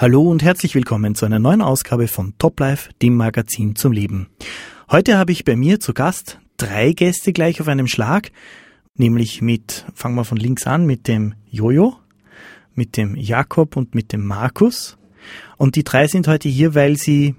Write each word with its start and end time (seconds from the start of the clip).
Hallo 0.00 0.22
und 0.22 0.44
herzlich 0.44 0.76
willkommen 0.76 1.16
zu 1.16 1.26
einer 1.26 1.40
neuen 1.40 1.60
Ausgabe 1.60 2.06
von 2.06 2.32
Top 2.38 2.60
Life, 2.60 2.90
dem 3.02 3.16
Magazin 3.16 3.74
zum 3.74 3.90
Leben. 3.90 4.28
Heute 4.92 5.18
habe 5.18 5.32
ich 5.32 5.44
bei 5.44 5.56
mir 5.56 5.80
zu 5.80 5.92
Gast 5.92 6.38
drei 6.56 6.92
Gäste 6.92 7.32
gleich 7.32 7.60
auf 7.60 7.66
einem 7.66 7.88
Schlag, 7.88 8.30
nämlich 8.94 9.42
mit, 9.42 9.86
fangen 9.94 10.14
wir 10.14 10.22
von 10.22 10.38
links 10.38 10.68
an, 10.68 10.86
mit 10.86 11.08
dem 11.08 11.34
Jojo, 11.50 11.96
mit 12.74 12.96
dem 12.96 13.16
Jakob 13.16 13.74
und 13.74 13.96
mit 13.96 14.12
dem 14.12 14.24
Markus. 14.24 14.98
Und 15.56 15.74
die 15.74 15.82
drei 15.82 16.06
sind 16.06 16.28
heute 16.28 16.48
hier, 16.48 16.76
weil 16.76 16.96
sie, 16.96 17.34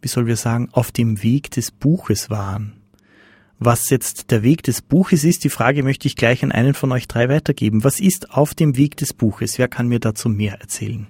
wie 0.00 0.08
soll 0.08 0.26
wir 0.26 0.34
sagen, 0.34 0.70
auf 0.72 0.90
dem 0.90 1.22
Weg 1.22 1.52
des 1.52 1.70
Buches 1.70 2.30
waren. 2.30 2.72
Was 3.60 3.90
jetzt 3.90 4.32
der 4.32 4.42
Weg 4.42 4.64
des 4.64 4.82
Buches 4.82 5.22
ist, 5.22 5.44
die 5.44 5.50
Frage 5.50 5.84
möchte 5.84 6.08
ich 6.08 6.16
gleich 6.16 6.42
an 6.42 6.50
einen 6.50 6.74
von 6.74 6.90
euch 6.90 7.06
drei 7.06 7.28
weitergeben. 7.28 7.84
Was 7.84 8.00
ist 8.00 8.32
auf 8.32 8.54
dem 8.54 8.76
Weg 8.76 8.96
des 8.96 9.12
Buches? 9.12 9.56
Wer 9.56 9.68
kann 9.68 9.86
mir 9.86 10.00
dazu 10.00 10.28
mehr 10.28 10.60
erzählen? 10.60 11.06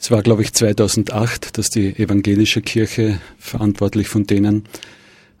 Es 0.00 0.12
war, 0.12 0.22
glaube 0.22 0.42
ich, 0.42 0.52
2008, 0.52 1.58
dass 1.58 1.70
die 1.70 1.98
evangelische 1.98 2.62
Kirche, 2.62 3.20
verantwortlich 3.36 4.08
von 4.08 4.24
denen, 4.24 4.64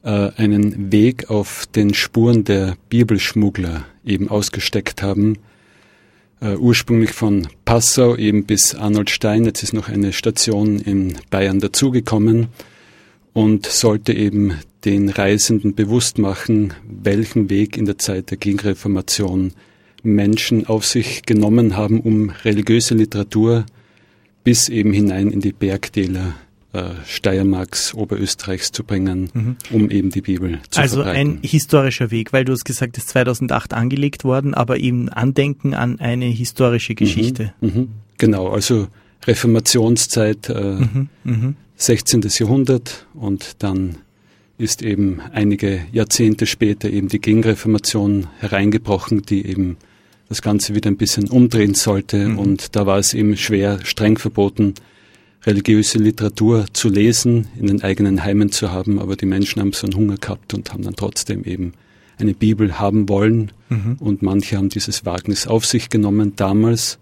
äh, 0.02 0.30
einen 0.36 0.90
Weg 0.90 1.30
auf 1.30 1.66
den 1.66 1.94
Spuren 1.94 2.42
der 2.42 2.76
Bibelschmuggler 2.88 3.86
eben 4.04 4.28
ausgesteckt 4.28 5.00
haben. 5.00 5.38
Äh, 6.40 6.56
ursprünglich 6.56 7.12
von 7.12 7.46
Passau 7.64 8.16
eben 8.16 8.46
bis 8.46 8.74
Arnold 8.74 9.10
Stein. 9.10 9.44
Jetzt 9.44 9.62
ist 9.62 9.74
noch 9.74 9.88
eine 9.88 10.12
Station 10.12 10.80
in 10.80 11.14
Bayern 11.30 11.60
dazugekommen 11.60 12.48
und 13.32 13.66
sollte 13.66 14.12
eben 14.12 14.58
den 14.84 15.08
Reisenden 15.08 15.76
bewusst 15.76 16.18
machen, 16.18 16.74
welchen 16.84 17.48
Weg 17.48 17.76
in 17.76 17.86
der 17.86 17.98
Zeit 17.98 18.30
der 18.30 18.38
Gegenreformation 18.38 19.52
Menschen 20.02 20.66
auf 20.66 20.84
sich 20.84 21.22
genommen 21.22 21.76
haben, 21.76 22.00
um 22.00 22.30
religiöse 22.30 22.94
Literatur 22.94 23.64
bis 24.48 24.70
eben 24.70 24.94
hinein 24.94 25.30
in 25.30 25.42
die 25.42 25.52
Bergtäler 25.52 26.32
äh, 26.72 26.84
Steiermarks, 27.04 27.92
Oberösterreichs 27.92 28.72
zu 28.72 28.82
bringen, 28.82 29.28
mhm. 29.34 29.56
um 29.70 29.90
eben 29.90 30.08
die 30.08 30.22
Bibel 30.22 30.58
zu 30.70 30.80
also 30.80 31.02
verbreiten. 31.02 31.20
Also 31.20 31.32
ein 31.32 31.38
historischer 31.42 32.10
Weg, 32.10 32.32
weil 32.32 32.46
du 32.46 32.54
hast 32.54 32.64
gesagt, 32.64 32.96
ist 32.96 33.10
2008 33.10 33.74
angelegt 33.74 34.24
worden, 34.24 34.54
aber 34.54 34.78
eben 34.78 35.10
Andenken 35.10 35.74
an 35.74 36.00
eine 36.00 36.24
historische 36.24 36.94
mhm. 36.94 36.96
Geschichte. 36.96 37.52
Mhm. 37.60 37.68
Mhm. 37.68 37.88
Genau, 38.16 38.48
also 38.48 38.88
Reformationszeit, 39.26 40.48
äh, 40.48 40.78
16. 41.76 42.20
Mhm. 42.20 42.28
Jahrhundert 42.30 43.06
und 43.12 43.62
dann 43.62 43.98
ist 44.56 44.80
eben 44.80 45.20
einige 45.34 45.82
Jahrzehnte 45.92 46.46
später 46.46 46.88
eben 46.88 47.08
die 47.08 47.20
Gegenreformation 47.20 48.28
hereingebrochen, 48.38 49.20
die 49.20 49.44
eben 49.44 49.76
das 50.28 50.42
Ganze 50.42 50.74
wieder 50.74 50.90
ein 50.90 50.96
bisschen 50.96 51.28
umdrehen 51.28 51.74
sollte. 51.74 52.28
Mhm. 52.28 52.38
Und 52.38 52.76
da 52.76 52.86
war 52.86 52.98
es 52.98 53.14
eben 53.14 53.36
schwer, 53.36 53.80
streng 53.84 54.18
verboten, 54.18 54.74
religiöse 55.44 55.98
Literatur 55.98 56.66
zu 56.72 56.88
lesen, 56.88 57.48
in 57.58 57.66
den 57.66 57.82
eigenen 57.82 58.24
Heimen 58.24 58.50
zu 58.52 58.70
haben. 58.70 58.98
Aber 58.98 59.16
die 59.16 59.26
Menschen 59.26 59.60
haben 59.60 59.72
so 59.72 59.86
einen 59.86 59.96
Hunger 59.96 60.16
gehabt 60.16 60.52
und 60.54 60.72
haben 60.72 60.82
dann 60.82 60.96
trotzdem 60.96 61.44
eben 61.44 61.72
eine 62.18 62.34
Bibel 62.34 62.78
haben 62.78 63.08
wollen. 63.08 63.52
Mhm. 63.68 63.96
Und 64.00 64.22
manche 64.22 64.56
haben 64.56 64.68
dieses 64.68 65.06
Wagnis 65.06 65.46
auf 65.46 65.64
sich 65.64 65.88
genommen 65.88 66.34
damals. 66.36 66.98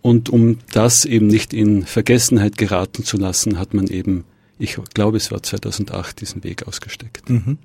Und 0.00 0.30
um 0.30 0.58
das 0.72 1.04
eben 1.04 1.26
nicht 1.26 1.52
in 1.52 1.84
Vergessenheit 1.84 2.56
geraten 2.56 3.04
zu 3.04 3.16
lassen, 3.16 3.58
hat 3.58 3.74
man 3.74 3.88
eben, 3.88 4.24
ich 4.58 4.78
glaube, 4.94 5.16
es 5.16 5.30
war 5.30 5.42
2008, 5.42 6.20
diesen 6.20 6.44
Weg 6.44 6.66
ausgesteckt. 6.66 7.28
Mhm. 7.28 7.58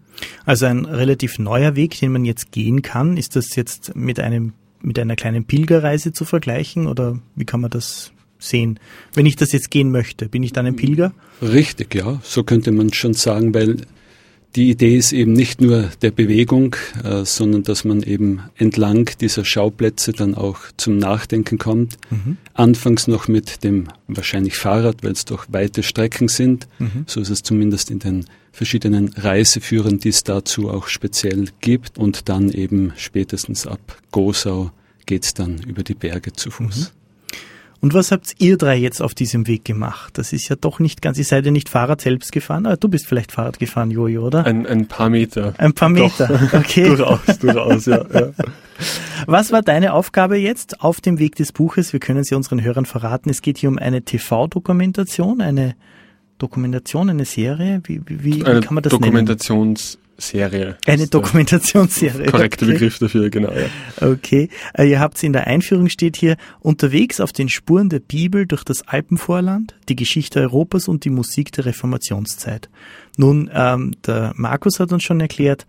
Also 0.45 0.65
ein 0.65 0.85
relativ 0.85 1.39
neuer 1.39 1.75
Weg, 1.75 1.99
den 1.99 2.11
man 2.11 2.25
jetzt 2.25 2.51
gehen 2.51 2.81
kann. 2.81 3.17
Ist 3.17 3.35
das 3.35 3.55
jetzt 3.55 3.95
mit 3.95 4.19
einem 4.19 4.53
mit 4.83 4.99
einer 4.99 5.15
kleinen 5.15 5.45
Pilgerreise 5.45 6.13
zu 6.13 6.25
vergleichen 6.25 6.87
oder 6.87 7.19
wie 7.35 7.45
kann 7.45 7.61
man 7.61 7.71
das 7.71 8.11
sehen? 8.37 8.79
Wenn 9.13 9.25
ich 9.25 9.35
das 9.35 9.51
jetzt 9.51 9.71
gehen 9.71 9.91
möchte, 9.91 10.29
bin 10.29 10.43
ich 10.43 10.53
dann 10.53 10.65
ein 10.65 10.75
Pilger? 10.75 11.13
Richtig, 11.41 11.95
ja, 11.95 12.19
so 12.23 12.43
könnte 12.43 12.71
man 12.71 12.93
schon 12.93 13.13
sagen, 13.13 13.53
weil 13.53 13.77
die 14.55 14.69
Idee 14.69 14.97
ist 14.97 15.13
eben 15.13 15.33
nicht 15.33 15.61
nur 15.61 15.89
der 16.01 16.11
Bewegung, 16.11 16.75
äh, 17.03 17.25
sondern 17.25 17.63
dass 17.63 17.83
man 17.83 18.03
eben 18.03 18.41
entlang 18.55 19.09
dieser 19.19 19.45
Schauplätze 19.45 20.11
dann 20.11 20.35
auch 20.35 20.59
zum 20.77 20.97
Nachdenken 20.97 21.57
kommt. 21.57 21.97
Mhm. 22.09 22.37
Anfangs 22.53 23.07
noch 23.07 23.27
mit 23.27 23.63
dem 23.63 23.87
wahrscheinlich 24.07 24.57
Fahrrad, 24.57 25.03
weil 25.03 25.13
es 25.13 25.25
doch 25.25 25.45
weite 25.49 25.81
Strecken 25.81 26.27
sind. 26.27 26.67
Mhm. 26.77 27.05
So 27.07 27.21
ist 27.21 27.29
es 27.29 27.41
zumindest 27.41 27.89
in 27.89 27.99
den 27.99 28.25
verschiedenen 28.51 29.09
Reiseführern, 29.09 29.97
die 29.97 30.09
es 30.09 30.23
dazu 30.23 30.69
auch 30.69 30.87
speziell 30.87 31.47
gibt. 31.59 31.97
Und 31.97 32.29
dann 32.29 32.51
eben 32.51 32.93
spätestens 32.95 33.65
ab 33.65 33.97
Gosau 34.11 34.71
geht's 35.07 35.33
dann 35.33 35.63
über 35.63 35.83
die 35.83 35.95
Berge 35.95 36.33
zu 36.33 36.51
Fuß. 36.51 36.91
Mhm. 36.91 37.02
Und 37.83 37.93
was 37.93 38.13
habt 38.13 38.35
ihr 38.37 38.57
drei 38.57 38.77
jetzt 38.77 39.01
auf 39.01 39.13
diesem 39.13 39.45
Weg 39.45 39.65
gemacht? 39.65 40.17
Das 40.17 40.31
ist 40.31 40.47
ja 40.47 40.55
doch 40.55 40.79
nicht 40.79 41.01
ganz, 41.01 41.17
ihr 41.17 41.25
seid 41.25 41.43
ja 41.43 41.51
nicht 41.51 41.67
Fahrrad 41.67 41.99
selbst 41.99 42.31
gefahren, 42.31 42.65
aber 42.65 42.77
du 42.77 42.87
bist 42.87 43.05
vielleicht 43.05 43.33
Fahrrad 43.33 43.59
gefahren, 43.59 43.91
Jojo, 43.91 44.25
oder? 44.25 44.45
Ein, 44.45 44.65
ein 44.65 44.87
paar 44.87 45.09
Meter. 45.09 45.53
Ein 45.57 45.73
paar 45.73 45.89
Meter, 45.89 46.27
doch. 46.27 46.53
okay. 46.53 46.85
durchaus, 46.87 47.39
durchaus, 47.39 47.85
ja, 47.87 48.05
ja. 48.13 48.29
Was 49.27 49.51
war 49.51 49.61
deine 49.61 49.91
Aufgabe 49.91 50.37
jetzt 50.37 50.79
auf 50.79 51.01
dem 51.01 51.19
Weg 51.19 51.35
des 51.35 51.51
Buches? 51.51 51.91
Wir 51.91 51.99
können 51.99 52.23
sie 52.23 52.35
unseren 52.35 52.63
Hörern 52.63 52.85
verraten. 52.85 53.29
Es 53.29 53.41
geht 53.41 53.57
hier 53.57 53.67
um 53.67 53.77
eine 53.77 54.01
TV-Dokumentation, 54.03 55.41
eine 55.41 55.75
Dokumentation, 56.37 57.09
eine 57.09 57.25
Serie? 57.25 57.81
Wie, 57.83 57.99
wie, 58.05 58.23
wie 58.23 58.45
eine 58.45 58.61
kann 58.61 58.75
man 58.75 58.83
das 58.83 58.91
Dokumentations 58.91 59.95
nennen? 59.95 60.02
Serie. 60.17 60.77
Eine 60.85 61.07
Dokumentationsserie. 61.07 62.27
Korrekter 62.27 62.65
okay. 62.65 62.73
Begriff 62.73 62.99
dafür, 62.99 63.29
genau. 63.29 63.51
Ja. 63.51 64.07
Okay. 64.07 64.49
Äh, 64.73 64.89
ihr 64.89 64.99
habt 64.99 65.21
in 65.23 65.33
der 65.33 65.47
Einführung 65.47 65.89
steht 65.89 66.17
hier 66.17 66.37
unterwegs 66.59 67.19
auf 67.19 67.33
den 67.33 67.49
Spuren 67.49 67.89
der 67.89 67.99
Bibel 67.99 68.45
durch 68.45 68.63
das 68.63 68.87
Alpenvorland, 68.87 69.75
die 69.89 69.95
Geschichte 69.95 70.41
Europas 70.41 70.87
und 70.87 71.05
die 71.05 71.09
Musik 71.09 71.51
der 71.51 71.65
Reformationszeit. 71.65 72.69
Nun, 73.17 73.49
ähm, 73.53 73.95
der 74.05 74.33
Markus 74.35 74.79
hat 74.79 74.91
uns 74.91 75.03
schon 75.03 75.19
erklärt, 75.19 75.65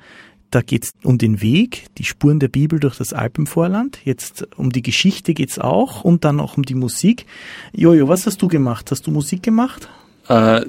da 0.51 0.61
geht 0.61 0.85
es 0.85 0.95
um 1.03 1.19
den 1.19 1.43
Weg, 1.43 1.87
die 1.99 2.05
Spuren 2.05 2.39
der 2.39 2.47
Bibel 2.47 2.79
durch 2.79 2.97
das 2.97 3.13
Alpenvorland. 3.13 3.99
Jetzt 4.05 4.47
um 4.57 4.71
die 4.71 4.83
Geschichte 4.83 5.35
geht's 5.35 5.59
auch 5.59 6.05
und 6.05 6.25
dann 6.25 6.39
auch 6.39 6.57
um 6.57 6.63
die 6.63 6.77
Musik. 6.77 7.27
Jojo, 7.73 8.09
was 8.09 8.25
hast 8.27 8.41
du 8.41 8.47
gemacht? 8.47 8.93
Hast 8.93 9.07
du 9.07 9.11
Musik 9.11 9.43
gemacht? 9.43 9.89
Äh, 10.29 10.63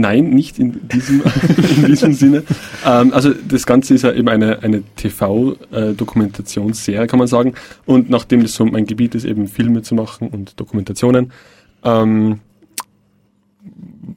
nein, 0.00 0.30
nicht 0.30 0.58
in 0.58 0.88
diesem, 0.88 1.22
in 1.76 1.86
diesem 1.86 2.12
Sinne. 2.12 2.42
Ähm, 2.84 3.12
also 3.12 3.32
das 3.32 3.66
Ganze 3.66 3.94
ist 3.94 4.02
ja 4.02 4.12
eben 4.12 4.28
eine, 4.28 4.62
eine 4.62 4.82
TV-Dokumentationsserie, 4.96 7.04
äh, 7.04 7.06
kann 7.06 7.18
man 7.18 7.28
sagen. 7.28 7.54
Und 7.84 8.10
nachdem 8.10 8.42
das 8.42 8.54
so 8.54 8.64
mein 8.64 8.86
Gebiet 8.86 9.14
ist, 9.14 9.24
eben 9.24 9.48
Filme 9.48 9.82
zu 9.82 9.94
machen 9.94 10.28
und 10.28 10.58
Dokumentationen, 10.60 11.32
ähm, 11.84 12.40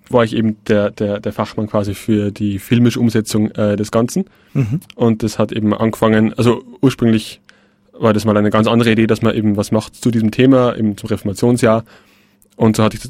war 0.09 0.23
ich 0.23 0.35
eben 0.35 0.57
der, 0.67 0.91
der, 0.91 1.19
der 1.19 1.33
Fachmann 1.33 1.67
quasi 1.67 1.93
für 1.93 2.31
die 2.31 2.59
filmische 2.59 2.99
Umsetzung 2.99 3.51
äh, 3.51 3.75
des 3.75 3.91
Ganzen. 3.91 4.25
Mhm. 4.53 4.79
Und 4.95 5.23
das 5.23 5.39
hat 5.39 5.51
eben 5.51 5.73
angefangen, 5.73 6.33
also 6.33 6.63
ursprünglich 6.81 7.41
war 7.93 8.13
das 8.13 8.25
mal 8.25 8.37
eine 8.37 8.49
ganz 8.49 8.67
andere 8.67 8.91
Idee, 8.91 9.07
dass 9.07 9.21
man 9.21 9.35
eben 9.35 9.57
was 9.57 9.71
macht 9.71 9.95
zu 9.95 10.09
diesem 10.09 10.31
Thema, 10.31 10.75
eben 10.75 10.97
zum 10.97 11.09
Reformationsjahr 11.09 11.83
und 12.59 12.75
so 12.75 12.83
hat, 12.83 12.93
ich, 12.93 13.01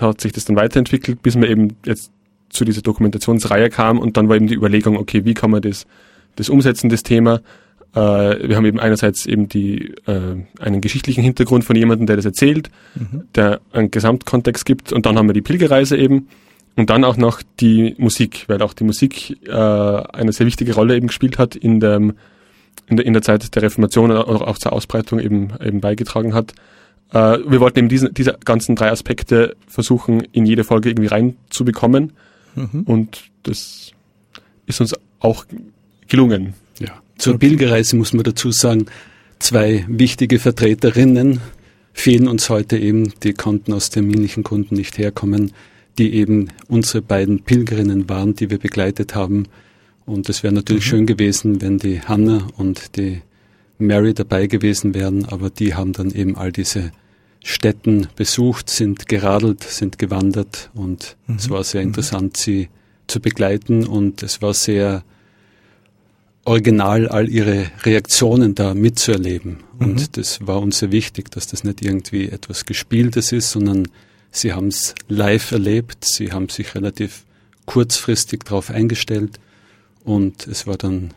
hat 0.00 0.20
sich 0.20 0.30
das 0.30 0.44
dann 0.44 0.54
weiterentwickelt, 0.54 1.22
bis 1.22 1.34
man 1.34 1.48
eben 1.48 1.76
jetzt 1.84 2.12
zu 2.50 2.64
dieser 2.64 2.82
Dokumentationsreihe 2.82 3.68
kam 3.68 3.98
und 3.98 4.16
dann 4.16 4.28
war 4.28 4.36
eben 4.36 4.46
die 4.46 4.54
Überlegung, 4.54 4.96
okay, 4.96 5.24
wie 5.24 5.34
kann 5.34 5.50
man 5.50 5.60
das, 5.60 5.86
das 6.36 6.48
umsetzen, 6.48 6.88
das 6.88 7.02
Thema. 7.02 7.40
Äh, 7.96 8.48
wir 8.48 8.54
haben 8.54 8.64
eben 8.64 8.78
einerseits 8.78 9.26
eben 9.26 9.48
die, 9.48 9.92
äh, 10.06 10.36
einen 10.60 10.80
geschichtlichen 10.80 11.24
Hintergrund 11.24 11.64
von 11.64 11.74
jemandem, 11.74 12.06
der 12.06 12.14
das 12.14 12.26
erzählt, 12.26 12.70
mhm. 12.94 13.24
der 13.34 13.60
einen 13.72 13.90
Gesamtkontext 13.90 14.64
gibt 14.64 14.92
und 14.92 15.04
dann 15.04 15.18
haben 15.18 15.28
wir 15.28 15.34
die 15.34 15.42
Pilgerreise 15.42 15.96
eben 15.96 16.28
und 16.76 16.88
dann 16.88 17.02
auch 17.02 17.16
noch 17.16 17.42
die 17.58 17.96
Musik, 17.98 18.44
weil 18.46 18.62
auch 18.62 18.72
die 18.72 18.84
Musik 18.84 19.36
äh, 19.48 19.50
eine 19.50 20.30
sehr 20.30 20.46
wichtige 20.46 20.76
Rolle 20.76 20.94
eben 20.94 21.08
gespielt 21.08 21.40
hat 21.40 21.56
in, 21.56 21.80
dem, 21.80 22.14
in, 22.86 22.98
der, 22.98 23.06
in 23.06 23.14
der 23.14 23.22
Zeit 23.22 23.52
der 23.52 23.62
Reformation 23.62 24.12
oder 24.12 24.46
auch 24.46 24.58
zur 24.58 24.72
Ausbreitung 24.72 25.18
eben, 25.18 25.48
eben 25.60 25.80
beigetragen 25.80 26.34
hat. 26.34 26.54
Äh, 27.12 27.38
wir 27.46 27.60
wollten 27.60 27.80
eben 27.80 27.88
diesen, 27.88 28.12
diese 28.14 28.38
ganzen 28.44 28.76
drei 28.76 28.90
Aspekte 28.90 29.56
versuchen, 29.66 30.20
in 30.32 30.46
jede 30.46 30.64
Folge 30.64 30.90
irgendwie 30.90 31.08
reinzubekommen. 31.08 32.12
Mhm. 32.54 32.82
Und 32.84 33.24
das 33.42 33.92
ist 34.66 34.80
uns 34.80 34.94
auch 35.20 35.44
gelungen. 36.08 36.54
Ja. 36.78 37.02
Zur 37.18 37.38
Pilgerreise 37.38 37.96
muss 37.96 38.12
man 38.12 38.24
dazu 38.24 38.50
sagen, 38.50 38.86
zwei 39.38 39.84
wichtige 39.88 40.38
Vertreterinnen 40.38 41.40
fehlen 41.92 42.28
uns 42.28 42.48
heute 42.48 42.78
eben, 42.78 43.12
die 43.22 43.34
konnten 43.34 43.72
aus 43.72 43.90
terminlichen 43.90 44.42
Gründen 44.42 44.76
nicht 44.76 44.96
herkommen, 44.98 45.52
die 45.98 46.14
eben 46.14 46.48
unsere 46.68 47.02
beiden 47.02 47.42
Pilgerinnen 47.42 48.08
waren, 48.08 48.34
die 48.34 48.50
wir 48.50 48.58
begleitet 48.58 49.14
haben. 49.14 49.44
Und 50.06 50.28
es 50.28 50.42
wäre 50.42 50.54
natürlich 50.54 50.86
mhm. 50.86 50.90
schön 50.90 51.06
gewesen, 51.06 51.60
wenn 51.60 51.78
die 51.78 52.00
Hannah 52.00 52.46
und 52.56 52.96
die 52.96 53.20
Mary 53.86 54.14
dabei 54.14 54.46
gewesen 54.46 54.94
wären, 54.94 55.26
aber 55.26 55.50
die 55.50 55.74
haben 55.74 55.92
dann 55.92 56.10
eben 56.10 56.36
all 56.36 56.52
diese 56.52 56.92
Städten 57.44 58.08
besucht, 58.16 58.70
sind 58.70 59.08
geradelt, 59.08 59.64
sind 59.64 59.98
gewandert 59.98 60.70
und 60.74 61.16
mhm. 61.26 61.36
es 61.36 61.50
war 61.50 61.64
sehr 61.64 61.82
mhm. 61.82 61.88
interessant, 61.88 62.36
sie 62.36 62.68
zu 63.06 63.20
begleiten 63.20 63.84
und 63.86 64.22
es 64.22 64.40
war 64.42 64.54
sehr 64.54 65.02
original 66.44 67.08
all 67.08 67.28
ihre 67.28 67.70
Reaktionen 67.84 68.54
da 68.54 68.74
mitzuerleben. 68.74 69.58
Mhm. 69.78 69.86
Und 69.86 70.16
das 70.16 70.46
war 70.46 70.60
uns 70.60 70.78
sehr 70.78 70.92
wichtig, 70.92 71.30
dass 71.30 71.46
das 71.46 71.64
nicht 71.64 71.82
irgendwie 71.82 72.28
etwas 72.28 72.64
Gespieltes 72.64 73.32
ist, 73.32 73.50
sondern 73.50 73.88
sie 74.30 74.52
haben 74.52 74.68
es 74.68 74.94
live 75.08 75.52
erlebt, 75.52 76.04
sie 76.04 76.32
haben 76.32 76.48
sich 76.48 76.74
relativ 76.74 77.24
kurzfristig 77.66 78.44
darauf 78.44 78.70
eingestellt 78.70 79.38
und 80.04 80.46
es 80.46 80.66
war 80.66 80.76
dann 80.76 81.14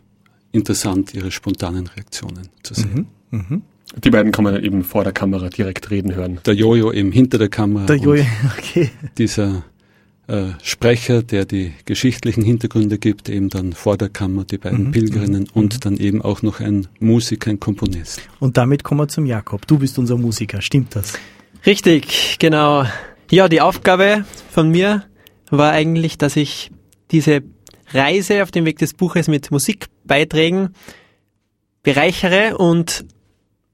interessant, 0.56 1.14
ihre 1.14 1.32
spontanen 1.32 1.88
Reaktionen 1.88 2.50
zu 2.64 2.74
sehen. 2.74 3.08
Mhm. 3.32 3.38
Mhm. 3.40 3.62
Die 4.04 4.10
beiden 4.10 4.32
kann 4.32 4.44
man 4.44 4.64
eben 4.64 4.84
vor 4.84 5.04
der 5.04 5.14
Kamera 5.14 5.50
direkt 5.50 5.92
reden 5.92 6.16
hören. 6.16 6.40
Der 6.46 6.56
Jojo 6.56 6.92
eben 6.92 7.12
hinter 7.12 7.38
der 7.38 7.50
Kamera. 7.50 7.86
Der 7.86 7.98
Jojo, 7.98 8.26
okay. 8.58 8.90
Dieser 9.18 9.64
äh, 10.28 10.48
Sprecher, 10.64 11.22
der 11.22 11.46
die 11.46 11.74
geschichtlichen 11.86 12.44
Hintergründe 12.44 12.98
gibt, 12.98 13.30
eben 13.30 13.50
dann 13.50 13.74
vor 13.74 13.98
der 13.98 14.10
Kammer 14.10 14.44
die 14.44 14.58
beiden 14.58 14.86
mhm. 14.86 14.92
Pilgerinnen 14.92 15.44
mhm. 15.44 15.50
und 15.62 15.86
dann 15.86 15.98
eben 15.98 16.22
auch 16.22 16.42
noch 16.42 16.60
ein 16.60 16.88
Musiker, 17.00 17.52
ein 17.52 17.60
Komponist. 17.60 18.22
Und 18.40 18.58
damit 18.58 18.84
kommen 18.84 19.02
wir 19.02 19.08
zum 19.08 19.26
Jakob. 19.26 19.68
Du 19.68 19.78
bist 19.78 20.00
unser 20.00 20.18
Musiker, 20.18 20.62
stimmt 20.62 20.96
das? 20.96 21.14
Richtig, 21.66 22.38
genau. 22.40 22.86
Ja, 23.30 23.48
die 23.48 23.62
Aufgabe 23.62 24.26
von 24.52 24.70
mir 24.70 25.04
war 25.52 25.72
eigentlich, 25.72 26.18
dass 26.18 26.36
ich 26.36 26.72
diese 27.12 27.44
Reise 27.96 28.44
auf 28.44 28.52
dem 28.52 28.66
Weg 28.66 28.78
des 28.78 28.94
Buches 28.94 29.28
mit 29.28 29.52
Musikbeiträgen 29.52 30.76
bereichere 31.84 32.58
und 32.58 33.06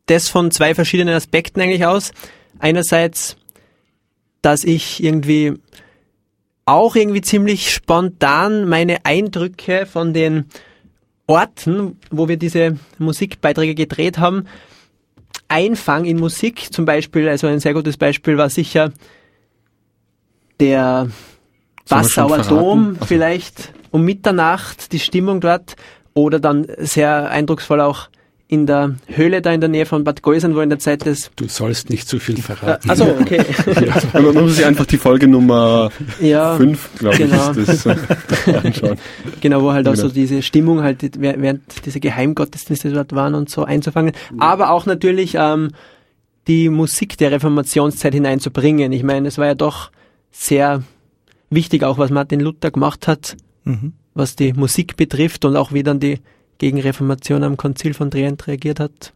das 0.05 0.29
von 0.29 0.51
zwei 0.51 0.75
verschiedenen 0.75 1.15
Aspekten 1.15 1.61
eigentlich 1.61 1.85
aus. 1.85 2.11
Einerseits, 2.59 3.37
dass 4.41 4.63
ich 4.63 5.03
irgendwie 5.03 5.53
auch 6.65 6.95
irgendwie 6.95 7.21
ziemlich 7.21 7.71
spontan 7.71 8.67
meine 8.67 9.05
Eindrücke 9.05 9.85
von 9.85 10.13
den 10.13 10.45
Orten, 11.27 11.97
wo 12.11 12.27
wir 12.27 12.37
diese 12.37 12.77
Musikbeiträge 12.97 13.75
gedreht 13.75 14.17
haben, 14.17 14.45
einfangen 15.47 16.05
in 16.05 16.19
Musik. 16.19 16.73
Zum 16.73 16.85
Beispiel, 16.85 17.27
also 17.27 17.47
ein 17.47 17.59
sehr 17.59 17.73
gutes 17.73 17.97
Beispiel 17.97 18.37
war 18.37 18.49
sicher 18.49 18.91
der 20.59 21.09
Passauer 21.87 22.39
Dom, 22.39 22.97
vielleicht 23.05 23.73
um 23.91 24.03
Mitternacht, 24.03 24.91
die 24.91 24.99
Stimmung 24.99 25.41
dort. 25.41 25.75
Oder 26.13 26.39
dann 26.39 26.67
sehr 26.77 27.29
eindrucksvoll 27.29 27.79
auch 27.79 28.09
in 28.51 28.65
der 28.65 28.95
Höhle 29.07 29.41
da 29.41 29.53
in 29.53 29.61
der 29.61 29.69
Nähe 29.69 29.85
von 29.85 30.03
Bad 30.03 30.23
Gäusern, 30.23 30.55
wo 30.55 30.59
in 30.59 30.67
der 30.67 30.77
Zeit 30.77 31.05
des... 31.05 31.31
Du 31.37 31.47
sollst 31.47 31.89
nicht 31.89 32.05
zu 32.05 32.19
viel 32.19 32.35
verraten. 32.41 32.89
Also 32.89 33.05
okay. 33.05 33.45
ja, 34.13 34.21
man 34.21 34.33
muss 34.33 34.57
sich 34.57 34.65
einfach 34.65 34.85
die 34.85 34.97
Folge 34.97 35.25
Nummer 35.25 35.89
5, 35.89 36.19
ja, 36.19 36.57
glaube 36.99 37.17
genau. 37.17 37.51
ich, 37.51 37.65
das, 37.65 37.87
anschauen. 38.65 38.97
Genau, 39.39 39.63
wo 39.63 39.71
halt 39.71 39.87
auch 39.87 39.95
so 39.95 40.09
diese 40.09 40.41
Stimmung 40.41 40.83
halt, 40.83 40.97
während 41.17 41.61
diese 41.85 42.01
Geheimgottesdienste 42.01 42.91
dort 42.91 43.15
waren 43.15 43.35
und 43.35 43.49
so 43.49 43.63
einzufangen. 43.63 44.11
Aber 44.37 44.71
auch 44.71 44.85
natürlich 44.85 45.35
ähm, 45.35 45.69
die 46.49 46.67
Musik 46.67 47.17
der 47.17 47.31
Reformationszeit 47.31 48.13
hineinzubringen. 48.13 48.91
Ich 48.91 49.03
meine, 49.03 49.29
es 49.29 49.37
war 49.37 49.45
ja 49.45 49.55
doch 49.55 49.91
sehr 50.29 50.83
wichtig, 51.51 51.83
auch 51.83 51.99
was 51.99 52.09
Martin 52.09 52.39
Luther 52.39 52.71
gemacht 52.71 53.07
hat, 53.07 53.37
mhm. 53.63 53.93
was 54.15 54.35
die 54.35 54.53
Musik 54.53 54.97
betrifft 54.97 55.45
und 55.45 55.55
auch 55.55 55.71
wie 55.71 55.83
dann 55.83 55.99
die 55.99 56.19
gegen 56.57 56.79
Reformation 56.79 57.43
am 57.43 57.57
Konzil 57.57 57.93
von 57.93 58.09
Trient 58.09 58.47
reagiert 58.47 58.79
hat. 58.79 59.13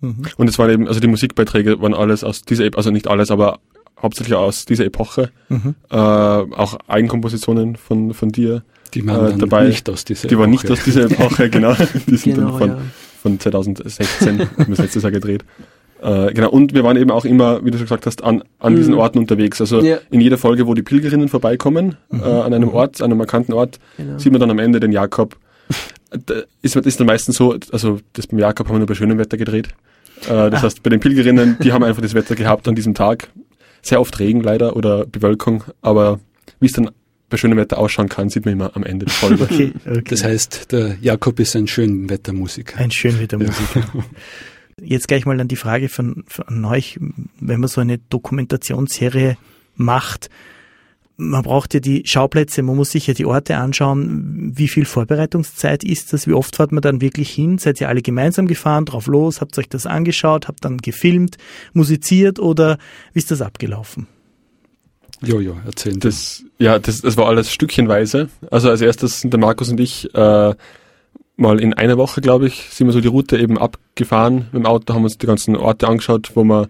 Mhm. 0.00 0.22
Und 0.36 0.48
es 0.48 0.58
waren 0.58 0.70
eben, 0.70 0.88
also 0.88 1.00
die 1.00 1.08
Musikbeiträge 1.08 1.80
waren 1.80 1.94
alles 1.94 2.24
aus 2.24 2.42
dieser, 2.42 2.68
also 2.76 2.90
nicht 2.90 3.08
alles, 3.08 3.30
aber 3.30 3.60
hauptsächlich 4.00 4.36
aus 4.36 4.64
dieser 4.64 4.84
Epoche. 4.84 5.30
Mhm. 5.48 5.74
Äh, 5.90 5.96
auch 5.96 6.78
Eigenkompositionen 6.86 7.76
von, 7.76 8.14
von 8.14 8.30
dir. 8.30 8.62
Die 8.94 9.06
waren 9.06 9.34
äh, 9.34 9.38
dabei. 9.38 9.66
nicht 9.66 9.88
aus 9.90 10.04
dieser 10.04 10.28
Die 10.28 10.34
Epoche. 10.34 10.40
waren 10.42 10.50
nicht 10.50 10.70
aus 10.70 10.84
dieser 10.84 11.04
Epoche, 11.04 11.50
genau. 11.50 11.74
Die 12.06 12.16
sind 12.16 12.36
genau, 12.36 12.50
dann 12.50 12.58
von, 12.58 12.68
ja. 12.70 12.78
von 13.22 13.40
2016, 13.40 14.38
haben 14.38 14.48
wir 14.56 14.66
das 14.66 14.78
letztes 14.78 15.02
Jahr 15.02 15.12
gedreht. 15.12 15.44
Äh, 16.02 16.32
genau, 16.32 16.50
und 16.50 16.74
wir 16.74 16.84
waren 16.84 16.96
eben 16.96 17.10
auch 17.10 17.24
immer, 17.24 17.64
wie 17.64 17.70
du 17.70 17.78
schon 17.78 17.86
gesagt 17.86 18.06
hast, 18.06 18.22
an, 18.22 18.42
an 18.58 18.72
mhm. 18.72 18.76
diesen 18.76 18.94
Orten 18.94 19.18
unterwegs. 19.18 19.60
Also 19.60 19.80
ja. 19.80 19.98
in 20.10 20.20
jeder 20.20 20.38
Folge, 20.38 20.66
wo 20.66 20.74
die 20.74 20.82
Pilgerinnen 20.82 21.28
vorbeikommen, 21.28 21.96
mhm. 22.10 22.20
äh, 22.20 22.24
an 22.24 22.54
einem. 22.54 22.68
Ort, 22.68 23.00
an 23.00 23.06
einem 23.06 23.18
markanten 23.18 23.54
Ort, 23.54 23.78
genau. 23.96 24.18
sieht 24.18 24.30
man 24.30 24.40
dann 24.40 24.50
am 24.50 24.58
Ende 24.58 24.78
den 24.78 24.92
Jakob 24.92 25.36
ist, 26.62 26.76
ist 26.76 27.00
dann 27.00 27.06
meistens 27.06 27.36
so, 27.36 27.56
also 27.72 28.00
das 28.12 28.26
beim 28.26 28.38
Jakob 28.38 28.68
haben 28.68 28.76
wir 28.76 28.78
nur 28.78 28.86
bei 28.86 28.94
schönem 28.94 29.18
Wetter 29.18 29.36
gedreht. 29.36 29.68
Äh, 30.22 30.50
das 30.50 30.54
ah. 30.54 30.62
heißt, 30.62 30.82
bei 30.82 30.90
den 30.90 31.00
Pilgerinnen, 31.00 31.58
die 31.62 31.72
haben 31.72 31.84
einfach 31.84 32.02
das 32.02 32.14
Wetter 32.14 32.34
gehabt 32.34 32.66
an 32.68 32.74
diesem 32.74 32.94
Tag. 32.94 33.28
Sehr 33.82 34.00
oft 34.00 34.18
Regen 34.18 34.40
leider 34.40 34.76
oder 34.76 35.06
Bewölkung, 35.06 35.64
aber 35.82 36.18
wie 36.60 36.66
es 36.66 36.72
dann 36.72 36.90
bei 37.30 37.36
schönem 37.36 37.58
Wetter 37.58 37.78
ausschauen 37.78 38.08
kann, 38.08 38.30
sieht 38.30 38.44
man 38.44 38.54
immer 38.54 38.74
am 38.74 38.82
Ende 38.82 39.06
der 39.06 39.14
Folge. 39.14 39.44
Okay, 39.44 39.72
okay. 39.86 40.02
Das 40.08 40.24
heißt, 40.24 40.72
der 40.72 40.96
Jakob 41.00 41.38
ist 41.38 41.54
ein 41.54 41.66
Schönwettermusiker. 41.66 42.78
Ein 42.78 42.90
Schönwettermusiker. 42.90 43.84
Ja. 43.94 44.04
Jetzt 44.82 45.08
gleich 45.08 45.26
mal 45.26 45.40
an 45.40 45.48
die 45.48 45.56
Frage 45.56 45.88
von, 45.88 46.24
von 46.26 46.64
euch, 46.64 46.98
wenn 47.40 47.60
man 47.60 47.68
so 47.68 47.80
eine 47.80 47.98
Dokumentationsserie 47.98 49.36
macht, 49.74 50.30
man 51.20 51.42
braucht 51.42 51.74
ja 51.74 51.80
die 51.80 52.02
Schauplätze, 52.06 52.62
man 52.62 52.76
muss 52.76 52.92
sich 52.92 53.08
ja 53.08 53.14
die 53.14 53.26
Orte 53.26 53.56
anschauen. 53.56 54.52
Wie 54.54 54.68
viel 54.68 54.84
Vorbereitungszeit 54.84 55.82
ist 55.82 56.12
das? 56.12 56.28
Wie 56.28 56.32
oft 56.32 56.54
fährt 56.54 56.70
man 56.70 56.80
dann 56.80 57.00
wirklich 57.00 57.30
hin? 57.30 57.58
Seid 57.58 57.80
ihr 57.80 57.88
alle 57.88 58.02
gemeinsam 58.02 58.46
gefahren, 58.46 58.84
drauf 58.84 59.08
los, 59.08 59.40
habt 59.40 59.58
euch 59.58 59.68
das 59.68 59.84
angeschaut, 59.84 60.46
habt 60.46 60.64
dann 60.64 60.78
gefilmt, 60.78 61.36
musiziert 61.72 62.38
oder 62.38 62.78
wie 63.12 63.18
ist 63.18 63.32
das 63.32 63.42
abgelaufen? 63.42 64.06
Jojo, 65.20 65.56
erzählen. 65.66 65.98
Das, 65.98 66.44
ja, 66.60 66.78
das, 66.78 67.00
das 67.00 67.16
war 67.16 67.26
alles 67.26 67.52
stückchenweise. 67.52 68.28
Also 68.52 68.70
als 68.70 68.80
erstes 68.80 69.20
sind 69.20 69.32
der 69.32 69.40
Markus 69.40 69.68
und 69.68 69.80
ich 69.80 70.14
äh, 70.14 70.54
mal 71.38 71.60
in 71.60 71.72
einer 71.72 71.96
Woche, 71.96 72.20
glaube 72.20 72.48
ich, 72.48 72.68
sind 72.70 72.86
wir 72.86 72.92
so 72.92 73.00
die 73.00 73.08
Route 73.08 73.38
eben 73.38 73.58
abgefahren 73.58 74.46
mit 74.52 74.62
dem 74.62 74.66
Auto, 74.66 74.92
haben 74.92 75.04
uns 75.04 75.18
die 75.18 75.26
ganzen 75.26 75.56
Orte 75.56 75.88
angeschaut, 75.88 76.32
wo 76.34 76.44
wir 76.44 76.68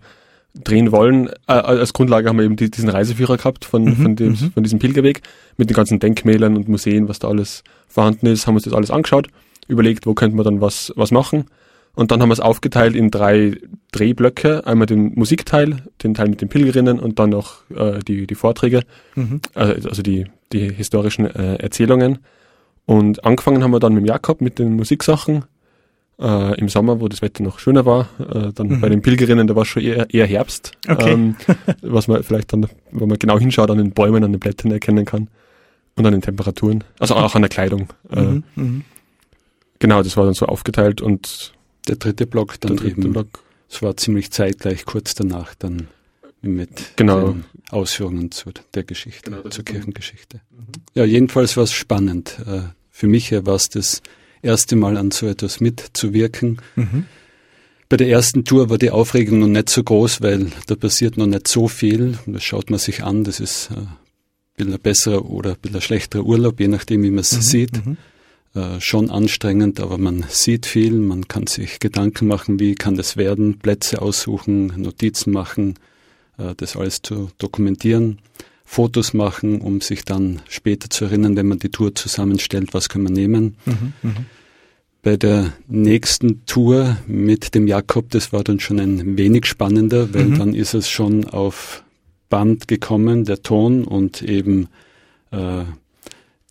drehen 0.54 0.92
wollen. 0.92 1.28
Äh, 1.46 1.52
als 1.52 1.92
Grundlage 1.92 2.28
haben 2.28 2.38
wir 2.38 2.44
eben 2.44 2.56
die, 2.56 2.70
diesen 2.70 2.88
Reiseführer 2.88 3.36
gehabt 3.36 3.64
von, 3.64 3.84
mhm, 3.84 3.96
von, 3.96 4.16
dem, 4.16 4.28
mhm. 4.30 4.52
von 4.52 4.62
diesem 4.62 4.78
Pilgerweg 4.78 5.22
mit 5.56 5.70
den 5.70 5.74
ganzen 5.74 5.98
Denkmälern 5.98 6.56
und 6.56 6.68
Museen, 6.68 7.08
was 7.08 7.18
da 7.18 7.28
alles 7.28 7.64
vorhanden 7.86 8.26
ist, 8.26 8.46
haben 8.46 8.54
uns 8.54 8.64
das 8.64 8.74
alles 8.74 8.90
angeschaut, 8.90 9.28
überlegt, 9.66 10.06
wo 10.06 10.14
könnten 10.14 10.36
wir 10.36 10.44
dann 10.44 10.60
was, 10.60 10.92
was 10.96 11.10
machen. 11.10 11.46
Und 11.94 12.10
dann 12.10 12.22
haben 12.22 12.28
wir 12.28 12.34
es 12.34 12.40
aufgeteilt 12.40 12.94
in 12.94 13.10
drei 13.10 13.56
Drehblöcke. 13.90 14.66
Einmal 14.66 14.86
den 14.86 15.14
Musikteil, 15.14 15.82
den 16.02 16.14
Teil 16.14 16.28
mit 16.28 16.40
den 16.40 16.48
Pilgerinnen 16.48 17.00
und 17.00 17.18
dann 17.18 17.30
noch 17.30 17.68
äh, 17.70 17.98
die, 18.06 18.26
die 18.26 18.34
Vorträge, 18.36 18.82
mhm. 19.16 19.40
also, 19.54 19.88
also 19.88 20.02
die, 20.02 20.26
die 20.52 20.72
historischen 20.72 21.26
äh, 21.26 21.56
Erzählungen. 21.56 22.18
Und 22.88 23.22
angefangen 23.22 23.62
haben 23.62 23.72
wir 23.72 23.80
dann 23.80 23.92
mit 23.92 24.06
Jakob 24.06 24.40
mit 24.40 24.58
den 24.58 24.74
Musiksachen, 24.74 25.44
äh, 26.18 26.58
im 26.58 26.70
Sommer, 26.70 27.02
wo 27.02 27.08
das 27.08 27.20
Wetter 27.20 27.42
noch 27.42 27.58
schöner 27.58 27.84
war. 27.84 28.08
Äh, 28.18 28.50
dann 28.54 28.68
mhm. 28.68 28.80
bei 28.80 28.88
den 28.88 29.02
Pilgerinnen, 29.02 29.46
da 29.46 29.54
war 29.54 29.64
es 29.64 29.68
schon 29.68 29.82
eher, 29.82 30.06
eher 30.08 30.26
Herbst, 30.26 30.72
okay. 30.88 31.12
ähm, 31.12 31.36
was 31.82 32.08
man 32.08 32.22
vielleicht 32.22 32.50
dann, 32.54 32.66
wenn 32.90 33.08
man 33.08 33.18
genau 33.18 33.38
hinschaut, 33.38 33.70
an 33.70 33.76
den 33.76 33.90
Bäumen, 33.90 34.24
an 34.24 34.32
den 34.32 34.40
Blättern 34.40 34.72
erkennen 34.72 35.04
kann 35.04 35.28
und 35.96 36.06
an 36.06 36.12
den 36.12 36.22
Temperaturen, 36.22 36.82
also 36.98 37.14
auch 37.14 37.34
an 37.34 37.42
der 37.42 37.50
Kleidung. 37.50 37.88
Äh, 38.10 38.22
mhm. 38.22 38.44
Mhm. 38.54 38.84
Genau, 39.80 40.02
das 40.02 40.16
war 40.16 40.24
dann 40.24 40.32
so 40.32 40.46
aufgeteilt 40.46 41.02
und 41.02 41.52
der 41.88 41.96
dritte 41.96 42.26
Block 42.26 42.58
dann 42.58 42.78
dritte 42.78 43.02
eben, 43.02 43.12
Block. 43.12 43.44
es 43.68 43.82
war 43.82 43.98
ziemlich 43.98 44.30
zeitgleich, 44.30 44.86
kurz 44.86 45.14
danach 45.14 45.54
dann 45.54 45.88
mit 46.40 46.96
genau. 46.96 47.32
den 47.32 47.44
Ausführungen 47.70 48.30
zu 48.30 48.50
der 48.72 48.84
Geschichte, 48.84 49.30
genau, 49.30 49.46
zur 49.50 49.62
Kirchengeschichte. 49.66 50.40
Mhm. 50.50 50.66
Ja, 50.94 51.04
jedenfalls 51.04 51.54
war 51.58 51.64
es 51.64 51.72
spannend. 51.72 52.38
Äh, 52.46 52.62
für 52.98 53.06
mich 53.06 53.30
war 53.30 53.54
es 53.54 53.68
das 53.68 54.02
erste 54.42 54.74
Mal 54.74 54.96
an 54.96 55.12
so 55.12 55.28
etwas 55.28 55.60
mitzuwirken. 55.60 56.60
Mhm. 56.74 57.04
Bei 57.88 57.96
der 57.96 58.08
ersten 58.08 58.44
Tour 58.44 58.70
war 58.70 58.76
die 58.76 58.90
Aufregung 58.90 59.38
noch 59.38 59.46
nicht 59.46 59.70
so 59.70 59.84
groß, 59.84 60.20
weil 60.20 60.48
da 60.66 60.74
passiert 60.74 61.16
noch 61.16 61.28
nicht 61.28 61.46
so 61.46 61.68
viel. 61.68 62.18
Das 62.26 62.42
schaut 62.42 62.70
man 62.70 62.80
sich 62.80 63.04
an, 63.04 63.22
das 63.22 63.38
ist 63.38 63.70
ein 63.70 63.86
bisschen 64.56 64.72
ein 64.74 64.80
besserer 64.80 65.30
oder 65.30 65.52
ein 65.52 65.58
bisschen 65.62 65.80
schlechterer 65.80 66.24
Urlaub, 66.24 66.58
je 66.58 66.66
nachdem, 66.66 67.04
wie 67.04 67.10
man 67.10 67.20
es 67.20 67.36
mhm. 67.36 67.40
sieht. 67.40 67.86
Mhm. 67.86 67.96
Äh, 68.56 68.80
schon 68.80 69.10
anstrengend, 69.10 69.78
aber 69.78 69.96
man 69.96 70.24
sieht 70.28 70.66
viel, 70.66 70.94
man 70.94 71.28
kann 71.28 71.46
sich 71.46 71.78
Gedanken 71.78 72.26
machen, 72.26 72.58
wie 72.58 72.74
kann 72.74 72.96
das 72.96 73.16
werden, 73.16 73.60
Plätze 73.60 74.02
aussuchen, 74.02 74.72
Notizen 74.76 75.32
machen, 75.32 75.74
äh, 76.36 76.52
das 76.56 76.74
alles 76.74 77.00
zu 77.02 77.30
dokumentieren. 77.38 78.18
Fotos 78.70 79.14
machen, 79.14 79.62
um 79.62 79.80
sich 79.80 80.04
dann 80.04 80.42
später 80.46 80.90
zu 80.90 81.06
erinnern, 81.06 81.36
wenn 81.36 81.48
man 81.48 81.58
die 81.58 81.70
Tour 81.70 81.94
zusammenstellt, 81.94 82.74
was 82.74 82.90
können 82.90 83.08
wir 83.08 83.14
nehmen. 83.14 83.56
Mhm, 83.64 83.92
mh. 84.02 84.14
Bei 85.02 85.16
der 85.16 85.54
nächsten 85.68 86.44
Tour 86.44 86.98
mit 87.06 87.54
dem 87.54 87.66
Jakob, 87.66 88.10
das 88.10 88.30
war 88.30 88.44
dann 88.44 88.60
schon 88.60 88.78
ein 88.78 89.16
wenig 89.16 89.46
spannender, 89.46 90.12
weil 90.12 90.26
mhm. 90.26 90.38
dann 90.38 90.54
ist 90.54 90.74
es 90.74 90.90
schon 90.90 91.24
auf 91.24 91.82
Band 92.28 92.68
gekommen, 92.68 93.24
der 93.24 93.42
Ton 93.42 93.84
und 93.84 94.20
eben 94.20 94.68
äh, 95.30 95.64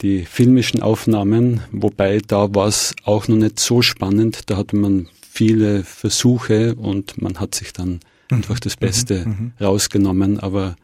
die 0.01 0.25
filmischen 0.25 0.81
Aufnahmen, 0.81 1.61
wobei 1.71 2.19
da 2.25 2.53
war 2.55 2.67
es 2.67 2.95
auch 3.03 3.27
noch 3.27 3.37
nicht 3.37 3.59
so 3.59 3.83
spannend, 3.83 4.49
da 4.49 4.57
hatte 4.57 4.75
man 4.75 5.07
viele 5.21 5.83
Versuche 5.83 6.73
und 6.73 7.21
man 7.21 7.39
hat 7.39 7.53
sich 7.53 7.73
dann 7.73 7.99
mhm. 8.31 8.37
einfach 8.37 8.59
das 8.59 8.75
Beste 8.75 9.23
mhm. 9.23 9.29
mhm. 9.29 9.51
rausgenommen, 9.61 10.39
aber 10.39 10.77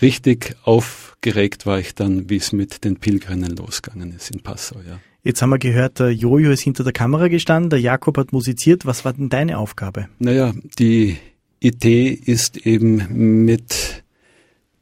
Richtig 0.00 0.56
aufgeregt 0.62 1.66
war 1.66 1.78
ich 1.78 1.94
dann, 1.94 2.30
wie 2.30 2.36
es 2.36 2.52
mit 2.52 2.84
den 2.84 2.96
Pilgerinnen 2.96 3.56
losgegangen 3.56 4.12
ist 4.12 4.30
in 4.30 4.40
Passau, 4.40 4.76
ja. 4.86 5.00
Jetzt 5.24 5.42
haben 5.42 5.50
wir 5.50 5.58
gehört, 5.58 5.98
der 5.98 6.12
Jojo 6.12 6.50
ist 6.52 6.62
hinter 6.62 6.84
der 6.84 6.92
Kamera 6.92 7.28
gestanden, 7.28 7.70
der 7.70 7.80
Jakob 7.80 8.16
hat 8.16 8.32
musiziert. 8.32 8.86
Was 8.86 9.04
war 9.04 9.12
denn 9.12 9.28
deine 9.28 9.58
Aufgabe? 9.58 10.08
Naja, 10.20 10.54
die 10.78 11.18
Idee 11.60 12.08
ist 12.08 12.56
eben 12.66 13.44
mit 13.44 14.04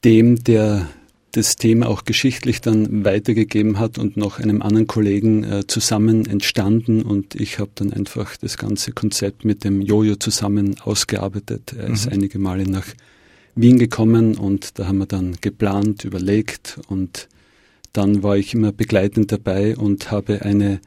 dem, 0.04 0.44
der 0.44 0.88
das 1.32 1.56
Thema 1.56 1.88
auch 1.88 2.04
geschichtlich 2.04 2.60
dann 2.60 3.04
weitergegeben 3.04 3.78
hat 3.78 3.98
und 3.98 4.16
noch 4.16 4.38
einem 4.38 4.62
anderen 4.62 4.86
Kollegen 4.86 5.44
äh, 5.44 5.66
zusammen 5.66 6.26
entstanden 6.26 7.02
und 7.02 7.34
ich 7.34 7.58
habe 7.58 7.70
dann 7.74 7.92
einfach 7.92 8.36
das 8.36 8.56
ganze 8.56 8.92
Konzept 8.92 9.44
mit 9.44 9.64
dem 9.64 9.82
Jojo 9.82 10.16
zusammen 10.16 10.76
ausgearbeitet. 10.80 11.74
Er 11.76 11.88
mhm. 11.88 11.94
ist 11.94 12.08
einige 12.08 12.38
Male 12.38 12.64
nach 12.64 12.86
Wien 13.56 13.78
gekommen 13.78 14.36
und 14.36 14.78
da 14.78 14.86
haben 14.86 14.98
wir 14.98 15.06
dann 15.06 15.36
geplant, 15.40 16.04
überlegt 16.04 16.78
und 16.88 17.28
dann 17.92 18.22
war 18.22 18.36
ich 18.36 18.52
immer 18.54 18.70
begleitend 18.70 19.32
dabei 19.32 19.76
und 19.76 20.10
habe 20.10 20.42
eine 20.42 20.80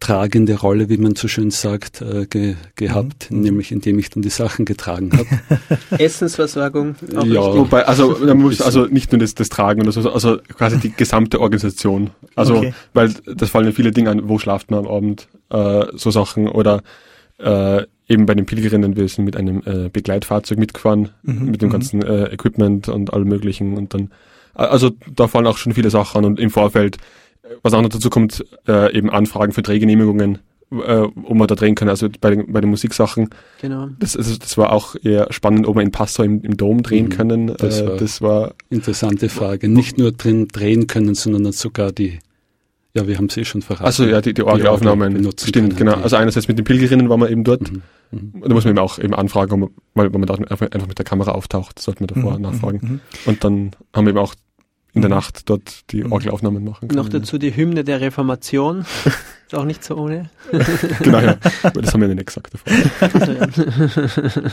tragende 0.00 0.54
Rolle, 0.54 0.88
wie 0.88 0.96
man 0.96 1.16
so 1.16 1.28
schön 1.28 1.50
sagt, 1.50 2.00
äh, 2.00 2.26
ge 2.26 2.54
gehabt, 2.76 3.30
mhm. 3.30 3.40
nämlich 3.40 3.72
indem 3.72 3.98
ich 3.98 4.10
dann 4.10 4.22
die 4.22 4.30
Sachen 4.30 4.64
getragen 4.64 5.10
habe. 5.12 5.98
Essensversorgung. 6.02 6.94
Auch 7.16 7.26
ja, 7.26 7.40
richtig. 7.40 7.60
wobei, 7.60 7.84
also, 7.84 8.16
muss, 8.34 8.62
also 8.62 8.86
nicht 8.86 9.12
nur 9.12 9.18
das, 9.18 9.34
das 9.34 9.48
Tragen 9.48 9.82
oder 9.82 9.92
so, 9.92 10.10
also 10.10 10.38
quasi 10.56 10.78
die 10.78 10.92
gesamte 10.92 11.40
Organisation. 11.40 12.10
Also, 12.36 12.58
okay. 12.58 12.74
weil 12.94 13.12
das 13.26 13.50
fallen 13.50 13.66
ja 13.66 13.72
viele 13.72 13.90
Dinge 13.90 14.10
an, 14.10 14.28
wo 14.28 14.38
schlaft 14.38 14.70
man 14.70 14.86
am 14.86 14.88
Abend, 14.88 15.28
äh, 15.50 15.86
so 15.94 16.10
Sachen 16.10 16.48
oder 16.48 16.82
äh, 17.38 17.82
eben 18.08 18.26
bei 18.26 18.34
den 18.34 18.46
Pilgerinnen, 18.46 18.96
wir 18.96 19.06
sind 19.08 19.24
mit 19.24 19.36
einem 19.36 19.62
äh, 19.64 19.88
Begleitfahrzeug 19.90 20.58
mitgefahren, 20.58 21.10
mhm. 21.22 21.50
mit 21.50 21.62
dem 21.62 21.68
mhm. 21.68 21.72
ganzen 21.72 22.02
äh, 22.02 22.32
Equipment 22.32 22.88
und 22.88 23.12
allem 23.12 23.28
möglichen 23.28 23.76
und 23.76 23.94
dann, 23.94 24.10
also 24.54 24.90
da 25.14 25.28
fallen 25.28 25.46
auch 25.46 25.58
schon 25.58 25.74
viele 25.74 25.90
Sachen 25.90 26.18
an 26.18 26.24
und 26.24 26.40
im 26.40 26.50
Vorfeld 26.50 26.98
was 27.62 27.74
auch 27.74 27.82
noch 27.82 27.88
dazu 27.88 28.10
kommt, 28.10 28.44
äh, 28.66 28.96
eben 28.96 29.10
Anfragen 29.10 29.52
für 29.52 29.62
Drehgenehmigungen, 29.62 30.38
äh, 30.70 31.06
wo 31.14 31.34
man 31.34 31.46
da 31.46 31.54
drehen 31.54 31.74
kann, 31.74 31.88
also 31.88 32.08
bei 32.20 32.30
den, 32.30 32.52
bei 32.52 32.60
den 32.60 32.70
Musiksachen. 32.70 33.30
Genau. 33.60 33.88
Das, 33.98 34.16
also, 34.16 34.36
das 34.36 34.58
war 34.58 34.72
auch 34.72 34.96
eher 35.02 35.32
spannend, 35.32 35.66
ob 35.66 35.76
wir 35.76 35.82
in 35.82 35.92
Passau 35.92 36.22
im, 36.22 36.42
im 36.42 36.56
Dom 36.56 36.82
drehen 36.82 37.06
mhm. 37.06 37.10
können. 37.10 37.54
Das, 37.56 37.80
äh, 37.80 37.86
war 37.86 37.96
das 37.96 38.22
war 38.22 38.54
interessante 38.70 39.28
Frage. 39.28 39.68
Nicht 39.68 39.98
nur 39.98 40.12
drin 40.12 40.48
drehen 40.48 40.86
können, 40.86 41.14
sondern 41.14 41.52
sogar 41.52 41.92
die 41.92 42.18
ja, 42.94 43.06
wir 43.06 43.18
haben 43.18 43.28
sie 43.28 43.42
eh 43.42 43.44
schon 43.44 43.60
verraten. 43.60 43.84
Also 43.84 44.06
ja, 44.06 44.20
die, 44.20 44.32
die 44.32 44.42
Orgelaufnahmen 44.42 45.12
benutzen. 45.12 45.46
Stimmt, 45.46 45.76
genau. 45.76 45.92
Also 45.92 46.16
einerseits 46.16 46.48
mit 46.48 46.58
den 46.58 46.64
Pilgerinnen 46.64 47.08
waren 47.08 47.20
wir 47.20 47.30
eben 47.30 47.44
dort. 47.44 47.70
Mhm. 47.70 47.82
Mhm. 48.10 48.42
Da 48.42 48.54
muss 48.54 48.64
man 48.64 48.72
eben 48.72 48.78
auch 48.78 48.98
eben 48.98 49.14
anfragen, 49.14 49.62
ob 49.62 49.72
man, 49.94 50.12
weil 50.12 50.18
man 50.18 50.26
da 50.26 50.34
einfach 50.34 50.86
mit 50.86 50.98
der 50.98 51.04
Kamera 51.04 51.32
auftaucht, 51.32 51.78
sollte 51.78 52.02
man 52.02 52.08
davor 52.08 52.36
mhm. 52.36 52.42
nachfragen. 52.42 52.80
Mhm. 52.82 53.00
Und 53.26 53.44
dann 53.44 53.70
haben 53.92 54.06
wir 54.06 54.10
eben 54.10 54.18
auch 54.18 54.34
in 54.94 55.02
der 55.02 55.10
mhm. 55.10 55.16
Nacht 55.16 55.48
dort 55.48 55.90
die 55.92 56.04
mhm. 56.04 56.12
Orgelaufnahmen 56.12 56.64
machen 56.64 56.88
kann. 56.88 56.96
Noch 56.96 57.08
dazu 57.08 57.38
die 57.38 57.54
Hymne 57.54 57.84
der 57.84 58.00
Reformation. 58.00 58.84
Ist 59.46 59.54
auch 59.54 59.64
nicht 59.64 59.82
so 59.82 59.96
ohne. 59.96 60.28
genau, 61.00 61.20
ja. 61.20 61.38
Aber 61.62 61.80
das 61.80 61.94
haben 61.94 62.02
wir 62.02 62.08
ja 62.08 62.14
nicht 62.14 62.26
gesagt 62.26 62.52
davor. 62.52 62.72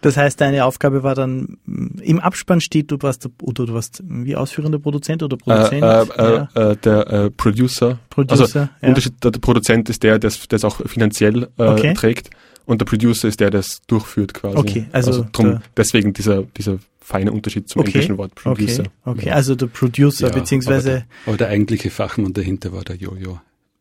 Das 0.03 0.17
heißt, 0.17 0.41
deine 0.41 0.65
Aufgabe 0.65 1.03
war 1.03 1.15
dann, 1.15 1.59
im 1.67 2.21
Abspann 2.21 2.61
steht, 2.61 2.91
du 2.93 2.99
warst, 3.01 3.29
oder 3.43 3.67
du 3.67 3.75
warst 3.75 4.05
wie 4.07 4.37
ausführender 4.37 4.79
Produzent 4.79 5.23
oder 5.23 5.37
Produzent? 5.37 5.83
Äh, 5.83 6.03
äh, 6.03 6.47
ja. 6.55 6.71
äh, 6.71 6.77
der 6.77 7.07
äh, 7.11 7.31
Producer. 7.31 7.99
Producer, 8.11 8.43
also, 8.43 8.59
ja. 8.59 8.71
Unterschied, 8.83 9.15
der, 9.25 9.31
der 9.33 9.41
Produzent 9.41 9.89
ist 9.89 10.03
der, 10.03 10.19
der 10.19 10.29
es 10.29 10.65
auch 10.65 10.81
finanziell 10.87 11.49
äh, 11.59 11.63
okay. 11.63 11.95
trägt 11.95 12.31
und 12.67 12.81
der 12.81 12.87
Producer 12.87 13.29
ist 13.29 13.41
der, 13.41 13.51
der 13.51 13.61
es 13.61 13.81
durchführt 13.87 14.35
quasi. 14.35 14.57
Okay, 14.59 14.87
also, 14.93 15.13
also 15.13 15.27
drum, 15.33 15.61
deswegen 15.77 16.13
dieser, 16.13 16.43
dieser 16.43 16.79
feine 17.01 17.31
Unterschied 17.33 17.69
zum 17.69 17.81
okay, 17.81 17.93
englischen 17.93 18.19
Wort 18.19 18.35
Producer. 18.35 18.83
Okay, 19.05 19.21
okay. 19.21 19.31
also 19.31 19.55
der 19.55 19.67
Producer, 19.67 20.27
ja, 20.27 20.33
beziehungsweise. 20.33 20.91
Aber 20.91 20.99
der, 20.99 21.07
aber 21.27 21.37
der, 21.37 21.49
eigentliche 21.49 21.91
Fachmann 21.91 22.33
dahinter 22.33 22.73
war 22.73 22.83
der 22.83 22.97
Jojo. 22.97 23.41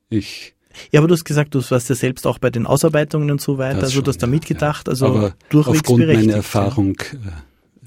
Ich. 0.10 0.54
Ja, 0.92 1.00
aber 1.00 1.08
du 1.08 1.16
hast 1.16 1.26
gesagt, 1.26 1.56
du 1.56 1.62
warst 1.70 1.90
ja 1.90 1.96
selbst 1.96 2.28
auch 2.28 2.38
bei 2.38 2.52
den 2.52 2.68
Ausarbeitungen 2.68 3.32
und 3.32 3.42
so 3.42 3.58
weiter, 3.58 3.76
das 3.76 3.86
also 3.86 4.02
du 4.02 4.10
hast 4.10 4.22
da 4.22 4.28
mitgedacht, 4.28 4.88
ja. 4.88 4.92
also 4.92 5.08
aber 5.08 5.36
aufgrund 5.54 6.06
meiner 6.06 6.34
Erfahrung 6.34 6.98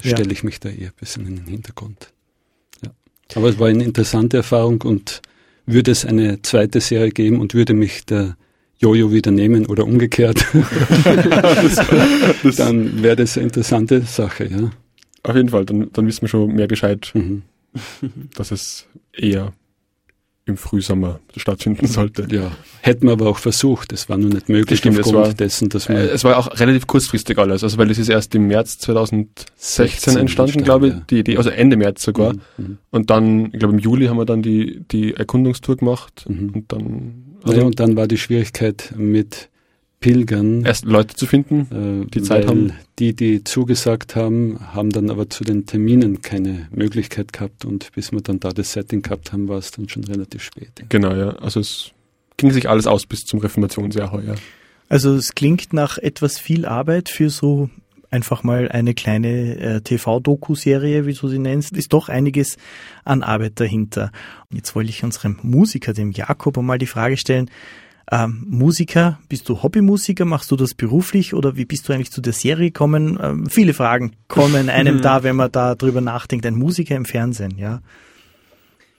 äh, 0.03 0.09
stelle 0.09 0.33
ich 0.33 0.43
mich 0.43 0.59
da 0.59 0.69
eher 0.69 0.89
ein 0.89 0.93
bisschen 0.99 1.25
in 1.27 1.35
den 1.37 1.45
Hintergrund. 1.45 2.11
Ja. 2.83 2.91
Aber 3.35 3.49
es 3.49 3.59
war 3.59 3.67
eine 3.67 3.83
interessante 3.83 4.37
Erfahrung 4.37 4.81
und 4.81 5.21
würde 5.67 5.91
es 5.91 6.03
eine 6.03 6.41
zweite 6.41 6.81
Serie 6.81 7.11
geben 7.11 7.39
und 7.39 7.53
würde 7.53 7.75
mich 7.75 8.05
der 8.05 8.35
Jojo 8.79 9.11
wieder 9.11 9.31
nehmen 9.31 9.65
oder 9.65 9.85
umgekehrt, 9.85 10.45
dann 12.57 13.03
wäre 13.03 13.17
das 13.17 13.37
eine 13.37 13.47
interessante 13.47 14.01
Sache, 14.01 14.45
ja. 14.45 14.71
Auf 15.23 15.35
jeden 15.35 15.49
Fall, 15.49 15.65
dann, 15.65 15.91
dann 15.91 16.07
wissen 16.07 16.21
wir 16.21 16.29
schon 16.29 16.55
mehr 16.55 16.67
Bescheid, 16.67 17.11
mhm. 17.13 17.41
dass 18.35 18.51
es 18.51 18.87
eher 19.11 19.51
im 20.49 20.57
Frühsommer 20.57 21.19
stattfinden 21.37 21.87
sollte. 21.87 22.27
Ja, 22.29 22.51
hätten 22.81 23.05
wir 23.05 23.13
aber 23.13 23.27
auch 23.27 23.37
versucht. 23.37 23.93
Es 23.93 24.09
war 24.09 24.17
nur 24.17 24.29
nicht 24.29 24.49
möglich 24.49 24.79
Stimmt, 24.79 24.99
aufgrund 24.99 25.15
war, 25.15 25.33
dessen, 25.33 25.69
dass 25.69 25.87
wir... 25.87 25.95
Äh, 25.95 26.07
es 26.07 26.23
war 26.23 26.37
auch 26.37 26.59
relativ 26.59 26.87
kurzfristig 26.87 27.37
alles, 27.37 27.63
also 27.63 27.77
weil 27.77 27.89
es 27.91 27.97
ist 27.97 28.09
erst 28.09 28.35
im 28.35 28.47
März 28.47 28.79
2016 28.79 30.17
entstanden, 30.17 30.63
glaube 30.63 30.87
ich, 30.87 30.93
ja. 30.93 31.01
die 31.09 31.19
Idee, 31.19 31.37
also 31.37 31.49
Ende 31.49 31.77
März 31.77 32.03
sogar. 32.03 32.33
Mhm, 32.33 32.39
mhm. 32.57 32.77
Und 32.89 33.09
dann, 33.09 33.45
ich 33.53 33.59
glaube 33.59 33.73
im 33.73 33.79
Juli 33.79 34.07
haben 34.07 34.17
wir 34.17 34.25
dann 34.25 34.41
die, 34.41 34.81
die 34.91 35.13
Erkundungstour 35.13 35.77
gemacht 35.77 36.25
mhm. 36.27 36.49
und 36.49 36.73
dann... 36.73 37.25
Also 37.43 37.59
ja, 37.59 37.65
und 37.65 37.79
dann 37.79 37.95
war 37.95 38.07
die 38.07 38.17
Schwierigkeit 38.17 38.93
mit 38.97 39.49
Pilgern. 39.99 40.63
Erst 40.65 40.85
Leute 40.85 41.15
zu 41.15 41.25
finden, 41.25 42.05
äh, 42.05 42.09
die 42.09 42.21
Zeit 42.21 42.47
haben. 42.47 42.73
Die, 42.99 43.13
die 43.13 43.43
zugesagt 43.43 44.15
haben, 44.15 44.59
haben 44.73 44.89
dann 44.89 45.09
aber 45.09 45.29
zu 45.29 45.43
den 45.43 45.65
Terminen 45.65 46.21
keine 46.21 46.67
Möglichkeit 46.71 47.33
gehabt 47.33 47.65
und 47.65 47.91
bis 47.93 48.11
wir 48.11 48.21
dann 48.21 48.39
da 48.39 48.49
das 48.49 48.73
Setting 48.73 49.01
gehabt 49.01 49.33
haben, 49.33 49.47
war 49.47 49.57
es 49.57 49.71
dann 49.71 49.89
schon 49.89 50.03
relativ 50.03 50.43
spät. 50.43 50.71
Genau, 50.89 51.13
ja. 51.15 51.29
Also 51.37 51.59
es 51.59 51.91
ging 52.37 52.51
sich 52.51 52.69
alles 52.69 52.87
aus 52.87 53.05
bis 53.05 53.25
zum 53.25 53.39
Reformationsjahr 53.39 54.11
heuer. 54.11 54.35
Also 54.87 55.15
es 55.15 55.35
klingt 55.35 55.73
nach 55.73 55.97
etwas 55.97 56.39
viel 56.39 56.65
Arbeit 56.65 57.09
für 57.09 57.29
so 57.29 57.69
einfach 58.11 58.43
mal 58.43 58.69
eine 58.69 58.93
kleine 58.93 59.57
äh, 59.57 59.81
TV-Doku-Serie, 59.81 61.05
wie 61.05 61.13
du 61.13 61.27
sie 61.27 61.39
nennst, 61.39 61.75
ist 61.77 61.93
doch 61.93 62.09
einiges 62.09 62.57
an 63.03 63.23
Arbeit 63.23 63.59
dahinter. 63.59 64.11
Jetzt 64.51 64.75
wollte 64.75 64.89
ich 64.89 65.03
unserem 65.03 65.39
Musiker, 65.41 65.93
dem 65.93 66.11
Jakob, 66.11 66.57
einmal 66.57 66.77
die 66.77 66.87
Frage 66.87 67.17
stellen, 67.17 67.49
ähm, 68.11 68.45
Musiker, 68.49 69.19
bist 69.29 69.47
du 69.49 69.61
Hobbymusiker, 69.61 70.25
machst 70.25 70.49
du 70.49 70.55
das 70.55 70.73
beruflich 70.73 71.35
oder 71.35 71.55
wie 71.57 71.65
bist 71.65 71.87
du 71.87 71.93
eigentlich 71.93 72.11
zu 72.11 72.21
der 72.21 72.33
Serie 72.33 72.71
gekommen? 72.71 73.19
Ähm, 73.21 73.45
viele 73.47 73.73
Fragen 73.73 74.15
kommen 74.27 74.69
einem 74.69 75.01
da, 75.03 75.21
wenn 75.23 75.35
man 75.35 75.51
da 75.51 75.75
drüber 75.75 76.01
nachdenkt. 76.01 76.45
Ein 76.45 76.55
Musiker 76.55 76.95
im 76.95 77.05
Fernsehen, 77.05 77.57
ja. 77.57 77.81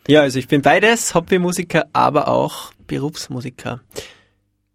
Ja, 0.07 0.23
also 0.23 0.39
ich 0.39 0.49
bin 0.49 0.63
beides, 0.63 1.15
Hobbymusiker, 1.15 1.87
aber 1.93 2.29
auch 2.29 2.73
Berufsmusiker. 2.87 3.81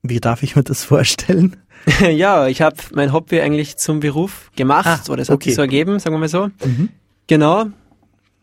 Wie 0.03 0.19
darf 0.19 0.43
ich 0.43 0.55
mir 0.55 0.63
das 0.63 0.83
vorstellen? 0.83 1.55
ja, 2.11 2.47
ich 2.47 2.61
habe 2.61 2.77
mein 2.93 3.13
Hobby 3.13 3.41
eigentlich 3.41 3.77
zum 3.77 3.99
Beruf 3.99 4.51
gemacht 4.55 4.85
ah, 5.07 5.11
oder 5.11 5.21
es 5.21 5.29
hat 5.29 5.35
okay. 5.35 5.49
sich 5.49 5.55
so 5.55 5.61
ergeben, 5.61 5.99
sagen 5.99 6.15
wir 6.15 6.19
mal 6.19 6.29
so. 6.29 6.47
Mhm. 6.65 6.89
Genau. 7.27 7.65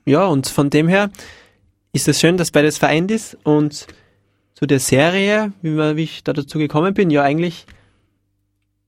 Ja, 0.04 0.26
und 0.26 0.48
von 0.48 0.70
dem 0.70 0.88
her 0.88 1.10
ist 1.92 2.08
es 2.08 2.20
schön, 2.20 2.36
dass 2.36 2.50
beides 2.50 2.78
vereint 2.78 3.10
ist 3.10 3.36
und 3.44 3.86
zu 4.54 4.66
der 4.66 4.80
Serie, 4.80 5.52
wie, 5.62 5.76
wie 5.76 6.02
ich 6.02 6.24
da 6.24 6.32
dazu 6.32 6.58
gekommen 6.58 6.94
bin, 6.94 7.10
ja 7.10 7.22
eigentlich 7.22 7.66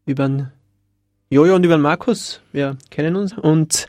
über 0.06 0.26
den 0.28 0.48
Jojo 1.30 1.56
und 1.56 1.64
über 1.64 1.76
den 1.76 1.82
Markus. 1.82 2.40
Wir 2.52 2.76
kennen 2.90 3.16
uns 3.16 3.36
und 3.36 3.88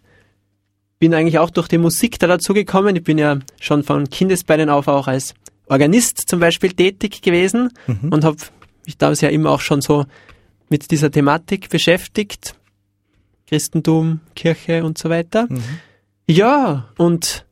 bin 0.99 1.13
eigentlich 1.13 1.39
auch 1.39 1.49
durch 1.49 1.67
die 1.67 1.77
Musik 1.77 2.17
da 2.19 2.27
dazu 2.27 2.53
gekommen. 2.53 2.95
Ich 2.95 3.03
bin 3.03 3.17
ja 3.17 3.39
schon 3.59 3.83
von 3.83 4.09
Kindesbeinen 4.09 4.69
auf 4.69 4.87
auch 4.87 5.07
als 5.07 5.33
Organist 5.67 6.27
zum 6.27 6.39
Beispiel 6.39 6.71
tätig 6.71 7.21
gewesen 7.21 7.69
mhm. 7.87 8.09
und 8.09 8.23
habe 8.23 8.37
mich 8.85 8.97
damals 8.97 9.21
ja 9.21 9.29
immer 9.29 9.51
auch 9.51 9.61
schon 9.61 9.81
so 9.81 10.05
mit 10.69 10.91
dieser 10.91 11.11
Thematik 11.11 11.69
beschäftigt. 11.69 12.55
Christentum, 13.47 14.21
Kirche 14.35 14.83
und 14.83 14.97
so 14.97 15.09
weiter. 15.09 15.47
Mhm. 15.49 15.63
Ja, 16.27 16.89
und 16.97 17.45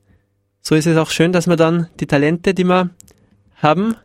so 0.61 0.75
ist 0.75 0.87
es 0.87 0.97
auch 0.97 1.11
schön, 1.11 1.31
dass 1.31 1.47
wir 1.47 1.55
dann 1.55 1.87
die 1.99 2.07
Talente, 2.07 2.53
die 2.53 2.63
wir 2.63 2.89
haben, 3.55 3.95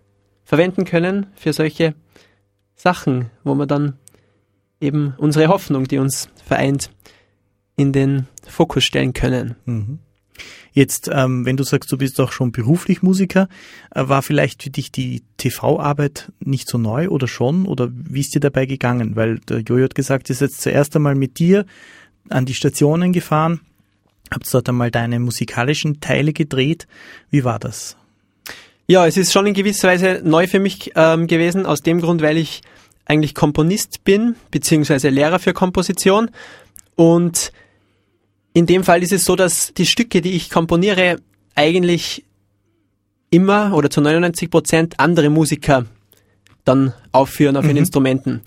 verwenden 0.44 0.84
können 0.84 1.26
für 1.34 1.52
solche 1.52 1.94
Sachen, 2.74 3.30
wo 3.44 3.54
wir 3.54 3.66
dann 3.66 3.98
eben 4.80 5.14
unsere 5.18 5.48
Hoffnung, 5.48 5.88
die 5.88 5.98
uns 5.98 6.28
vereint, 6.44 6.90
in 7.76 7.92
den 7.92 8.26
Fokus 8.46 8.84
stellen 8.84 9.12
können. 9.12 9.56
Mhm. 9.64 9.98
Jetzt, 10.78 11.10
ähm, 11.12 11.44
wenn 11.44 11.56
du 11.56 11.64
sagst, 11.64 11.90
du 11.90 11.98
bist 11.98 12.20
auch 12.20 12.30
schon 12.30 12.52
beruflich 12.52 13.02
Musiker, 13.02 13.48
äh, 13.92 14.06
war 14.06 14.22
vielleicht 14.22 14.62
für 14.62 14.70
dich 14.70 14.92
die 14.92 15.24
TV-Arbeit 15.36 16.30
nicht 16.38 16.68
so 16.68 16.78
neu 16.78 17.08
oder 17.08 17.26
schon? 17.26 17.66
Oder 17.66 17.88
wie 17.92 18.20
ist 18.20 18.36
dir 18.36 18.38
dabei 18.38 18.64
gegangen? 18.64 19.16
Weil 19.16 19.40
der 19.40 19.58
Jojo 19.58 19.82
hat 19.82 19.96
gesagt, 19.96 20.30
ist 20.30 20.40
jetzt 20.40 20.60
zuerst 20.60 20.94
einmal 20.94 21.16
mit 21.16 21.40
dir 21.40 21.66
an 22.28 22.46
die 22.46 22.54
Stationen 22.54 23.12
gefahren, 23.12 23.58
habt 24.30 24.54
dort 24.54 24.68
einmal 24.68 24.92
deine 24.92 25.18
musikalischen 25.18 25.98
Teile 25.98 26.32
gedreht. 26.32 26.86
Wie 27.28 27.42
war 27.42 27.58
das? 27.58 27.96
Ja, 28.86 29.04
es 29.04 29.16
ist 29.16 29.32
schon 29.32 29.48
in 29.48 29.54
gewisser 29.54 29.88
Weise 29.88 30.20
neu 30.22 30.46
für 30.46 30.60
mich 30.60 30.92
ähm, 30.94 31.26
gewesen, 31.26 31.66
aus 31.66 31.82
dem 31.82 32.00
Grund, 32.00 32.22
weil 32.22 32.36
ich 32.36 32.62
eigentlich 33.04 33.34
Komponist 33.34 34.04
bin, 34.04 34.36
beziehungsweise 34.52 35.08
Lehrer 35.08 35.40
für 35.40 35.54
Komposition. 35.54 36.30
Und 36.94 37.50
in 38.58 38.66
dem 38.66 38.82
Fall 38.82 39.04
ist 39.04 39.12
es 39.12 39.24
so, 39.24 39.36
dass 39.36 39.72
die 39.72 39.86
Stücke, 39.86 40.20
die 40.20 40.32
ich 40.32 40.50
komponiere, 40.50 41.20
eigentlich 41.54 42.24
immer 43.30 43.72
oder 43.72 43.88
zu 43.88 44.00
99 44.00 44.50
Prozent 44.50 44.94
andere 44.98 45.30
Musiker 45.30 45.86
dann 46.64 46.92
aufführen 47.12 47.56
auf 47.56 47.62
mhm. 47.62 47.70
ihren 47.70 47.76
Instrumenten. 47.76 48.40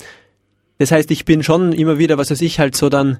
Das 0.80 0.92
heißt, 0.92 1.10
ich 1.12 1.24
bin 1.24 1.44
schon 1.44 1.72
immer 1.72 1.98
wieder, 1.98 2.18
was 2.18 2.30
weiß 2.30 2.42
ich, 2.42 2.60
halt 2.60 2.76
so 2.76 2.90
dann 2.90 3.20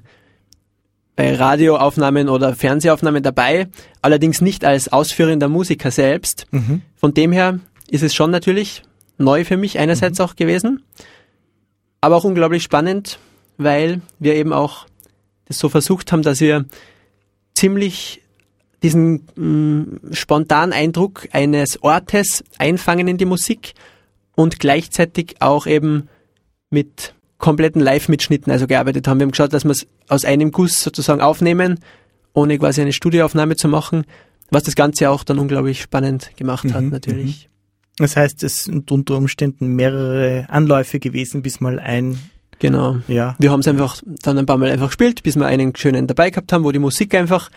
bei 1.16 1.34
Radioaufnahmen 1.34 2.28
oder 2.28 2.54
Fernsehaufnahmen 2.54 3.22
dabei, 3.22 3.68
allerdings 4.02 4.42
nicht 4.42 4.62
als 4.62 4.92
ausführender 4.92 5.48
Musiker 5.48 5.90
selbst. 5.90 6.46
Mhm. 6.50 6.82
Von 6.96 7.14
dem 7.14 7.32
her 7.32 7.58
ist 7.88 8.02
es 8.02 8.14
schon 8.14 8.30
natürlich 8.30 8.82
neu 9.16 9.46
für 9.46 9.56
mich 9.56 9.78
einerseits 9.78 10.18
mhm. 10.18 10.24
auch 10.26 10.36
gewesen, 10.36 10.82
aber 12.02 12.16
auch 12.16 12.24
unglaublich 12.24 12.62
spannend, 12.62 13.18
weil 13.56 14.02
wir 14.18 14.34
eben 14.34 14.52
auch 14.52 14.86
das 15.46 15.58
so 15.58 15.68
versucht 15.68 16.12
haben, 16.12 16.22
dass 16.22 16.40
wir 16.40 16.66
ziemlich 17.54 18.22
diesen 18.82 19.26
mh, 19.36 19.44
mm, 19.44 20.00
spontanen 20.12 20.72
Eindruck 20.72 21.28
eines 21.32 21.82
Ortes 21.82 22.44
einfangen 22.58 23.08
in 23.08 23.16
die 23.16 23.24
Musik 23.24 23.74
und 24.34 24.58
gleichzeitig 24.58 25.36
auch 25.40 25.66
eben 25.66 26.08
mit 26.70 27.14
kompletten 27.38 27.82
Live-Mitschnitten 27.82 28.52
also 28.52 28.66
gearbeitet 28.66 29.06
haben. 29.06 29.18
Wir 29.18 29.24
haben 29.24 29.32
geschaut, 29.32 29.52
dass 29.52 29.64
wir 29.64 29.72
es 29.72 29.86
aus 30.08 30.24
einem 30.24 30.52
Guss 30.52 30.82
sozusagen 30.82 31.20
aufnehmen, 31.20 31.80
ohne 32.32 32.58
quasi 32.58 32.80
eine 32.80 32.92
Studioaufnahme 32.92 33.56
zu 33.56 33.68
machen, 33.68 34.04
was 34.50 34.62
das 34.64 34.74
Ganze 34.76 35.10
auch 35.10 35.24
dann 35.24 35.38
unglaublich 35.38 35.82
spannend 35.82 36.30
gemacht 36.36 36.64
mhm, 36.64 36.74
hat 36.74 36.84
natürlich. 36.84 37.48
Mhm. 37.48 37.52
Das 37.98 38.16
heißt, 38.16 38.42
es 38.42 38.64
sind 38.64 38.90
unter 38.90 39.16
Umständen 39.16 39.74
mehrere 39.74 40.46
Anläufe 40.48 40.98
gewesen, 40.98 41.42
bis 41.42 41.60
mal 41.60 41.78
ein 41.78 42.18
Genau. 42.62 42.98
Ja. 43.08 43.34
Wir 43.40 43.50
haben 43.50 43.58
es 43.58 43.66
einfach 43.66 44.00
dann 44.04 44.38
ein 44.38 44.46
paar 44.46 44.56
Mal 44.56 44.70
einfach 44.70 44.86
gespielt, 44.86 45.24
bis 45.24 45.34
wir 45.34 45.46
einen 45.46 45.74
schönen 45.74 46.06
dabei 46.06 46.30
gehabt 46.30 46.52
haben, 46.52 46.62
wo 46.62 46.70
die 46.70 46.78
Musik 46.78 47.12
einfach 47.12 47.50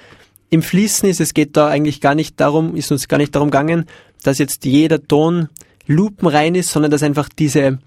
im 0.49 0.63
Fließen 0.63 1.07
ist. 1.07 1.21
Es 1.21 1.35
geht 1.35 1.55
da 1.55 1.67
eigentlich 1.67 2.01
gar 2.01 2.15
nicht 2.15 2.39
darum, 2.39 2.75
ist 2.75 2.91
uns 2.91 3.07
gar 3.07 3.17
nicht 3.17 3.35
darum 3.35 3.51
gegangen, 3.51 3.85
dass 4.23 4.39
jetzt 4.39 4.65
jeder 4.65 4.99
Ton 5.01 5.49
lupenrein 5.85 6.55
ist, 6.55 6.71
sondern 6.71 6.89
dass 6.89 7.03
einfach 7.03 7.29
diese 7.29 7.77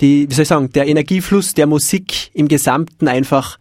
die, 0.00 0.30
wie 0.30 0.34
soll 0.34 0.42
ich 0.42 0.48
sagen, 0.48 0.70
der 0.70 0.86
Energiefluss 0.86 1.54
der 1.54 1.66
Musik 1.66 2.30
im 2.32 2.46
Gesamten 2.46 3.08
einfach 3.08 3.58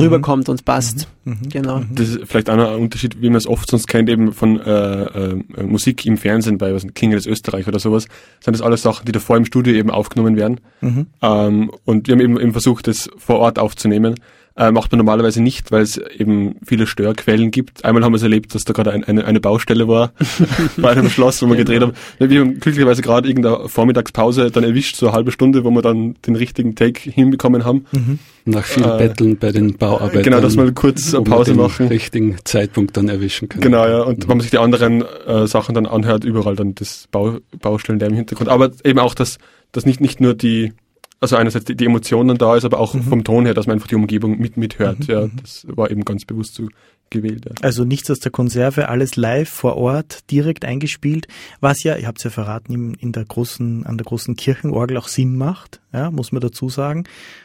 rüberkommt 0.00 0.48
und 0.48 0.64
passt. 0.64 1.08
Mhm. 1.24 1.32
Mhm. 1.32 1.48
Genau. 1.50 1.78
Mhm. 1.78 1.94
Das 1.94 2.08
ist 2.08 2.20
vielleicht 2.24 2.50
auch 2.50 2.56
noch 2.56 2.70
ein 2.70 2.80
Unterschied, 2.80 3.20
wie 3.20 3.28
man 3.28 3.36
es 3.36 3.46
oft 3.46 3.70
sonst 3.70 3.86
kennt, 3.86 4.08
eben 4.08 4.32
von 4.32 4.60
äh, 4.60 5.02
äh, 5.02 5.62
Musik 5.62 6.06
im 6.06 6.16
Fernsehen 6.16 6.58
bei 6.58 6.72
was 6.74 6.86
King 6.94 7.10
des 7.10 7.26
Österreich 7.26 7.68
oder 7.68 7.78
sowas, 7.78 8.06
sind 8.40 8.54
das 8.54 8.62
alles 8.62 8.82
Sachen, 8.82 9.04
die 9.04 9.12
davor 9.12 9.36
im 9.36 9.44
Studio 9.44 9.74
eben 9.74 9.90
aufgenommen 9.90 10.36
werden. 10.36 10.60
Mhm. 10.80 11.06
Ähm, 11.22 11.70
und 11.84 12.08
wir 12.08 12.14
haben 12.14 12.20
eben, 12.20 12.40
eben 12.40 12.52
versucht, 12.52 12.86
das 12.86 13.10
vor 13.16 13.38
Ort 13.38 13.58
aufzunehmen. 13.58 14.14
Äh, 14.58 14.72
macht 14.72 14.90
man 14.90 14.98
normalerweise 14.98 15.40
nicht, 15.40 15.70
weil 15.70 15.82
es 15.82 15.98
eben 15.98 16.56
viele 16.66 16.88
Störquellen 16.88 17.52
gibt. 17.52 17.84
Einmal 17.84 18.02
haben 18.02 18.12
wir 18.12 18.16
es 18.16 18.24
erlebt, 18.24 18.56
dass 18.56 18.64
da 18.64 18.72
gerade 18.72 18.90
ein, 18.90 19.04
eine, 19.04 19.24
eine 19.24 19.38
Baustelle 19.38 19.86
war 19.86 20.10
bei 20.76 20.90
einem 20.90 21.08
Schloss, 21.10 21.40
wo 21.42 21.46
wir 21.46 21.54
gedreht 21.54 21.80
haben. 21.80 21.92
Wir 22.18 22.40
haben 22.40 22.58
glücklicherweise 22.58 23.00
gerade 23.00 23.28
irgendeine 23.28 23.68
Vormittagspause 23.68 24.50
dann 24.50 24.64
erwischt, 24.64 24.96
so 24.96 25.06
eine 25.06 25.14
halbe 25.14 25.30
Stunde, 25.30 25.62
wo 25.62 25.70
wir 25.70 25.80
dann 25.80 26.16
den 26.26 26.34
richtigen 26.34 26.74
Take 26.74 27.08
hinbekommen 27.08 27.64
haben. 27.64 27.86
Mhm. 27.92 28.18
Nach 28.46 28.64
viel 28.64 28.82
äh, 28.82 28.98
Betteln 28.98 29.36
bei 29.36 29.52
den 29.52 29.76
Bauarbeitern. 29.76 30.24
Genau, 30.24 30.40
dass 30.40 30.56
wir 30.56 30.72
kurz 30.72 31.14
eine 31.14 31.22
Pause 31.22 31.52
den 31.52 31.60
machen. 31.60 31.86
richtigen 31.86 32.36
Zeitpunkt 32.42 32.96
dann 32.96 33.08
erwischen 33.08 33.48
können. 33.48 33.62
Genau, 33.62 33.86
ja. 33.86 34.02
Und 34.02 34.18
mhm. 34.18 34.22
wenn 34.22 34.38
man 34.38 34.40
sich 34.40 34.50
die 34.50 34.58
anderen 34.58 35.04
äh, 35.26 35.46
Sachen 35.46 35.76
dann 35.76 35.86
anhört, 35.86 36.24
überall 36.24 36.56
dann 36.56 36.74
das 36.74 37.06
Bau, 37.12 37.38
Baustellen 37.60 38.00
der 38.00 38.08
im 38.08 38.14
Hintergrund. 38.14 38.48
Aber 38.48 38.72
eben 38.82 38.98
auch, 38.98 39.14
dass, 39.14 39.38
dass 39.70 39.86
nicht, 39.86 40.00
nicht 40.00 40.20
nur 40.20 40.34
die 40.34 40.72
also 41.20 41.36
einerseits 41.36 41.64
die, 41.64 41.76
die 41.76 41.86
Emotionen 41.86 42.38
da 42.38 42.56
ist, 42.56 42.64
aber 42.64 42.78
auch 42.78 42.94
mhm. 42.94 43.02
vom 43.02 43.24
Ton 43.24 43.44
her, 43.44 43.54
dass 43.54 43.66
man 43.66 43.74
einfach 43.74 43.88
die 43.88 43.96
Umgebung 43.96 44.38
mit 44.38 44.56
mithört. 44.56 45.00
Mhm. 45.00 45.06
Ja, 45.06 45.20
mhm. 45.22 45.32
das 45.40 45.66
war 45.68 45.90
eben 45.90 46.04
ganz 46.04 46.24
bewusst 46.24 46.54
so 46.54 46.68
gewählt. 47.10 47.44
Ja. 47.46 47.52
Also 47.62 47.84
nichts 47.84 48.10
aus 48.10 48.20
der 48.20 48.30
Konserve, 48.30 48.88
alles 48.88 49.16
live 49.16 49.48
vor 49.48 49.76
Ort, 49.76 50.30
direkt 50.30 50.64
eingespielt, 50.64 51.26
was 51.60 51.82
ja, 51.82 51.96
ihr 51.96 52.06
habt 52.06 52.18
es 52.18 52.24
ja 52.24 52.30
verraten, 52.30 52.72
in, 52.72 52.94
in 52.94 53.12
der 53.12 53.24
großen, 53.24 53.86
an 53.86 53.96
der 53.96 54.04
großen 54.04 54.36
Kirchenorgel 54.36 54.96
auch 54.96 55.08
Sinn 55.08 55.36
macht, 55.36 55.80
ja, 55.92 56.10
muss 56.10 56.32
man 56.32 56.40
dazu 56.40 56.68
sagen. 56.68 57.04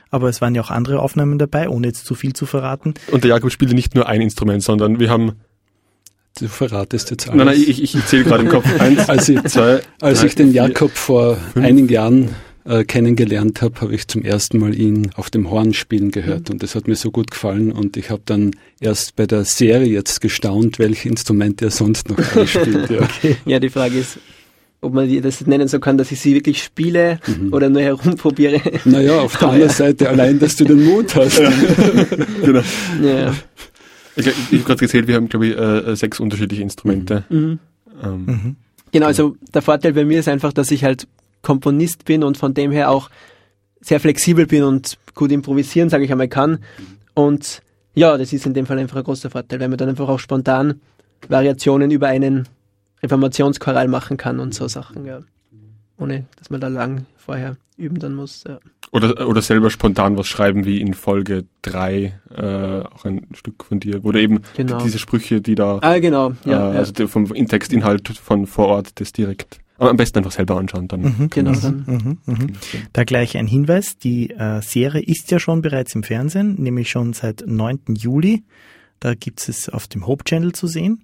Aber 0.09 0.29
es 0.29 0.41
waren 0.41 0.53
ja 0.53 0.61
auch 0.61 0.69
andere 0.69 0.99
Aufnahmen 0.99 1.39
dabei, 1.39 1.69
ohne 1.69 1.87
jetzt 1.87 2.05
zu 2.05 2.13
viel 2.13 2.33
zu 2.33 2.45
verraten. 2.45 2.93
Und 3.11 3.23
der 3.23 3.29
Jakob 3.29 3.51
spielte 3.51 3.73
nicht 3.73 3.95
nur 3.95 4.07
ein 4.07 4.21
Instrument, 4.21 4.61
sondern 4.61 4.99
wir 4.99 5.09
haben 5.09 5.33
Du 6.39 6.47
verratest 6.47 7.11
jetzt 7.11 7.29
alles. 7.29 7.37
Nein, 7.37 7.45
nein, 7.45 7.55
ich, 7.57 7.79
ich, 7.79 7.93
ich 7.93 8.05
zähle 8.07 8.23
gerade 8.23 8.43
im 8.43 8.49
Kopf. 8.49 8.65
Eins, 8.79 9.07
als 9.07 9.29
ich, 9.29 9.43
zwei, 9.43 9.81
als 10.01 10.19
drei, 10.19 10.25
ich 10.25 10.33
den 10.33 10.51
Jakob 10.51 10.89
vor 10.89 11.35
fünf, 11.35 11.63
einigen 11.63 11.89
Jahren 11.89 12.29
äh, 12.65 12.83
kennengelernt 12.83 13.61
habe, 13.61 13.81
habe 13.81 13.95
ich 13.95 14.07
zum 14.07 14.23
ersten 14.23 14.57
Mal 14.57 14.77
ihn 14.77 15.11
auf 15.15 15.29
dem 15.29 15.49
Horn 15.49 15.73
spielen 15.73 16.11
gehört 16.11 16.49
mhm. 16.49 16.53
und 16.53 16.63
das 16.63 16.75
hat 16.75 16.87
mir 16.87 16.95
so 16.95 17.11
gut 17.11 17.31
gefallen 17.31 17.71
und 17.71 17.97
ich 17.97 18.09
habe 18.09 18.21
dann 18.25 18.51
erst 18.79 19.15
bei 19.15 19.25
der 19.25 19.45
Serie 19.45 19.87
jetzt 19.87 20.21
gestaunt, 20.21 20.79
welche 20.79 21.09
Instrumente 21.09 21.65
er 21.65 21.71
sonst 21.71 22.09
noch 22.09 22.47
spielt. 22.47 22.89
Ja. 22.89 23.01
okay. 23.01 23.37
ja, 23.45 23.59
die 23.59 23.69
Frage 23.69 23.97
ist, 23.97 24.19
ob 24.81 24.93
man 24.93 25.21
das 25.21 25.45
nennen 25.47 25.67
so 25.67 25.79
kann, 25.79 25.97
dass 25.97 26.11
ich 26.11 26.19
sie 26.19 26.33
wirklich 26.35 26.61
spiele 26.61 27.19
mhm. 27.25 27.53
oder 27.53 27.69
nur 27.69 27.81
herumprobiere. 27.81 28.61
Naja, 28.85 29.21
auf 29.21 29.37
der 29.37 29.49
anderen 29.49 29.71
Seite 29.71 30.09
allein, 30.09 30.39
dass 30.39 30.55
du 30.57 30.65
den 30.65 30.83
Mut 30.83 31.15
hast. 31.15 31.39
Ja. 31.39 31.49
genau. 32.43 32.61
Ja. 33.01 33.33
Ich, 34.15 34.27
ich, 34.27 34.33
habe 34.51 34.57
gerade 34.59 34.79
gezählt, 34.79 35.07
wir 35.07 35.15
haben, 35.15 35.29
glaube 35.29 35.47
ich, 35.47 35.57
äh, 35.57 35.95
sechs 35.95 36.19
unterschiedliche 36.19 36.61
Instrumente. 36.61 37.23
Mhm. 37.29 37.59
Ähm, 38.03 38.25
mhm. 38.25 38.55
Genau, 38.91 39.07
also 39.07 39.35
der 39.53 39.61
Vorteil 39.61 39.93
bei 39.93 40.05
mir 40.05 40.19
ist 40.19 40.27
einfach, 40.27 40.53
dass 40.53 40.69
ich 40.69 40.83
halt 40.83 41.07
Komponist 41.43 42.05
bin 42.05 42.23
und 42.23 42.37
von 42.37 42.55
dem 42.55 42.71
her 42.71 42.89
auch 42.89 43.11
sehr 43.79 43.99
flexibel 43.99 44.47
bin 44.47 44.63
und 44.63 44.97
gut 45.13 45.31
improvisieren, 45.31 45.89
sage 45.89 46.05
ich 46.05 46.11
einmal, 46.11 46.29
kann. 46.29 46.59
Und 47.13 47.61
ja, 47.93 48.17
das 48.17 48.33
ist 48.33 48.47
in 48.47 48.55
dem 48.55 48.65
Fall 48.65 48.79
einfach 48.79 48.97
ein 48.97 49.03
großer 49.03 49.29
Vorteil, 49.29 49.59
weil 49.59 49.69
man 49.69 49.77
dann 49.77 49.89
einfach 49.89 50.09
auch 50.09 50.19
spontan 50.19 50.81
Variationen 51.27 51.91
über 51.91 52.07
einen 52.07 52.47
Reformationschoral 53.03 53.87
machen 53.87 54.17
kann 54.17 54.39
und 54.39 54.55
so 54.55 54.67
Sachen, 54.67 55.05
ja. 55.05 55.19
Ohne 55.99 56.25
dass 56.37 56.49
man 56.49 56.59
da 56.59 56.69
lang 56.69 57.05
vorher 57.17 57.57
üben 57.77 57.99
dann 57.99 58.15
muss. 58.15 58.43
Ja. 58.47 58.59
Oder, 58.91 59.27
oder 59.27 59.41
selber 59.41 59.69
spontan 59.69 60.17
was 60.17 60.27
schreiben, 60.27 60.65
wie 60.65 60.79
in 60.79 60.93
Folge 60.93 61.45
3, 61.63 62.19
äh, 62.35 62.81
auch 62.81 63.05
ein 63.05 63.27
Stück 63.33 63.63
von 63.63 63.79
dir, 63.79 64.03
wo 64.03 64.11
du 64.11 64.21
eben 64.21 64.41
genau. 64.55 64.81
diese 64.81 64.99
Sprüche, 64.99 65.41
die 65.41 65.55
da, 65.55 65.79
ah, 65.81 65.99
genau. 65.99 66.33
ja, 66.45 66.73
äh, 66.73 66.77
also 66.77 66.93
ja. 66.97 67.07
vom 67.07 67.27
Textinhalt 67.27 68.07
von 68.09 68.47
vor 68.47 68.67
Ort 68.67 68.99
das 68.99 69.11
direkt 69.11 69.59
aber 69.83 69.91
am 69.91 69.97
besten 69.97 70.19
einfach 70.19 70.31
selber 70.31 70.57
anschauen 70.57 70.87
dann. 70.87 71.01
Mhm, 71.01 71.29
genau. 71.29 71.51
Mhm, 71.51 71.83
mhm, 71.87 72.17
mhm. 72.25 72.47
Da 72.93 73.03
gleich 73.03 73.37
ein 73.37 73.47
Hinweis. 73.47 73.97
Die 73.97 74.29
äh, 74.31 74.61
Serie 74.61 75.01
ist 75.01 75.31
ja 75.31 75.39
schon 75.39 75.61
bereits 75.61 75.95
im 75.95 76.03
Fernsehen, 76.03 76.55
nämlich 76.61 76.89
schon 76.89 77.13
seit 77.13 77.43
9. 77.45 77.95
Juli. 77.95 78.43
Da 78.99 79.15
gibt 79.15 79.47
es 79.47 79.69
auf 79.69 79.87
dem 79.87 80.07
Hope 80.07 80.23
Channel 80.23 80.53
zu 80.53 80.67
sehen. 80.67 81.03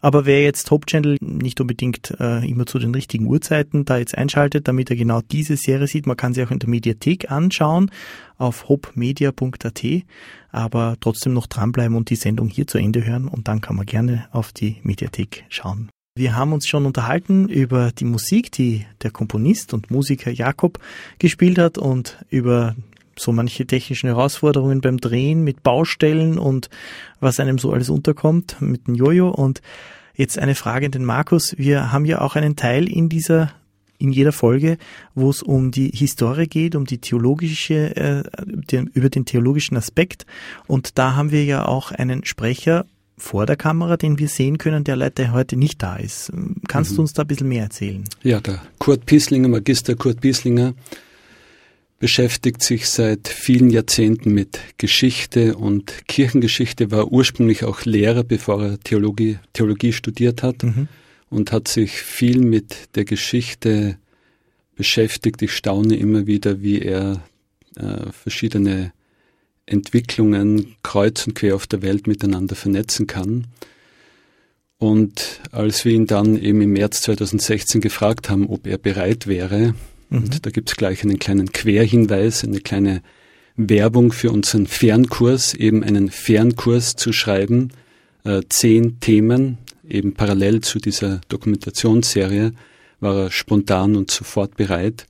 Aber 0.00 0.26
wer 0.26 0.42
jetzt 0.42 0.70
Hope 0.70 0.86
Channel 0.86 1.16
nicht 1.20 1.60
unbedingt 1.60 2.14
äh, 2.20 2.46
immer 2.48 2.66
zu 2.66 2.78
den 2.78 2.94
richtigen 2.94 3.26
Uhrzeiten 3.26 3.84
da 3.84 3.98
jetzt 3.98 4.16
einschaltet, 4.16 4.68
damit 4.68 4.90
er 4.90 4.96
genau 4.96 5.20
diese 5.20 5.56
Serie 5.56 5.86
sieht, 5.86 6.06
man 6.06 6.16
kann 6.16 6.34
sie 6.34 6.42
auch 6.42 6.50
in 6.50 6.58
der 6.58 6.68
Mediathek 6.68 7.30
anschauen 7.30 7.90
auf 8.36 8.68
hopemedia.at, 8.68 9.84
aber 10.50 10.96
trotzdem 11.00 11.34
noch 11.34 11.46
dranbleiben 11.46 11.96
und 11.96 12.10
die 12.10 12.16
Sendung 12.16 12.48
hier 12.48 12.66
zu 12.66 12.78
Ende 12.78 13.04
hören 13.04 13.28
und 13.28 13.48
dann 13.48 13.60
kann 13.60 13.76
man 13.76 13.86
gerne 13.86 14.28
auf 14.30 14.52
die 14.52 14.76
Mediathek 14.82 15.44
schauen. 15.48 15.90
Wir 16.18 16.34
haben 16.34 16.52
uns 16.52 16.66
schon 16.66 16.84
unterhalten 16.84 17.48
über 17.48 17.92
die 17.92 18.04
Musik, 18.04 18.50
die 18.50 18.84
der 19.02 19.12
Komponist 19.12 19.72
und 19.72 19.92
Musiker 19.92 20.32
Jakob 20.32 20.80
gespielt 21.20 21.58
hat 21.58 21.78
und 21.78 22.18
über 22.28 22.74
so 23.16 23.30
manche 23.30 23.68
technischen 23.68 24.08
Herausforderungen 24.08 24.80
beim 24.80 24.98
Drehen 24.98 25.44
mit 25.44 25.62
Baustellen 25.62 26.36
und 26.36 26.70
was 27.20 27.38
einem 27.38 27.58
so 27.58 27.72
alles 27.72 27.88
unterkommt 27.88 28.56
mit 28.60 28.88
dem 28.88 28.96
Jojo. 28.96 29.28
Und 29.28 29.62
jetzt 30.16 30.40
eine 30.40 30.56
Frage 30.56 30.86
an 30.86 30.90
den 30.92 31.04
Markus. 31.04 31.54
Wir 31.56 31.92
haben 31.92 32.04
ja 32.04 32.20
auch 32.20 32.34
einen 32.34 32.56
Teil 32.56 32.88
in 32.88 33.08
dieser 33.08 33.52
in 34.00 34.10
jeder 34.10 34.32
Folge, 34.32 34.76
wo 35.14 35.30
es 35.30 35.40
um 35.40 35.70
die 35.70 35.90
Historie 35.90 36.48
geht, 36.48 36.74
um 36.74 36.84
die 36.84 36.98
theologische, 36.98 37.96
äh, 37.96 38.22
den, 38.44 38.88
über 38.88 39.08
den 39.08 39.24
theologischen 39.24 39.76
Aspekt. 39.76 40.26
Und 40.66 40.98
da 40.98 41.14
haben 41.14 41.30
wir 41.30 41.44
ja 41.44 41.64
auch 41.64 41.92
einen 41.92 42.24
Sprecher 42.24 42.86
vor 43.18 43.46
der 43.46 43.56
Kamera, 43.56 43.96
den 43.96 44.18
wir 44.18 44.28
sehen 44.28 44.58
können, 44.58 44.84
der 44.84 44.96
leider 44.96 45.32
heute 45.32 45.56
nicht 45.56 45.82
da 45.82 45.96
ist. 45.96 46.32
Kannst 46.68 46.92
mhm. 46.92 46.96
du 46.96 47.02
uns 47.02 47.12
da 47.12 47.22
ein 47.22 47.28
bisschen 47.28 47.48
mehr 47.48 47.64
erzählen? 47.64 48.04
Ja, 48.22 48.40
der 48.40 48.62
Kurt 48.78 49.06
Pieslinger, 49.06 49.48
Magister 49.48 49.94
Kurt 49.94 50.20
Pieslinger, 50.20 50.74
beschäftigt 51.98 52.62
sich 52.62 52.88
seit 52.88 53.28
vielen 53.28 53.70
Jahrzehnten 53.70 54.32
mit 54.32 54.60
Geschichte 54.78 55.56
und 55.56 56.06
Kirchengeschichte, 56.06 56.90
war 56.90 57.10
ursprünglich 57.10 57.64
auch 57.64 57.84
Lehrer, 57.84 58.22
bevor 58.22 58.62
er 58.62 58.80
Theologie, 58.80 59.38
Theologie 59.52 59.92
studiert 59.92 60.42
hat 60.42 60.62
mhm. 60.62 60.88
und 61.28 61.50
hat 61.50 61.66
sich 61.66 61.92
viel 61.92 62.40
mit 62.40 62.94
der 62.94 63.04
Geschichte 63.04 63.98
beschäftigt. 64.76 65.42
Ich 65.42 65.52
staune 65.52 65.96
immer 65.96 66.26
wieder, 66.26 66.62
wie 66.62 66.80
er 66.80 67.24
äh, 67.76 68.12
verschiedene 68.12 68.92
Entwicklungen 69.68 70.76
kreuz 70.82 71.26
und 71.26 71.34
quer 71.34 71.54
auf 71.54 71.66
der 71.66 71.82
Welt 71.82 72.06
miteinander 72.06 72.56
vernetzen 72.56 73.06
kann. 73.06 73.46
Und 74.78 75.40
als 75.50 75.84
wir 75.84 75.92
ihn 75.92 76.06
dann 76.06 76.40
eben 76.40 76.60
im 76.60 76.72
März 76.72 77.02
2016 77.02 77.80
gefragt 77.80 78.30
haben, 78.30 78.46
ob 78.46 78.66
er 78.66 78.78
bereit 78.78 79.26
wäre, 79.26 79.74
mhm. 80.08 80.18
und 80.18 80.46
da 80.46 80.50
gibt 80.50 80.70
es 80.70 80.76
gleich 80.76 81.02
einen 81.02 81.18
kleinen 81.18 81.52
Querhinweis, 81.52 82.44
eine 82.44 82.60
kleine 82.60 83.02
Werbung 83.56 84.12
für 84.12 84.30
unseren 84.30 84.68
Fernkurs, 84.68 85.54
eben 85.54 85.82
einen 85.82 86.10
Fernkurs 86.10 86.94
zu 86.94 87.12
schreiben, 87.12 87.70
äh, 88.24 88.42
zehn 88.48 89.00
Themen 89.00 89.58
eben 89.88 90.14
parallel 90.14 90.60
zu 90.60 90.78
dieser 90.78 91.20
Dokumentationsserie 91.28 92.52
war 93.00 93.24
er 93.24 93.30
spontan 93.30 93.96
und 93.96 94.10
sofort 94.10 94.56
bereit. 94.56 95.06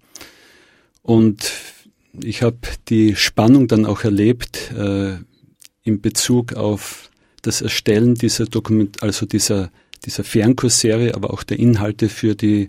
Und 1.02 1.52
ich 2.22 2.42
habe 2.42 2.58
die 2.88 3.16
Spannung 3.16 3.68
dann 3.68 3.86
auch 3.86 4.04
erlebt 4.04 4.72
äh, 4.72 5.16
in 5.82 6.00
Bezug 6.00 6.54
auf 6.54 7.10
das 7.42 7.62
Erstellen 7.62 8.14
dieser 8.14 8.46
Dokument, 8.46 9.02
also 9.02 9.26
dieser, 9.26 9.70
dieser 10.04 10.24
Fernkursserie, 10.24 11.14
aber 11.14 11.32
auch 11.32 11.42
der 11.42 11.58
Inhalte 11.58 12.08
für 12.08 12.34
die 12.34 12.68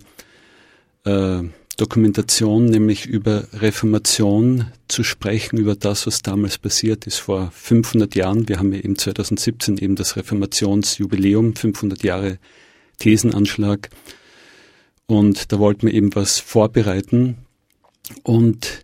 äh, 1.06 1.42
Dokumentation, 1.78 2.66
nämlich 2.66 3.06
über 3.06 3.48
Reformation 3.54 4.66
zu 4.90 5.04
sprechen, 5.04 5.58
über 5.58 5.76
das, 5.76 6.08
was 6.08 6.22
damals 6.22 6.58
passiert 6.58 7.08
ist 7.08 7.20
vor 7.20 7.52
500 7.54 8.16
Jahren. 8.16 8.50
Wir 8.50 8.60
haben 8.60 8.74
ja 8.74 8.80
eben 8.80 8.98
2017 8.98 9.78
eben 9.78 9.96
das 9.96 10.18
Reformationsjubiläum, 10.18 11.56
500 11.56 12.04
Jahre 12.04 12.38
Thesenanschlag. 12.98 13.90
Und 15.08 15.52
da 15.52 15.60
wollten 15.60 15.88
wir 15.88 15.94
eben 15.94 16.14
was 16.16 16.40
vorbereiten. 16.40 17.38
Und 18.24 18.84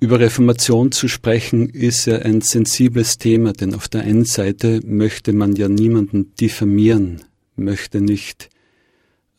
über 0.00 0.20
Reformation 0.20 0.92
zu 0.92 1.08
sprechen 1.08 1.70
ist 1.70 2.06
ja 2.06 2.18
ein 2.18 2.40
sensibles 2.40 3.18
Thema, 3.18 3.52
denn 3.52 3.74
auf 3.74 3.88
der 3.88 4.02
einen 4.02 4.24
Seite 4.24 4.80
möchte 4.84 5.32
man 5.32 5.56
ja 5.56 5.68
niemanden 5.68 6.34
diffamieren, 6.36 7.22
möchte 7.56 8.00
nicht 8.00 8.50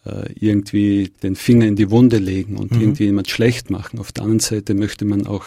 äh, 0.05 0.31
irgendwie 0.33 1.11
den 1.21 1.35
Finger 1.35 1.67
in 1.67 1.75
die 1.75 1.91
Wunde 1.91 2.17
legen 2.17 2.57
und 2.57 2.71
mhm. 2.71 2.81
irgendwie 2.81 3.05
jemand 3.05 3.29
schlecht 3.29 3.69
machen. 3.69 3.99
Auf 3.99 4.11
der 4.11 4.23
anderen 4.23 4.39
Seite 4.39 4.73
möchte 4.73 5.05
man 5.05 5.27
auch 5.27 5.45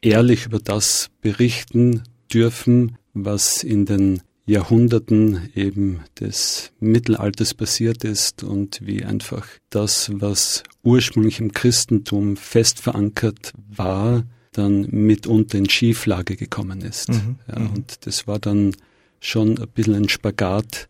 ehrlich 0.00 0.46
über 0.46 0.58
das 0.58 1.10
berichten 1.20 2.02
dürfen, 2.32 2.96
was 3.12 3.62
in 3.62 3.84
den 3.84 4.22
Jahrhunderten 4.50 5.50
eben 5.54 6.00
des 6.18 6.72
Mittelalters 6.80 7.54
passiert 7.54 8.04
ist 8.04 8.42
und 8.42 8.80
wie 8.82 9.04
einfach 9.04 9.46
das, 9.70 10.10
was 10.14 10.64
ursprünglich 10.82 11.40
im 11.40 11.52
Christentum 11.52 12.36
fest 12.36 12.80
verankert 12.80 13.52
war, 13.68 14.24
dann 14.52 14.88
mitunter 14.90 15.58
in 15.58 15.70
Schieflage 15.70 16.36
gekommen 16.36 16.80
ist. 16.80 17.10
Mhm. 17.10 17.36
Ja, 17.48 17.60
mhm. 17.60 17.70
und 17.70 18.06
das 18.06 18.26
war 18.26 18.38
dann 18.40 18.74
schon 19.20 19.58
ein 19.58 19.68
bisschen 19.68 19.94
ein 19.94 20.08
Spagat, 20.08 20.88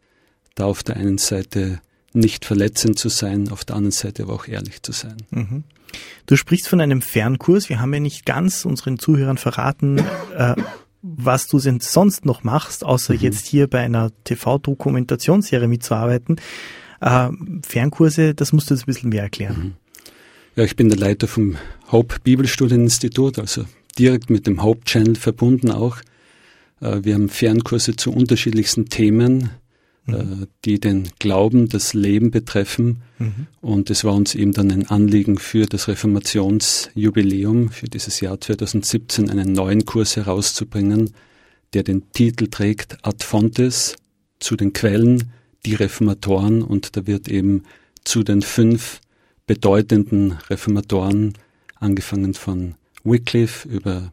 da 0.55 0.65
auf 0.65 0.83
der 0.83 0.97
einen 0.97 1.19
Seite 1.19 1.81
nicht 2.13 2.45
verletzend 2.45 2.99
zu 2.99 3.09
sein, 3.09 3.51
auf 3.51 3.65
der 3.65 3.77
anderen 3.77 3.93
Seite 3.93 4.23
aber 4.23 4.35
auch 4.35 4.49
ehrlich 4.49 4.83
zu 4.83 4.93
sein. 4.93 5.19
Mhm. 5.31 5.65
Du 6.27 6.37
sprichst 6.37 6.69
von 6.69 6.81
einem 6.81 7.03
Fernkurs. 7.03 7.69
Wir 7.69 7.81
haben 7.81 7.93
ja 7.93 8.01
nicht 8.01 8.25
ganz 8.25 8.65
unseren 8.65 8.99
Zuhörern 8.99 9.39
verraten, 9.39 9.99
äh, 10.37 10.55
was 11.03 11.47
du 11.47 11.59
denn 11.59 11.81
sonst 11.81 12.25
noch 12.25 12.45
machst, 12.45 12.85
außer 12.85 13.15
mhm. 13.15 13.21
jetzt 13.21 13.47
hier 13.47 13.67
bei 13.67 13.81
einer 13.81 14.11
TV-Dokumentationsserie 14.25 15.69
mitzuarbeiten. 15.69 16.37
Äh, 17.01 17.29
Fernkurse, 17.67 18.35
das 18.35 18.53
musst 18.53 18.71
du 18.71 18.75
jetzt 18.75 18.83
ein 18.83 18.87
bisschen 18.87 19.11
mehr 19.11 19.23
erklären. 19.23 19.59
Mhm. 19.59 19.73
Ja, 20.57 20.65
ich 20.65 20.77
bin 20.77 20.89
der 20.89 20.99
Leiter 20.99 21.29
vom 21.29 21.57
Hope 21.91 22.17
Bibelstudieninstitut, 22.23 23.39
also 23.39 23.65
direkt 23.99 24.31
mit 24.31 24.47
dem 24.47 24.63
Hope 24.63 24.85
Channel 24.85 25.15
verbunden 25.15 25.71
auch. 25.71 25.99
Äh, 26.81 27.01
wir 27.03 27.15
haben 27.15 27.29
Fernkurse 27.29 27.97
zu 27.97 28.13
unterschiedlichsten 28.13 28.87
Themen. 28.87 29.51
Äh, 30.15 30.25
mhm. 30.25 30.47
die 30.65 30.81
den 30.81 31.09
Glauben, 31.19 31.69
das 31.69 31.95
Leben 31.95 32.31
betreffen. 32.31 33.03
Mhm. 33.19 33.47
Und 33.61 33.91
es 33.91 34.05
war 34.05 34.15
uns 34.15 34.35
eben 34.35 34.53
dann 34.53 34.71
ein 34.71 34.89
Anliegen 34.89 35.39
für 35.39 35.67
das 35.67 35.89
Reformationsjubiläum, 35.89 37.71
für 37.71 37.87
dieses 37.87 38.21
Jahr 38.21 38.41
2017, 38.41 39.31
einen 39.31 39.53
neuen 39.53 39.85
Kurs 39.85 40.17
herauszubringen, 40.17 41.11
der 41.73 41.83
den 41.83 42.11
Titel 42.13 42.49
trägt 42.49 42.99
Ad 43.07 43.25
Fontes, 43.25 43.97
zu 44.39 44.57
den 44.57 44.73
Quellen, 44.73 45.33
die 45.67 45.75
Reformatoren. 45.75 46.63
Und 46.63 46.97
da 46.97 47.07
wird 47.07 47.29
eben 47.29 47.65
zu 48.05 48.23
den 48.23 48.43
fünf 48.43 49.01
bedeutenden 49.47 50.33
Reformatoren, 50.49 51.35
angefangen 51.77 52.35
von 52.35 52.75
Wycliffe 53.05 53.69
über 53.69 54.13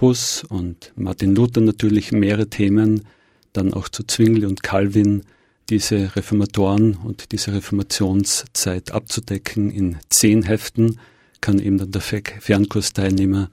Huss 0.00 0.44
und 0.48 0.92
Martin 0.96 1.34
Luther 1.34 1.60
natürlich 1.60 2.12
mehrere 2.12 2.48
Themen 2.48 3.04
dann 3.52 3.72
auch 3.72 3.88
zu 3.88 4.04
Zwingli 4.04 4.46
und 4.46 4.62
Calvin 4.62 5.22
diese 5.68 6.16
Reformatoren 6.16 6.94
und 6.94 7.32
diese 7.32 7.52
Reformationszeit 7.52 8.92
abzudecken. 8.92 9.70
In 9.70 9.98
zehn 10.08 10.42
Heften 10.42 10.98
kann 11.40 11.58
eben 11.58 11.78
dann 11.78 11.90
der 11.90 12.00
Fernkursteilnehmer 12.00 13.50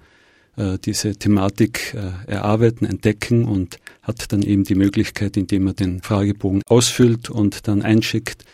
äh, 0.56 0.78
diese 0.80 1.16
Thematik 1.16 1.94
äh, 1.94 2.32
erarbeiten, 2.32 2.86
entdecken 2.86 3.46
und 3.46 3.78
hat 4.02 4.32
dann 4.32 4.42
eben 4.42 4.64
die 4.64 4.76
Möglichkeit, 4.76 5.36
indem 5.36 5.68
er 5.68 5.74
den 5.74 6.02
Fragebogen 6.02 6.62
ausfüllt 6.68 7.30
und 7.30 7.68
dann 7.68 7.82
einschickt, 7.82 8.46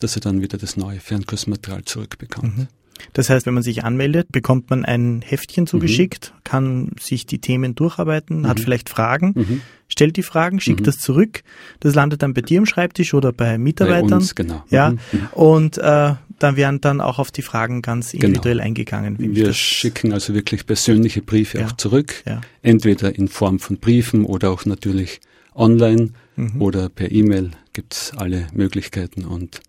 dass 0.00 0.16
er 0.16 0.20
dann 0.20 0.42
wieder 0.42 0.58
das 0.58 0.76
neue 0.76 0.98
Fernkursmaterial 0.98 1.84
zurückbekommt. 1.84 2.58
Mhm. 2.58 2.68
Das 3.12 3.30
heißt, 3.30 3.46
wenn 3.46 3.54
man 3.54 3.62
sich 3.62 3.84
anmeldet, 3.84 4.28
bekommt 4.32 4.70
man 4.70 4.84
ein 4.84 5.22
Heftchen 5.24 5.66
zugeschickt, 5.66 6.32
mhm. 6.34 6.40
kann 6.44 6.90
sich 6.98 7.26
die 7.26 7.38
Themen 7.38 7.74
durcharbeiten, 7.74 8.40
mhm. 8.40 8.48
hat 8.48 8.60
vielleicht 8.60 8.88
Fragen, 8.88 9.32
mhm. 9.34 9.60
stellt 9.88 10.16
die 10.16 10.22
Fragen, 10.22 10.60
schickt 10.60 10.80
mhm. 10.80 10.84
das 10.84 10.98
zurück. 10.98 11.42
Das 11.80 11.94
landet 11.94 12.22
dann 12.22 12.34
bei 12.34 12.40
dir 12.40 12.58
im 12.58 12.66
Schreibtisch 12.66 13.14
oder 13.14 13.32
bei 13.32 13.58
Mitarbeitern. 13.58 14.08
Bei 14.08 14.16
uns, 14.16 14.34
genau. 14.34 14.64
Ja. 14.70 14.90
Mhm. 14.90 14.98
Mhm. 15.12 15.26
Und 15.32 15.78
äh, 15.78 16.14
dann 16.38 16.56
werden 16.56 16.80
dann 16.80 17.00
auch 17.00 17.18
auf 17.18 17.30
die 17.30 17.42
Fragen 17.42 17.82
ganz 17.82 18.10
genau. 18.10 18.26
individuell 18.26 18.56
genau. 18.56 18.66
eingegangen. 18.66 19.16
Wir 19.18 19.52
schicken 19.52 20.12
also 20.12 20.34
wirklich 20.34 20.66
persönliche 20.66 21.22
Briefe 21.22 21.58
ja. 21.58 21.66
auch 21.66 21.72
zurück, 21.72 22.22
ja. 22.26 22.40
entweder 22.62 23.14
in 23.14 23.28
Form 23.28 23.60
von 23.60 23.78
Briefen 23.78 24.24
oder 24.24 24.50
auch 24.50 24.64
natürlich 24.64 25.20
online 25.54 26.10
oder 26.58 26.88
per 26.88 27.12
E-Mail 27.12 27.52
gibt 27.72 27.94
es 27.94 28.12
alle 28.16 28.48
Möglichkeiten 28.52 29.24
und 29.24 29.60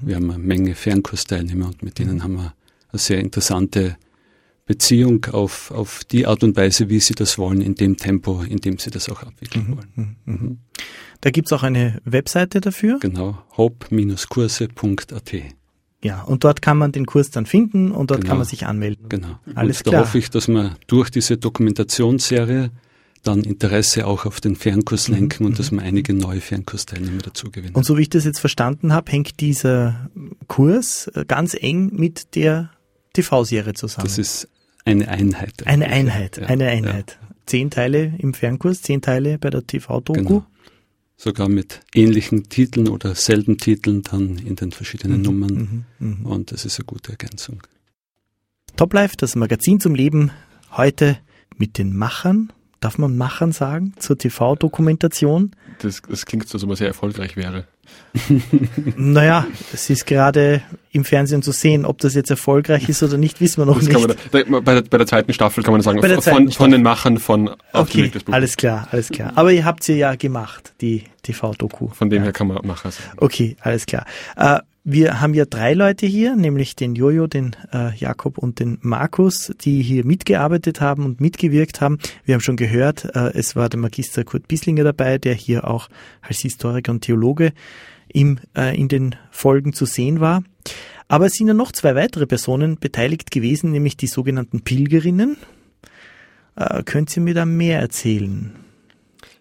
wir 0.00 0.16
haben 0.16 0.30
eine 0.30 0.42
Menge 0.42 0.74
Fernkursteilnehmer 0.74 1.66
und 1.66 1.82
mit 1.82 1.98
denen 1.98 2.22
haben 2.22 2.34
wir 2.34 2.54
eine 2.92 2.98
sehr 2.98 3.20
interessante 3.20 3.96
Beziehung 4.66 5.24
auf, 5.26 5.70
auf 5.70 6.02
die 6.04 6.26
Art 6.26 6.42
und 6.42 6.56
Weise, 6.56 6.88
wie 6.88 6.98
sie 6.98 7.14
das 7.14 7.38
wollen, 7.38 7.60
in 7.60 7.76
dem 7.76 7.96
Tempo, 7.96 8.42
in 8.42 8.58
dem 8.58 8.78
sie 8.78 8.90
das 8.90 9.08
auch 9.08 9.22
abwickeln 9.22 9.66
mhm, 9.68 9.76
wollen. 9.76 9.88
Mhm. 9.94 10.16
mhm. 10.24 10.34
mhm. 10.34 10.58
Da 11.22 11.30
gibt's 11.30 11.52
auch 11.52 11.62
eine 11.62 12.00
Webseite 12.04 12.60
dafür. 12.60 12.98
Genau, 13.00 13.38
hope-kurse.at. 13.56 15.32
Ja, 16.04 16.22
und 16.22 16.44
dort 16.44 16.62
kann 16.62 16.76
man 16.76 16.92
den 16.92 17.06
Kurs 17.06 17.30
dann 17.30 17.46
finden 17.46 17.90
und 17.90 18.10
dort 18.10 18.20
genau. 18.20 18.30
kann 18.30 18.38
man 18.38 18.46
sich 18.46 18.66
anmelden. 18.66 19.08
Genau. 19.08 19.40
Alles 19.54 19.78
und 19.78 19.84
klar. 19.84 20.02
Da 20.02 20.06
hoffe 20.06 20.18
ich, 20.18 20.30
dass 20.30 20.46
man 20.46 20.76
durch 20.86 21.10
diese 21.10 21.38
Dokumentationsserie 21.38 22.70
dann 23.22 23.42
Interesse 23.42 24.06
auch 24.06 24.26
auf 24.26 24.40
den 24.40 24.56
Fernkurs 24.56 25.08
mhm, 25.08 25.14
lenken 25.14 25.42
mhm. 25.42 25.50
und 25.50 25.58
dass 25.58 25.72
man 25.72 25.84
einige 25.84 26.12
neue 26.14 26.40
Fernkursteilnehmer 26.40 27.22
dazu 27.22 27.50
gewinnen. 27.50 27.74
Und 27.74 27.84
so 27.84 27.96
wie 27.96 28.02
ich 28.02 28.10
das 28.10 28.24
jetzt 28.24 28.38
verstanden 28.38 28.92
habe, 28.92 29.10
hängt 29.10 29.40
dieser 29.40 30.10
Kurs 30.46 31.10
ganz 31.26 31.56
eng 31.58 31.90
mit 31.92 32.36
der 32.36 32.70
TV-Serie 33.16 33.74
zusammen. 33.74 34.06
Das 34.06 34.18
ist 34.18 34.48
eine 34.84 35.08
Einheit. 35.08 35.66
Eine 35.66 35.86
Einheit, 35.86 36.38
ja, 36.38 36.46
eine 36.46 36.68
Einheit. 36.68 37.18
Ja. 37.20 37.28
Zehn 37.46 37.70
Teile 37.70 38.14
im 38.18 38.34
Fernkurs, 38.34 38.82
zehn 38.82 39.02
Teile 39.02 39.38
bei 39.38 39.50
der 39.50 39.66
TV-Doku. 39.66 40.22
Genau. 40.22 40.46
Sogar 41.16 41.48
mit 41.48 41.80
ähnlichen 41.94 42.48
Titeln 42.48 42.88
oder 42.88 43.14
selben 43.14 43.56
Titeln 43.56 44.02
dann 44.02 44.36
in 44.38 44.56
den 44.56 44.70
verschiedenen 44.70 45.18
mhm, 45.18 45.24
Nummern. 45.24 45.84
Mhm, 45.98 46.16
mh. 46.22 46.28
Und 46.28 46.52
das 46.52 46.64
ist 46.64 46.78
eine 46.78 46.84
gute 46.84 47.12
Ergänzung. 47.12 47.62
Top 48.76 48.92
Life, 48.92 49.16
das 49.16 49.34
Magazin 49.34 49.80
zum 49.80 49.94
Leben, 49.94 50.30
heute 50.72 51.18
mit 51.56 51.78
den 51.78 51.96
Machern 51.96 52.52
darf 52.80 52.98
man 52.98 53.16
Machern 53.16 53.52
sagen, 53.52 53.94
zur 53.98 54.18
TV-Dokumentation? 54.18 55.52
Das, 55.80 56.02
das 56.02 56.26
klingt 56.26 56.48
so, 56.48 56.56
als 56.56 56.62
ob 56.62 56.68
man 56.68 56.76
sehr 56.76 56.88
erfolgreich 56.88 57.36
wäre. 57.36 57.66
naja, 58.96 59.46
es 59.72 59.90
ist 59.90 60.06
gerade 60.06 60.62
im 60.92 61.04
Fernsehen 61.04 61.42
zu 61.42 61.52
sehen, 61.52 61.84
ob 61.84 61.98
das 61.98 62.14
jetzt 62.14 62.30
erfolgreich 62.30 62.88
ist 62.88 63.02
oder 63.02 63.18
nicht, 63.18 63.40
wissen 63.40 63.58
wir 63.58 63.66
noch 63.66 63.78
das 63.78 63.88
nicht. 63.88 64.08
Da, 64.08 64.14
bei, 64.60 64.74
der, 64.74 64.82
bei, 64.82 64.98
der, 64.98 65.06
zweiten 65.06 65.32
Staffel 65.32 65.62
kann 65.62 65.72
man 65.72 65.82
sagen, 65.82 66.00
von, 66.22 66.50
von, 66.50 66.70
den 66.70 66.82
Machern 66.82 67.18
von 67.18 67.50
Okay, 67.72 68.10
alles 68.30 68.56
klar, 68.56 68.88
alles 68.90 69.10
klar. 69.10 69.32
Aber 69.34 69.52
ihr 69.52 69.64
habt 69.64 69.82
sie 69.82 69.94
ja 69.94 70.14
gemacht, 70.14 70.72
die 70.80 71.04
TV-Doku. 71.22 71.88
Von 71.88 72.10
dem 72.10 72.18
ja. 72.18 72.24
her 72.24 72.32
kann 72.32 72.48
man 72.48 72.58
Macher 72.66 72.90
sagen. 72.90 73.18
Okay, 73.18 73.56
alles 73.60 73.86
klar. 73.86 74.06
Äh, 74.36 74.60
wir 74.88 75.20
haben 75.20 75.34
ja 75.34 75.46
drei 75.46 75.74
Leute 75.74 76.06
hier, 76.06 76.36
nämlich 76.36 76.76
den 76.76 76.94
Jojo, 76.94 77.26
den 77.26 77.56
äh, 77.72 77.92
Jakob 77.96 78.38
und 78.38 78.60
den 78.60 78.78
Markus, 78.82 79.52
die 79.60 79.82
hier 79.82 80.06
mitgearbeitet 80.06 80.80
haben 80.80 81.04
und 81.04 81.20
mitgewirkt 81.20 81.80
haben. 81.80 81.98
Wir 82.24 82.34
haben 82.34 82.40
schon 82.40 82.56
gehört, 82.56 83.04
äh, 83.16 83.32
es 83.34 83.56
war 83.56 83.68
der 83.68 83.80
Magister 83.80 84.22
Kurt 84.22 84.46
Bislinger 84.46 84.84
dabei, 84.84 85.18
der 85.18 85.34
hier 85.34 85.68
auch 85.68 85.88
als 86.20 86.38
Historiker 86.38 86.92
und 86.92 87.00
Theologe 87.00 87.52
im, 88.06 88.38
äh, 88.56 88.78
in 88.78 88.86
den 88.86 89.16
Folgen 89.32 89.72
zu 89.72 89.86
sehen 89.86 90.20
war. 90.20 90.44
Aber 91.08 91.26
es 91.26 91.32
sind 91.32 91.48
ja 91.48 91.54
noch 91.54 91.72
zwei 91.72 91.96
weitere 91.96 92.26
Personen 92.26 92.78
beteiligt 92.78 93.32
gewesen, 93.32 93.72
nämlich 93.72 93.96
die 93.96 94.06
sogenannten 94.06 94.60
Pilgerinnen. 94.60 95.36
Äh, 96.54 96.84
könnt 96.84 97.16
ihr 97.16 97.24
mir 97.24 97.34
da 97.34 97.44
mehr 97.44 97.80
erzählen? 97.80 98.52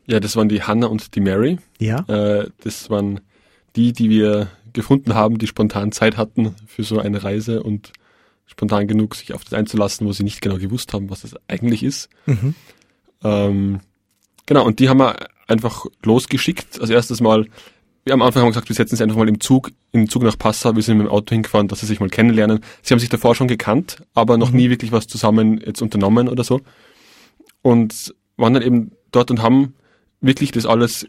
Ja, 0.08 0.20
das 0.20 0.36
waren 0.36 0.50
die 0.50 0.64
Hannah 0.64 0.88
und 0.88 1.14
die 1.14 1.22
Mary. 1.22 1.60
Ja. 1.78 2.00
Äh, 2.08 2.50
das 2.64 2.90
waren 2.90 3.20
die, 3.76 3.94
die 3.94 4.10
wir 4.10 4.50
gefunden 4.76 5.16
haben, 5.16 5.40
die 5.40 5.48
spontan 5.48 5.92
Zeit 5.92 6.18
hatten 6.18 6.56
für 6.68 6.84
so 6.84 7.00
eine 7.00 7.24
Reise 7.24 7.64
und 7.64 7.92
spontan 8.46 8.88
genug, 8.88 9.16
sich 9.16 9.34
auf 9.34 9.44
das 9.44 9.54
einzulassen, 9.54 10.06
wo 10.06 10.12
sie 10.12 10.24
nicht 10.24 10.42
genau 10.42 10.58
gewusst 10.58 10.94
haben, 10.94 11.10
was 11.10 11.22
das 11.22 11.36
eigentlich 11.48 11.82
ist. 11.82 12.10
Mhm. 12.28 12.54
Ähm, 13.24 13.80
genau, 14.46 14.66
und 14.66 14.80
die 14.80 14.90
haben 14.90 15.00
wir 15.00 15.16
einfach 15.48 15.86
losgeschickt. 16.04 16.80
Als 16.80 16.92
erstes 16.92 17.22
Mal 17.22 17.48
wir 18.06 18.14
am 18.14 18.22
Anfang 18.22 18.44
haben 18.44 18.50
gesagt, 18.50 18.70
wir 18.70 18.76
setzen 18.76 18.96
sie 18.96 19.04
einfach 19.04 19.18
mal 19.18 19.28
im 19.28 19.40
Zug, 19.40 19.72
im 19.92 20.08
Zug 20.08 20.22
nach 20.22 20.38
Passau, 20.38 20.76
wir 20.76 20.84
sind 20.84 20.98
mit 20.98 21.08
dem 21.08 21.12
Auto 21.12 21.34
hingefahren, 21.34 21.68
dass 21.68 21.80
sie 21.80 21.88
sich 21.88 22.00
mal 22.00 22.10
kennenlernen. 22.10 22.60
Sie 22.84 22.94
haben 22.94 23.00
sich 23.00 23.10
davor 23.10 23.34
schon 23.34 23.48
gekannt, 23.48 24.04
aber 24.14 24.38
noch 24.38 24.52
mhm. 24.52 24.58
nie 24.58 24.70
wirklich 24.70 24.92
was 24.92 25.08
zusammen 25.08 25.60
jetzt 25.66 25.82
unternommen 25.82 26.30
oder 26.30 26.44
so. 26.44 26.62
Und 27.64 28.14
waren 28.38 28.54
dann 28.54 28.62
eben 28.62 28.92
dort 29.12 29.32
und 29.32 29.42
haben 29.42 29.74
wirklich 30.22 30.52
das 30.52 30.68
alles 30.68 31.08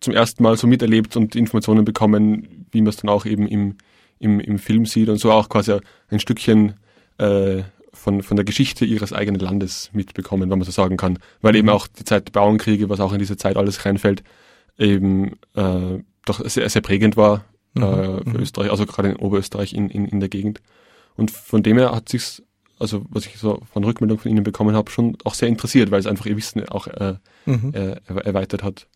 zum 0.00 0.14
ersten 0.14 0.42
Mal 0.42 0.56
so 0.56 0.66
miterlebt 0.66 1.16
und 1.16 1.34
Informationen 1.34 1.84
bekommen, 1.84 2.66
wie 2.70 2.80
man 2.80 2.90
es 2.90 2.96
dann 2.96 3.10
auch 3.10 3.26
eben 3.26 3.46
im, 3.46 3.76
im, 4.18 4.40
im 4.40 4.58
Film 4.58 4.86
sieht 4.86 5.08
und 5.08 5.18
so 5.18 5.32
auch 5.32 5.48
quasi 5.48 5.76
ein 6.08 6.20
Stückchen 6.20 6.74
äh, 7.18 7.62
von, 7.92 8.22
von 8.22 8.36
der 8.36 8.44
Geschichte 8.44 8.84
ihres 8.84 9.12
eigenen 9.12 9.40
Landes 9.40 9.90
mitbekommen, 9.92 10.50
wenn 10.50 10.58
man 10.58 10.66
so 10.66 10.70
sagen 10.70 10.96
kann. 10.96 11.18
Weil 11.40 11.56
eben 11.56 11.68
auch 11.68 11.86
die 11.86 12.04
Zeit 12.04 12.28
der 12.28 12.32
Bauernkriege, 12.32 12.88
was 12.88 13.00
auch 13.00 13.12
in 13.12 13.18
diese 13.18 13.36
Zeit 13.36 13.56
alles 13.56 13.84
reinfällt, 13.84 14.22
eben 14.78 15.32
äh, 15.54 15.98
doch 16.24 16.48
sehr, 16.48 16.68
sehr 16.68 16.82
prägend 16.82 17.16
war 17.16 17.44
mhm. 17.74 17.82
äh, 17.82 17.86
für 17.86 18.24
mhm. 18.24 18.40
Österreich, 18.40 18.70
also 18.70 18.86
gerade 18.86 19.10
in 19.10 19.16
Oberösterreich 19.16 19.72
in, 19.72 19.90
in, 19.90 20.06
in 20.06 20.20
der 20.20 20.28
Gegend. 20.28 20.60
Und 21.16 21.30
von 21.30 21.62
dem 21.62 21.78
her 21.78 21.92
hat 21.92 22.08
sich's, 22.08 22.42
also 22.78 23.04
was 23.10 23.26
ich 23.26 23.38
so 23.38 23.60
von 23.72 23.82
Rückmeldung 23.82 24.18
von 24.18 24.30
Ihnen 24.30 24.44
bekommen 24.44 24.76
habe, 24.76 24.90
schon 24.90 25.16
auch 25.24 25.34
sehr 25.34 25.48
interessiert, 25.48 25.90
weil 25.90 26.00
es 26.00 26.06
einfach 26.06 26.26
Ihr 26.26 26.36
Wissen 26.36 26.66
auch 26.68 26.86
äh, 26.86 27.14
mhm. 27.46 27.72
äh, 27.74 27.96
erweitert 28.06 28.62
hat. 28.62 28.86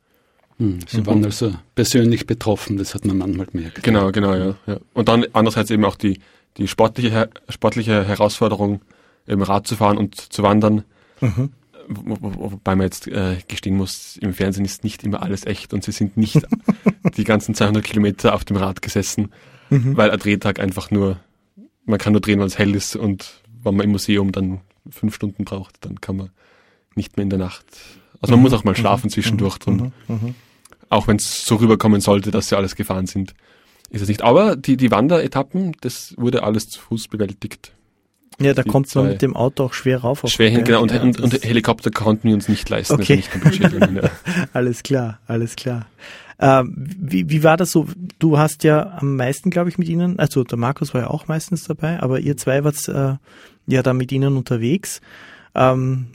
Hm, 0.59 0.79
Sie 0.87 1.01
mhm. 1.01 1.07
waren 1.07 1.25
also 1.25 1.55
persönlich 1.75 2.27
betroffen, 2.27 2.77
das 2.77 2.95
hat 2.95 3.05
man 3.05 3.19
manchmal 3.19 3.47
gemerkt. 3.47 3.83
Genau, 3.83 4.13
genau, 4.13 4.35
ja, 4.35 4.55
ja. 4.67 4.79
Und 4.93 5.09
dann 5.09 5.27
andererseits 5.33 5.71
eben 5.71 5.85
auch 5.85 5.97
die, 5.97 6.21
die 6.57 6.69
sportliche, 6.69 7.31
sportliche 7.49 8.07
Herausforderung, 8.07 8.81
eben 9.27 9.43
Rad 9.43 9.67
zu 9.67 9.77
fahren 9.77 9.99
und 9.99 10.17
zu 10.17 10.43
wandern. 10.43 10.85
Mhm. 11.21 11.51
Wobei 11.89 12.77
man 12.77 12.87
jetzt 12.87 13.09
äh, 13.09 13.39
gestehen 13.49 13.77
muss, 13.77 14.17
im 14.19 14.35
Fernsehen 14.35 14.65
ist 14.65 14.85
nicht 14.85 15.03
immer 15.03 15.23
alles 15.23 15.47
echt 15.47 15.75
und 15.75 15.83
sie 15.85 15.93
sind 15.93 16.17
nicht 16.17 16.41
die 17.17 17.25
ganzen 17.25 17.55
200 17.55 17.83
Kilometer 17.83 18.35
auf 18.35 18.45
dem 18.45 18.57
Rad 18.57 18.83
gesessen, 18.83 19.33
mhm. 19.69 19.97
weil 19.97 20.11
ein 20.11 20.19
Drehtag 20.19 20.61
einfach 20.61 20.91
nur, 20.91 21.19
man 21.85 21.99
kann 21.99 22.13
nur 22.13 22.21
drehen, 22.21 22.39
wenn 22.39 22.47
es 22.47 22.59
hell 22.59 22.75
ist 22.75 22.95
und 22.95 23.43
wenn 23.63 23.75
man 23.75 23.85
im 23.85 23.93
Museum 23.93 24.33
dann 24.33 24.61
fünf 24.89 25.15
Stunden 25.15 25.45
braucht, 25.45 25.85
dann 25.85 26.01
kann 26.01 26.17
man 26.17 26.31
nicht 26.95 27.17
mehr 27.17 27.25
in 27.25 27.31
der 27.31 27.39
Nacht. 27.39 27.67
Also 28.23 28.33
man 28.33 28.39
mhm. 28.39 28.43
muss 28.45 28.53
auch 28.55 28.65
mal 28.65 28.77
schlafen 28.77 29.07
mhm. 29.07 29.11
zwischendurch 29.11 29.59
drum. 29.59 29.93
Mhm. 30.09 30.15
Mhm. 30.15 30.35
Auch 30.89 31.09
wenn 31.09 31.17
es 31.17 31.45
so 31.45 31.57
rüberkommen 31.57 32.01
sollte, 32.01 32.31
dass 32.31 32.49
sie 32.49 32.57
alles 32.57 32.77
gefahren 32.77 33.07
sind, 33.07 33.35
ist 33.91 34.03
es 34.03 34.09
nicht. 34.09 34.23
Aber 34.23 34.57
die, 34.57 34.77
die 34.77 34.91
Wanderetappen, 34.91 35.77
das 35.81 36.15
wurde 36.17 36.43
alles 36.43 36.69
zu 36.69 36.81
Fuß 36.81 37.09
bewältigt. 37.09 37.73
Ja, 38.41 38.55
da 38.55 38.63
kommt 38.63 38.93
man 38.95 39.09
mit 39.09 39.23
dem 39.23 39.37
Auto 39.37 39.65
auch 39.65 39.75
schwer 39.75 40.01
rauf. 40.01 40.23
Schwer 40.27 40.51
hin, 40.51 40.65
genau. 40.65 40.83
Und, 40.83 40.91
ja, 40.91 41.03
und, 41.03 41.21
und, 41.21 41.45
Helikopter 41.45 41.91
konnten 41.91 42.29
wir 42.29 42.35
uns 42.35 42.49
nicht 42.49 42.69
leisten. 42.69 42.95
Okay. 42.95 43.17
Nicht 43.17 43.61
ja. 43.61 43.71
alles 44.53 44.83
klar, 44.83 45.21
alles 45.27 45.55
klar. 45.55 45.87
Ähm, 46.41 46.75
wie, 46.99 47.29
wie 47.29 47.45
war 47.45 47.57
das 47.57 47.71
so? 47.71 47.87
Du 48.19 48.39
hast 48.39 48.65
ja 48.65 48.99
am 48.99 49.17
meisten, 49.17 49.51
glaube 49.51 49.69
ich, 49.69 49.79
mit 49.79 49.89
ihnen, 49.89 50.19
also 50.19 50.43
der 50.45 50.59
Markus 50.59 50.93
war 50.95 51.03
ja 51.03 51.07
auch 51.09 51.29
meistens 51.29 51.65
dabei, 51.65 52.03
aber 52.03 52.21
ihr 52.21 52.37
zwei 52.37 52.65
wart 52.65 52.89
äh, 52.89 53.17
ja 53.67 53.83
da 53.83 53.93
mit 53.93 54.11
ihnen 54.11 54.37
unterwegs. 54.37 55.01
Ähm, 55.55 56.07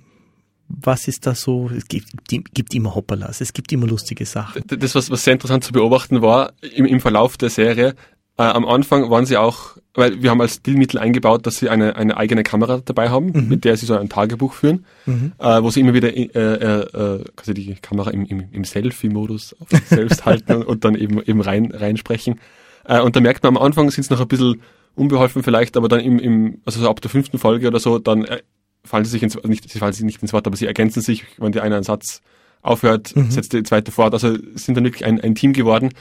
was 0.69 1.08
ist 1.08 1.25
da 1.25 1.36
so? 1.36 1.69
Es 1.75 1.88
gibt, 1.88 2.08
gibt 2.27 2.73
immer 2.73 2.95
Hopperlas, 2.95 3.41
es 3.41 3.53
gibt 3.53 3.71
immer 3.71 3.88
lustige 3.88 4.25
Sachen. 4.25 4.63
Das, 4.67 4.95
was, 4.95 5.10
was 5.10 5.23
sehr 5.23 5.34
interessant 5.34 5.63
zu 5.63 5.71
beobachten 5.71 6.21
war, 6.21 6.53
im, 6.62 6.86
im 6.86 6.99
Verlauf 6.99 7.38
der 7.38 7.49
Serie, 7.49 7.95
äh, 8.38 8.43
am 8.43 8.65
Anfang 8.65 9.10
waren 9.10 9.25
sie 9.25 9.38
auch, 9.38 9.77
weil 9.95 10.21
wir 10.21 10.30
haben 10.30 10.41
als 10.41 10.56
Stilmittel 10.56 10.99
eingebaut, 10.99 11.47
dass 11.47 11.58
sie 11.58 11.69
eine, 11.69 11.95
eine 11.95 12.17
eigene 12.17 12.43
Kamera 12.43 12.82
dabei 12.86 13.10
haben, 13.10 13.32
mhm. 13.32 13.47
mit 13.47 13.65
der 13.65 13.77
sie 13.77 13.88
so 13.88 13.97
ein 13.97 14.10
Tagebuch 14.10 14.53
führen, 14.53 14.86
mhm. 15.06 15.32
äh, 15.39 15.63
wo 15.63 15.71
sie 15.71 15.80
immer 15.80 15.93
wieder 15.93 16.15
äh, 16.15 16.25
äh, 16.36 16.82
äh, 16.82 17.23
quasi 17.36 17.53
die 17.56 17.75
Kamera 17.75 18.12
im, 18.12 18.25
im, 18.25 18.43
im 18.51 18.63
Selfie-Modus 18.63 19.56
auf 19.60 19.69
sich 19.69 19.88
selbst 19.88 20.25
halten 20.25 20.62
und 20.63 20.86
dann 20.86 20.95
eben, 20.95 21.21
eben 21.23 21.41
rein, 21.41 21.71
reinsprechen. 21.71 22.39
Äh, 22.86 23.01
und 23.01 23.15
da 23.15 23.21
merkt 23.21 23.43
man 23.43 23.58
am 23.58 23.63
Anfang 23.63 23.89
sind 23.89 24.03
es 24.03 24.10
noch 24.12 24.21
ein 24.21 24.27
bisschen 24.27 24.62
unbeholfen 24.95 25.41
vielleicht, 25.41 25.75
aber 25.75 25.88
dann 25.88 25.99
im, 25.99 26.19
im 26.19 26.62
also 26.65 26.80
so 26.80 26.89
ab 26.89 27.01
der 27.01 27.10
fünften 27.10 27.39
Folge 27.39 27.67
oder 27.67 27.80
so, 27.80 27.97
dann 27.97 28.23
äh, 28.25 28.41
fallen 28.88 29.06
sie 29.06 29.12
sich 29.12 29.23
ins, 29.23 29.38
nicht, 29.43 29.69
sie 29.69 29.80
fallen 29.80 29.93
sich 29.93 30.04
nicht 30.04 30.21
ins 30.21 30.34
Wort, 30.34 30.47
aber 30.47 30.56
sie 30.56 30.65
ergänzen 30.65 31.02
sich, 31.02 31.26
wenn 31.38 31.52
der 31.52 31.63
eine 31.63 31.76
einen 31.76 31.84
Satz 31.84 32.21
aufhört, 32.62 33.15
mhm. 33.15 33.32
setzt 33.32 33.54
der 33.54 33.63
zweite 33.63 33.91
fort. 33.91 34.13
Also 34.13 34.36
sind 34.56 34.76
dann 34.76 34.84
wirklich 34.84 35.06
ein, 35.06 35.21
ein 35.21 35.36
Team 35.36 35.54
geworden. 35.54 35.91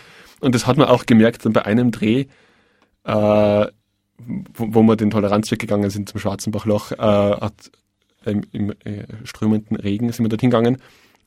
Und 0.40 0.54
das 0.54 0.66
hat 0.66 0.76
man 0.76 0.88
auch 0.88 1.06
gemerkt 1.06 1.44
dann 1.44 1.52
bei 1.52 1.64
einem 1.64 1.90
Dreh, 1.90 2.26
äh, 3.04 3.66
wo, 4.54 4.74
wo 4.74 4.82
wir 4.82 4.96
den 4.96 5.10
Toleranzweg 5.10 5.58
gegangen 5.58 5.90
sind 5.90 6.08
zum 6.08 6.20
Schwarzenbachloch, 6.20 6.92
äh, 6.92 6.96
hat 6.96 7.70
ähm, 8.24 8.42
im 8.52 8.70
äh, 8.84 9.04
strömenden 9.24 9.76
Regen 9.76 10.10
sind 10.12 10.24
wir 10.24 10.28
dorthin 10.28 10.50
gegangen. 10.50 10.78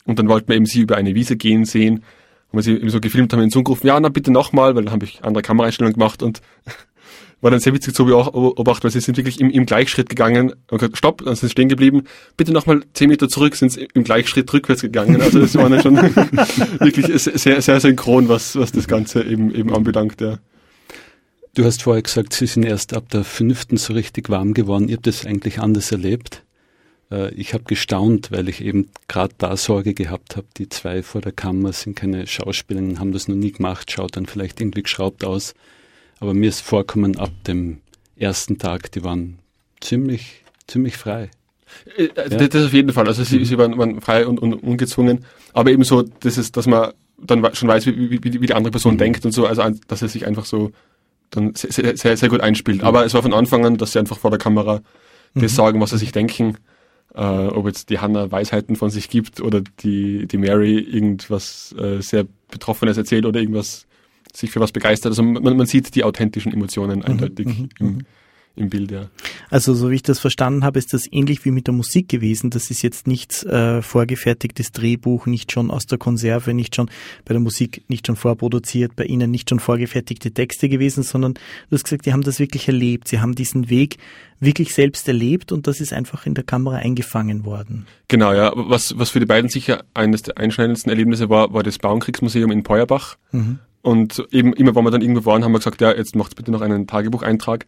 Und 0.05 0.19
dann 0.19 0.27
wollten 0.29 0.49
wir 0.49 0.55
eben 0.55 0.65
sie 0.65 0.81
über 0.81 0.97
eine 0.97 1.15
Wiese 1.15 1.37
gehen 1.37 1.65
sehen. 1.65 2.03
Und 2.51 2.57
wir 2.57 2.63
sie 2.63 2.73
eben 2.73 2.89
so 2.89 2.99
gefilmt 2.99 3.31
haben, 3.31 3.41
in 3.41 3.51
so 3.51 3.63
gerufen, 3.63 3.87
ja, 3.87 3.99
na 3.99 4.09
bitte 4.09 4.31
nochmal, 4.31 4.75
weil 4.75 4.83
dann 4.83 4.93
habe 4.93 5.05
ich 5.05 5.23
andere 5.23 5.43
Kameraeinstellungen 5.43 5.93
gemacht 5.93 6.23
und 6.23 6.41
war 7.41 7.51
dann 7.51 7.59
sehr 7.59 7.73
witzig 7.73 7.95
zu 7.95 8.05
beobachten, 8.05 8.83
weil 8.83 8.91
sie 8.91 8.99
sind 8.99 9.17
wirklich 9.17 9.39
im, 9.39 9.49
im 9.49 9.65
Gleichschritt 9.65 10.09
gegangen 10.09 10.53
und 10.69 10.79
gesagt, 10.79 10.97
stopp, 10.97 11.23
dann 11.23 11.35
sind 11.35 11.47
sie 11.47 11.51
stehen 11.51 11.69
geblieben, 11.69 12.03
bitte 12.35 12.51
nochmal 12.51 12.81
zehn 12.93 13.09
Meter 13.09 13.29
zurück, 13.29 13.55
sind 13.55 13.71
sie 13.71 13.87
im 13.93 14.03
Gleichschritt 14.03 14.51
rückwärts 14.51 14.81
gegangen. 14.81 15.21
Also 15.21 15.39
das 15.39 15.55
war 15.55 15.69
dann 15.69 15.81
schon 15.81 15.95
wirklich 16.79 17.07
sehr, 17.21 17.61
sehr 17.61 17.79
synchron, 17.79 18.27
was, 18.27 18.55
was 18.55 18.71
das 18.71 18.87
Ganze 18.87 19.23
eben, 19.23 19.53
eben 19.53 19.73
anbelangt, 19.73 20.19
ja. 20.21 20.39
Du 21.55 21.65
hast 21.65 21.81
vorher 21.81 22.03
gesagt, 22.03 22.33
Sie 22.33 22.45
sind 22.45 22.63
erst 22.63 22.93
ab 22.93 23.09
der 23.09 23.23
fünften 23.23 23.77
so 23.77 23.93
richtig 23.93 24.29
warm 24.29 24.53
geworden. 24.53 24.87
Ihr 24.87 24.97
habt 24.97 25.07
das 25.07 25.25
eigentlich 25.25 25.59
anders 25.59 25.91
erlebt. 25.91 26.43
Äh, 27.11 27.33
ich 27.33 27.53
habe 27.53 27.63
gestaunt, 27.63 28.31
weil 28.31 28.49
ich 28.49 28.63
eben 28.63 28.89
gerade 29.07 29.33
da 29.37 29.57
Sorge 29.57 29.93
gehabt 29.93 30.37
habe, 30.37 30.47
die 30.57 30.69
zwei 30.69 31.01
vor 31.03 31.21
der 31.21 31.31
Kammer 31.31 31.73
sind 31.73 31.95
keine 31.95 32.27
Schauspielerinnen, 32.27 32.99
haben 32.99 33.11
das 33.11 33.27
noch 33.27 33.35
nie 33.35 33.51
gemacht, 33.51 33.91
schaut 33.91 34.15
dann 34.15 34.27
vielleicht 34.27 34.61
irgendwie 34.61 34.83
geschraubt 34.83 35.23
aus. 35.23 35.53
Aber 36.19 36.33
mir 36.33 36.49
ist 36.49 36.61
vorkommen, 36.61 37.17
ab 37.17 37.31
dem 37.47 37.81
ersten 38.15 38.57
Tag, 38.57 38.91
die 38.91 39.03
waren 39.03 39.39
ziemlich, 39.79 40.43
ziemlich 40.67 40.97
frei. 40.97 41.29
Äh, 41.97 42.05
äh, 42.05 42.29
ja? 42.29 42.47
Das 42.47 42.65
auf 42.65 42.73
jeden 42.73 42.93
Fall. 42.93 43.07
Also 43.07 43.23
sie, 43.23 43.43
sie 43.45 43.57
waren, 43.57 43.77
waren, 43.77 44.01
frei 44.01 44.27
und, 44.27 44.39
und, 44.39 44.53
ungezwungen. 44.53 45.25
Aber 45.53 45.71
eben 45.71 45.83
so, 45.83 46.01
das 46.01 46.37
ist, 46.37 46.57
dass 46.57 46.67
man 46.67 46.93
dann 47.17 47.43
schon 47.53 47.69
weiß, 47.69 47.85
wie, 47.87 48.11
wie, 48.11 48.23
wie 48.23 48.47
die 48.47 48.53
andere 48.53 48.71
Person 48.71 48.95
mhm. 48.95 48.99
denkt 48.99 49.25
und 49.25 49.31
so. 49.31 49.45
Also, 49.45 49.63
dass 49.87 50.01
er 50.01 50.07
sich 50.07 50.25
einfach 50.25 50.45
so 50.45 50.71
dann 51.29 51.53
sehr, 51.55 51.95
sehr, 51.95 52.17
sehr 52.17 52.29
gut 52.29 52.41
einspielt. 52.41 52.79
Mhm. 52.81 52.87
Aber 52.87 53.05
es 53.05 53.13
war 53.13 53.21
von 53.21 53.33
Anfang 53.33 53.65
an, 53.65 53.77
dass 53.77 53.93
sie 53.93 53.99
einfach 53.99 54.17
vor 54.17 54.31
der 54.31 54.39
Kamera 54.39 54.81
das 55.35 55.51
mhm. 55.51 55.55
sagen, 55.55 55.81
was 55.81 55.91
sie 55.91 55.97
sich 55.97 56.11
denken. 56.11 56.57
Äh, 57.15 57.21
ob 57.21 57.65
jetzt 57.65 57.89
die 57.89 57.99
Hannah 57.99 58.31
Weisheiten 58.31 58.75
von 58.75 58.91
sich 58.91 59.09
gibt 59.09 59.41
oder 59.41 59.61
die, 59.61 60.27
die 60.27 60.37
Mary 60.37 60.77
irgendwas 60.77 61.73
äh, 61.77 62.01
sehr 62.01 62.25
Betroffenes 62.51 62.97
erzählt 62.97 63.25
oder 63.25 63.39
irgendwas 63.39 63.87
sich 64.35 64.51
für 64.51 64.59
was 64.59 64.71
begeistert. 64.71 65.11
Also 65.11 65.23
man, 65.23 65.57
man 65.57 65.65
sieht 65.65 65.95
die 65.95 66.03
authentischen 66.03 66.53
Emotionen 66.53 66.99
mhm, 66.99 67.05
eindeutig 67.05 67.47
mhm, 67.47 67.69
im, 67.79 67.87
mhm. 67.87 67.99
im 68.55 68.69
Bild, 68.69 68.91
ja. 68.91 69.09
Also 69.49 69.73
so 69.73 69.89
wie 69.89 69.95
ich 69.95 70.03
das 70.03 70.19
verstanden 70.19 70.63
habe, 70.63 70.77
ist 70.77 70.93
das 70.93 71.11
ähnlich 71.11 71.43
wie 71.45 71.51
mit 71.51 71.67
der 71.67 71.73
Musik 71.73 72.07
gewesen. 72.09 72.49
Das 72.49 72.69
ist 72.69 72.81
jetzt 72.81 73.07
nichts 73.07 73.43
äh, 73.43 73.81
vorgefertigtes 73.81 74.71
Drehbuch, 74.71 75.25
nicht 75.25 75.51
schon 75.51 75.71
aus 75.71 75.85
der 75.87 75.97
Konserve, 75.97 76.53
nicht 76.53 76.75
schon 76.75 76.89
bei 77.25 77.33
der 77.33 77.41
Musik 77.41 77.83
nicht 77.87 78.07
schon 78.07 78.15
vorproduziert, 78.15 78.95
bei 78.95 79.05
Ihnen 79.05 79.31
nicht 79.31 79.49
schon 79.49 79.59
vorgefertigte 79.59 80.31
Texte 80.31 80.69
gewesen, 80.69 81.03
sondern 81.03 81.33
du 81.33 81.75
hast 81.75 81.83
gesagt, 81.83 82.05
die 82.05 82.13
haben 82.13 82.23
das 82.23 82.39
wirklich 82.39 82.67
erlebt. 82.67 83.07
Sie 83.07 83.19
haben 83.19 83.33
diesen 83.35 83.69
Weg 83.69 83.97
wirklich 84.39 84.73
selbst 84.73 85.07
erlebt 85.07 85.51
und 85.51 85.67
das 85.67 85.81
ist 85.81 85.91
einfach 85.91 86.25
in 86.25 86.33
der 86.33 86.43
Kamera 86.43 86.77
eingefangen 86.77 87.45
worden. 87.45 87.87
Genau, 88.07 88.33
ja. 88.33 88.53
Was, 88.55 88.97
was 88.97 89.09
für 89.09 89.19
die 89.19 89.25
beiden 89.25 89.49
sicher 89.49 89.83
eines 89.93 90.21
der 90.21 90.37
einschneidendsten 90.37 90.89
Erlebnisse 90.89 91.29
war, 91.29 91.53
war 91.53 91.63
das 91.63 91.77
Bauernkriegsmuseum 91.77 92.51
in 92.51 92.63
Peuerbach. 92.63 93.17
Mhm. 93.31 93.59
Und 93.81 94.25
eben 94.31 94.53
immer, 94.53 94.75
wenn 94.75 94.83
wir 94.83 94.91
dann 94.91 95.01
irgendwo 95.01 95.25
waren, 95.25 95.43
haben 95.43 95.53
wir 95.53 95.59
gesagt, 95.59 95.81
ja, 95.81 95.93
jetzt 95.95 96.15
macht 96.15 96.35
bitte 96.35 96.51
noch 96.51 96.61
einen 96.61 96.87
Tagebucheintrag, 96.87 97.65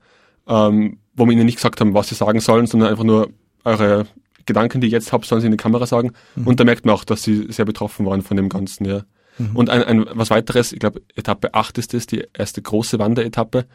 ähm, 0.48 1.00
wo 1.16 1.26
wir 1.26 1.32
ihnen 1.32 1.46
nicht 1.46 1.56
gesagt 1.56 1.80
haben, 1.80 1.94
was 1.94 2.10
sie 2.10 2.16
sagen 2.16 2.40
sollen, 2.40 2.68
sondern 2.68 2.90
einfach 2.90 3.04
nur 3.04 3.30
eure 3.64 4.08
Gedanken, 4.46 4.82
die 4.82 4.88
ihr 4.88 4.94
jetzt 4.94 5.14
habt, 5.14 5.26
sollen 5.26 5.42
sie 5.42 5.48
in 5.48 5.52
die 5.52 5.58
Kamera 5.58 5.86
sagen. 5.86 6.12
Mhm. 6.36 6.48
Und 6.48 6.60
da 6.60 6.64
merkt 6.64 6.86
man 6.86 6.96
auch, 6.96 7.04
dass 7.04 7.24
sie 7.24 7.52
sehr 7.52 7.66
betroffen 7.66 8.06
waren 8.06 8.22
von 8.22 8.38
dem 8.38 8.50
Ganzen, 8.50 8.86
ja. 8.86 9.04
Mhm. 9.38 9.56
Und 9.56 9.70
ein, 9.70 9.84
ein, 9.84 10.06
was 10.14 10.30
weiteres, 10.30 10.74
ich 10.74 10.80
glaube, 10.80 11.02
Etappe 11.16 11.54
8 11.54 11.78
ist 11.78 11.94
das, 11.94 12.08
die 12.08 12.26
erste 12.34 12.62
große 12.62 13.00
Wanderetappe. 13.00 13.66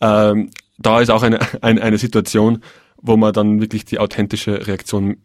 Ähm, 0.00 0.50
da 0.78 1.00
ist 1.00 1.10
auch 1.10 1.22
eine, 1.22 1.40
eine, 1.62 1.82
eine 1.82 1.98
Situation, 1.98 2.62
wo 3.00 3.16
man 3.16 3.32
dann 3.32 3.60
wirklich 3.60 3.84
die 3.84 3.98
authentische 3.98 4.66
Reaktion 4.66 5.18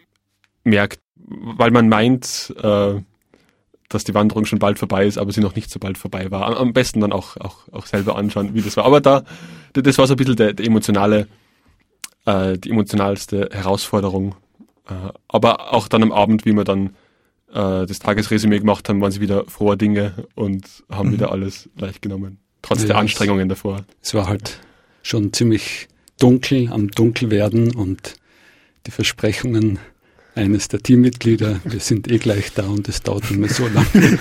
merkt, 0.64 1.00
weil 1.16 1.72
man 1.72 1.90
meint, 1.90 2.54
äh, 2.62 2.96
dass 3.94 4.04
die 4.04 4.14
Wanderung 4.14 4.46
schon 4.46 4.60
bald 4.60 4.80
vorbei 4.80 5.06
ist, 5.06 5.18
aber 5.18 5.32
sie 5.32 5.42
noch 5.42 5.56
nicht 5.56 5.70
so 5.70 5.80
bald 5.80 5.98
vorbei 5.98 6.32
war. 6.32 6.58
Am 6.58 6.74
besten 6.74 7.02
dann 7.02 7.12
auch, 7.12 7.38
auch, 7.38 7.68
auch 7.72 7.86
selber 7.86 8.16
anschauen, 8.16 8.54
wie 8.54 8.62
das 8.62 8.78
war. 8.78 8.86
Aber 8.86 9.02
da, 9.02 9.24
das 9.74 9.98
war 9.98 10.08
so 10.08 10.14
ein 10.14 10.18
bisschen 10.18 10.36
der, 10.36 10.54
der 10.54 10.66
emotionale, 10.66 11.28
äh, 12.26 12.58
die 12.58 12.70
emotionalste 12.70 13.50
Herausforderung. 13.52 14.36
Äh, 14.88 14.94
aber 15.28 15.74
auch 15.74 15.88
dann 15.88 16.04
am 16.04 16.12
Abend, 16.12 16.46
wie 16.46 16.54
wir 16.54 16.64
dann 16.64 16.88
äh, 17.52 17.86
das 17.86 18.00
Tagesresümee 18.00 18.60
gemacht 18.60 18.90
haben, 18.90 19.02
waren 19.02 19.12
sie 19.12 19.22
wieder 19.22 19.46
froher 19.46 19.78
Dinge 19.78 20.28
und 20.36 20.66
haben 20.90 21.10
mhm. 21.10 21.14
wieder 21.14 21.32
alles 21.32 21.70
leicht 21.78 22.02
genommen. 22.02 22.40
Trotz 22.62 22.82
ja, 22.82 22.88
der 22.88 22.98
Anstrengungen 22.98 23.50
davor. 23.50 23.86
Es 24.02 24.14
war 24.14 24.28
halt 24.28 24.60
schon 25.02 25.34
ziemlich 25.34 25.88
dunkel 26.20 26.70
am 26.72 26.90
Dunkelwerden 26.90 27.76
und 27.76 28.16
die 28.88 28.92
Versprechungen 28.92 29.80
eines 30.36 30.68
der 30.68 30.82
Teammitglieder. 30.82 31.62
Wir 31.64 31.80
sind 31.80 32.12
eh 32.12 32.18
gleich 32.18 32.54
da 32.54 32.64
und 32.68 32.90
es 32.90 33.02
dauert 33.02 33.30
immer 33.30 33.48
so 33.48 33.68
lange. 33.68 34.20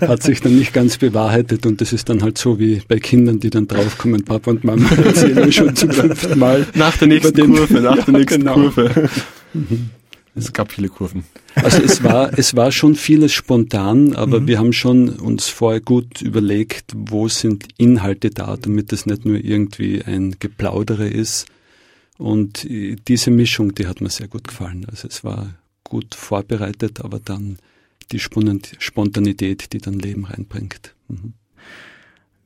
Hat 0.00 0.22
sich 0.22 0.40
dann 0.40 0.56
nicht 0.56 0.72
ganz 0.72 0.98
bewahrheitet 0.98 1.66
und 1.66 1.80
das 1.80 1.92
ist 1.92 2.08
dann 2.08 2.22
halt 2.22 2.38
so 2.38 2.58
wie 2.58 2.82
bei 2.88 2.98
Kindern, 2.98 3.38
die 3.38 3.50
dann 3.50 3.68
draufkommen, 3.68 4.24
Papa 4.24 4.50
und 4.50 4.64
Mama 4.64 4.88
erzählen 5.04 5.52
schon 5.52 5.76
zum 5.76 5.90
fünften 5.90 6.38
Mal. 6.38 6.66
Nach 6.74 6.96
der 6.96 7.08
nächsten 7.08 7.54
Kurve, 7.54 7.80
nach 7.80 7.96
ja, 7.98 8.02
der 8.02 8.14
nächsten 8.14 8.40
genau. 8.40 8.54
Kurve. 8.54 9.10
Mhm. 9.54 9.90
Es 10.34 10.52
gab 10.52 10.72
viele 10.72 10.88
Kurven. 10.88 11.24
Also 11.54 11.82
es 11.82 12.02
war, 12.02 12.36
es 12.38 12.56
war 12.56 12.72
schon 12.72 12.94
vieles 12.94 13.32
spontan, 13.32 14.14
aber 14.14 14.40
mhm. 14.40 14.46
wir 14.46 14.58
haben 14.58 14.72
schon 14.72 15.10
uns 15.10 15.48
vorher 15.48 15.80
gut 15.80 16.22
überlegt, 16.22 16.92
wo 16.96 17.28
sind 17.28 17.66
Inhalte 17.76 18.30
da, 18.30 18.56
damit 18.56 18.92
es 18.94 19.04
nicht 19.04 19.26
nur 19.26 19.36
irgendwie 19.36 20.02
ein 20.02 20.36
Geplaudere 20.40 21.06
ist. 21.06 21.46
Und 22.22 22.66
diese 22.68 23.30
Mischung, 23.30 23.74
die 23.74 23.86
hat 23.86 24.00
mir 24.00 24.10
sehr 24.10 24.28
gut 24.28 24.46
gefallen. 24.46 24.86
Also 24.88 25.08
es 25.08 25.24
war 25.24 25.54
gut 25.84 26.14
vorbereitet, 26.14 27.00
aber 27.00 27.18
dann 27.18 27.58
die 28.12 28.20
Spontanität, 28.20 29.72
die 29.72 29.78
dann 29.78 29.98
Leben 29.98 30.24
reinbringt. 30.24 30.94
Mhm 31.08 31.34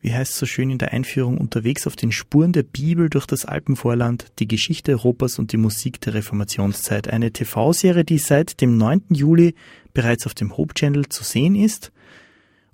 wie 0.06 0.14
heißt 0.14 0.34
es 0.34 0.38
so 0.38 0.46
schön 0.46 0.70
in 0.70 0.78
der 0.78 0.92
Einführung, 0.92 1.36
unterwegs 1.36 1.84
auf 1.88 1.96
den 1.96 2.12
Spuren 2.12 2.52
der 2.52 2.62
Bibel 2.62 3.10
durch 3.10 3.26
das 3.26 3.44
Alpenvorland, 3.44 4.26
die 4.38 4.46
Geschichte 4.46 4.92
Europas 4.92 5.40
und 5.40 5.50
die 5.50 5.56
Musik 5.56 6.00
der 6.00 6.14
Reformationszeit. 6.14 7.08
Eine 7.08 7.32
TV-Serie, 7.32 8.04
die 8.04 8.18
seit 8.18 8.60
dem 8.60 8.76
9. 8.76 9.02
Juli 9.10 9.56
bereits 9.94 10.24
auf 10.24 10.34
dem 10.34 10.56
Hope 10.56 10.74
Channel 10.74 11.08
zu 11.08 11.24
sehen 11.24 11.56
ist 11.56 11.90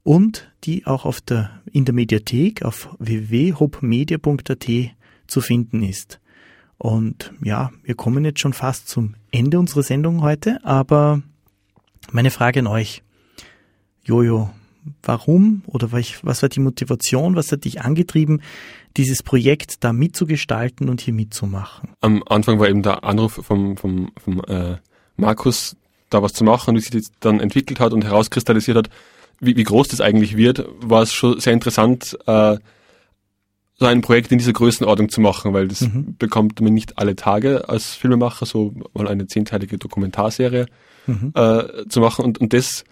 und 0.03 0.53
die 0.65 0.87
auch 0.87 1.07
auf 1.07 1.23
der, 1.23 1.62
in 1.73 1.87
der 1.87 1.95
Mediathek 1.95 2.67
auf 2.67 2.95
www.hopemedia.at 2.99 4.67
zu 5.27 5.41
finden 5.41 5.83
ist. 5.83 6.21
Und 6.83 7.33
ja, 7.45 7.71
wir 7.85 7.95
kommen 7.95 8.25
jetzt 8.25 8.40
schon 8.40 8.53
fast 8.53 8.88
zum 8.88 9.14
Ende 9.31 9.61
unserer 9.61 9.85
Sendung 9.85 10.21
heute, 10.21 10.59
aber 10.64 11.23
meine 12.11 12.33
Frage 12.33 12.59
an 12.59 12.66
euch. 12.66 13.05
Jojo, 14.03 14.51
warum 15.05 15.62
oder 15.68 15.92
was 15.92 16.42
war 16.42 16.49
die 16.49 16.59
Motivation, 16.59 17.37
was 17.37 17.53
hat 17.53 17.66
dich 17.66 17.83
angetrieben, 17.83 18.42
dieses 18.97 19.23
Projekt 19.23 19.85
da 19.85 19.92
mitzugestalten 19.92 20.88
und 20.88 21.01
hier 21.01 21.14
mitzumachen? 21.14 21.90
Am 22.01 22.21
Anfang 22.27 22.59
war 22.59 22.68
eben 22.68 22.83
der 22.83 23.05
Anruf 23.05 23.35
vom, 23.35 23.77
vom, 23.77 24.11
vom 24.21 24.42
äh, 24.49 24.79
Markus, 25.16 25.77
da 26.11 26.21
was 26.21 26.33
zu 26.33 26.42
machen, 26.42 26.75
wie 26.75 26.81
sich 26.81 26.90
das 26.90 27.12
dann 27.21 27.38
entwickelt 27.38 27.79
hat 27.79 27.92
und 27.92 28.03
herauskristallisiert 28.03 28.77
hat, 28.77 28.90
wie, 29.38 29.55
wie 29.55 29.62
groß 29.62 29.87
das 29.87 30.01
eigentlich 30.01 30.37
wird, 30.37 30.66
war 30.81 31.03
es 31.03 31.12
schon 31.12 31.38
sehr 31.38 31.53
interessant, 31.53 32.18
äh, 32.27 32.57
so 33.83 33.88
ein 33.88 34.01
Projekt 34.01 34.31
in 34.31 34.38
dieser 34.38 34.53
Größenordnung 34.53 35.09
zu 35.09 35.21
machen, 35.21 35.53
weil 35.53 35.66
das 35.66 35.81
mhm. 35.81 36.14
bekommt 36.16 36.61
man 36.61 36.73
nicht 36.73 36.99
alle 36.99 37.16
Tage 37.16 37.68
als 37.68 37.95
Filmemacher, 37.95 38.47
so 38.47 38.75
mal 38.95 39.09
eine 39.09 39.27
zehnteilige 39.27 39.77
Dokumentarserie 39.77 40.66
mhm. 41.09 41.33
äh, 41.35 41.88
zu 41.88 42.01
machen 42.01 42.25
und, 42.25 42.38
und 42.38 42.53
das 42.53 42.85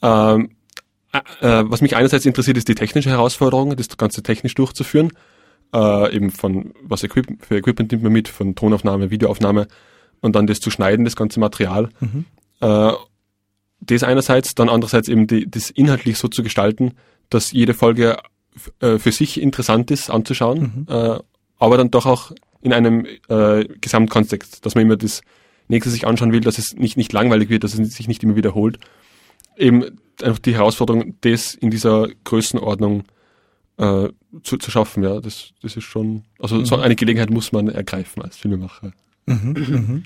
ähm, 0.00 0.50
äh, 1.12 1.18
äh, 1.40 1.64
was 1.66 1.80
mich 1.80 1.96
einerseits 1.96 2.24
interessiert, 2.24 2.56
ist 2.56 2.68
die 2.68 2.74
technische 2.74 3.10
Herausforderung, 3.10 3.74
das 3.76 3.88
Ganze 3.96 4.22
technisch 4.22 4.54
durchzuführen. 4.54 5.12
Äh, 5.74 6.14
eben 6.14 6.30
von, 6.30 6.72
was 6.82 7.02
Equip 7.02 7.26
für 7.44 7.56
Equipment 7.56 7.90
nimmt 7.90 8.04
man 8.04 8.12
mit, 8.12 8.28
von 8.28 8.54
Tonaufnahme, 8.54 9.10
Videoaufnahme 9.10 9.66
und 10.20 10.36
dann 10.36 10.46
das 10.46 10.60
zu 10.60 10.70
schneiden, 10.70 11.04
das 11.04 11.16
ganze 11.16 11.40
Material. 11.40 11.88
Mhm. 12.00 12.24
Äh, 12.60 12.92
das 13.80 14.02
einerseits, 14.02 14.54
dann 14.54 14.68
andererseits 14.68 15.08
eben 15.08 15.26
die, 15.26 15.50
das 15.50 15.70
inhaltlich 15.70 16.18
so 16.18 16.28
zu 16.28 16.42
gestalten, 16.42 16.92
dass 17.30 17.52
jede 17.52 17.74
Folge 17.74 18.18
äh, 18.80 18.98
für 18.98 19.12
sich 19.12 19.40
interessant 19.40 19.90
ist 19.90 20.10
anzuschauen, 20.10 20.86
mhm. 20.86 20.86
äh, 20.88 21.18
aber 21.58 21.76
dann 21.76 21.90
doch 21.90 22.06
auch 22.06 22.32
in 22.60 22.72
einem 22.72 23.06
äh, 23.28 23.64
Gesamtkontext, 23.80 24.64
dass 24.64 24.74
man 24.74 24.84
immer 24.84 24.96
das 24.96 25.22
nächste 25.68 25.90
sich 25.90 26.06
anschauen 26.06 26.32
will, 26.32 26.40
dass 26.40 26.58
es 26.58 26.74
nicht, 26.74 26.96
nicht 26.96 27.12
langweilig 27.12 27.48
wird, 27.48 27.64
dass 27.64 27.78
es 27.78 27.94
sich 27.94 28.08
nicht 28.08 28.22
immer 28.22 28.36
wiederholt. 28.36 28.78
Eben 29.56 29.84
einfach 30.22 30.38
die 30.38 30.54
Herausforderung, 30.54 31.14
das 31.20 31.54
in 31.54 31.70
dieser 31.70 32.08
Größenordnung 32.24 33.04
äh, 33.76 34.08
zu, 34.42 34.56
zu 34.56 34.70
schaffen, 34.70 35.02
ja, 35.02 35.20
das, 35.20 35.52
das 35.62 35.76
ist 35.76 35.84
schon, 35.84 36.24
also 36.38 36.56
mhm. 36.56 36.66
so 36.66 36.76
eine 36.76 36.96
Gelegenheit 36.96 37.30
muss 37.30 37.52
man 37.52 37.68
ergreifen 37.68 38.22
als 38.22 38.36
Filmemacher. 38.36 38.92
Mhm, 39.26 39.52
mhm. 39.52 40.02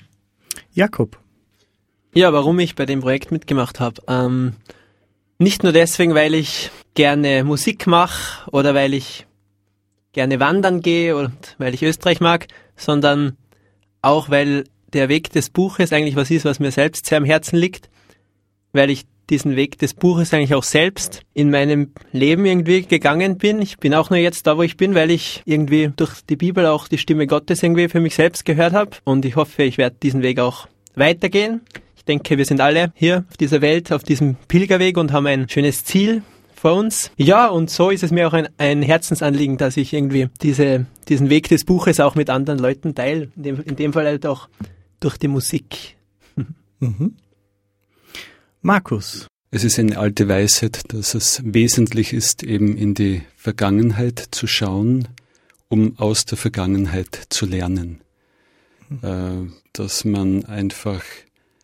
Jakob. 0.73 1.17
Ja, 2.13 2.31
warum 2.31 2.59
ich 2.59 2.75
bei 2.75 2.85
dem 2.85 2.99
Projekt 2.99 3.31
mitgemacht 3.31 3.79
habe. 3.79 4.01
Ähm, 4.07 4.53
nicht 5.37 5.63
nur 5.63 5.71
deswegen, 5.71 6.15
weil 6.15 6.33
ich 6.33 6.71
gerne 6.93 7.43
Musik 7.43 7.87
mache 7.87 8.49
oder 8.51 8.73
weil 8.73 8.93
ich 8.93 9.25
gerne 10.13 10.39
wandern 10.39 10.81
gehe 10.81 11.15
und 11.15 11.55
weil 11.57 11.73
ich 11.73 11.83
Österreich 11.83 12.19
mag, 12.19 12.47
sondern 12.75 13.37
auch 14.01 14.29
weil 14.29 14.65
der 14.93 15.09
Weg 15.09 15.31
des 15.31 15.49
Buches 15.49 15.91
eigentlich 15.91 16.15
was 16.15 16.29
ist, 16.29 16.45
was 16.45 16.59
mir 16.59 16.71
selbst 16.71 17.05
sehr 17.07 17.17
am 17.17 17.25
Herzen 17.25 17.57
liegt, 17.57 17.89
weil 18.73 18.89
ich 18.89 19.05
diesen 19.29 19.55
Weg 19.55 19.79
des 19.79 19.93
Buches 19.93 20.33
eigentlich 20.33 20.53
auch 20.53 20.63
selbst 20.63 21.21
in 21.33 21.49
meinem 21.49 21.93
Leben 22.11 22.45
irgendwie 22.45 22.83
gegangen 22.83 23.37
bin. 23.37 23.61
Ich 23.61 23.77
bin 23.77 23.93
auch 23.93 24.09
nur 24.09 24.19
jetzt 24.19 24.45
da, 24.45 24.57
wo 24.57 24.63
ich 24.63 24.77
bin, 24.77 24.95
weil 24.95 25.11
ich 25.11 25.41
irgendwie 25.45 25.91
durch 25.95 26.21
die 26.21 26.35
Bibel 26.35 26.65
auch 26.65 26.87
die 26.87 26.97
Stimme 26.97 27.25
Gottes 27.25 27.63
irgendwie 27.63 27.87
für 27.87 28.01
mich 28.01 28.15
selbst 28.15 28.45
gehört 28.45 28.73
habe. 28.73 28.91
Und 29.05 29.25
ich 29.25 29.35
hoffe, 29.35 29.63
ich 29.63 29.77
werde 29.77 29.95
diesen 30.01 30.21
Weg 30.21 30.39
auch 30.39 30.67
weitergehen. 30.95 31.61
Ich 32.03 32.05
denke, 32.05 32.37
wir 32.37 32.43
sind 32.43 32.59
alle 32.59 32.91
hier 32.95 33.23
auf 33.29 33.37
dieser 33.37 33.61
Welt, 33.61 33.93
auf 33.93 34.03
diesem 34.03 34.35
Pilgerweg 34.49 34.97
und 34.97 35.13
haben 35.13 35.25
ein 35.25 35.47
schönes 35.47 35.85
Ziel 35.85 36.21
vor 36.53 36.73
uns. 36.73 37.11
Ja, 37.15 37.47
und 37.47 37.69
so 37.69 37.91
ist 37.91 38.03
es 38.03 38.11
mir 38.11 38.27
auch 38.27 38.33
ein, 38.33 38.49
ein 38.57 38.81
Herzensanliegen, 38.81 39.57
dass 39.57 39.77
ich 39.77 39.93
irgendwie 39.93 40.27
diese, 40.41 40.85
diesen 41.07 41.29
Weg 41.29 41.47
des 41.47 41.63
Buches 41.63 42.01
auch 42.01 42.15
mit 42.15 42.29
anderen 42.29 42.59
Leuten 42.59 42.93
teile. 42.93 43.29
In 43.37 43.43
dem, 43.43 43.63
in 43.63 43.77
dem 43.77 43.93
Fall 43.93 44.05
halt 44.05 44.25
auch 44.25 44.49
durch 44.99 45.17
die 45.17 45.29
Musik. 45.29 45.95
Mhm. 46.79 47.15
Markus. 48.61 49.27
Es 49.49 49.63
ist 49.63 49.79
eine 49.79 49.97
alte 49.97 50.27
Weisheit, 50.27 50.81
dass 50.89 51.15
es 51.15 51.41
wesentlich 51.45 52.11
ist, 52.11 52.43
eben 52.43 52.75
in 52.75 52.95
die 52.95 53.21
Vergangenheit 53.37 54.21
zu 54.31 54.45
schauen, 54.47 55.07
um 55.69 55.97
aus 55.97 56.25
der 56.25 56.37
Vergangenheit 56.37 57.27
zu 57.29 57.45
lernen. 57.45 58.01
Mhm. 58.89 59.53
dass 59.71 60.03
man 60.03 60.43
einfach 60.43 61.01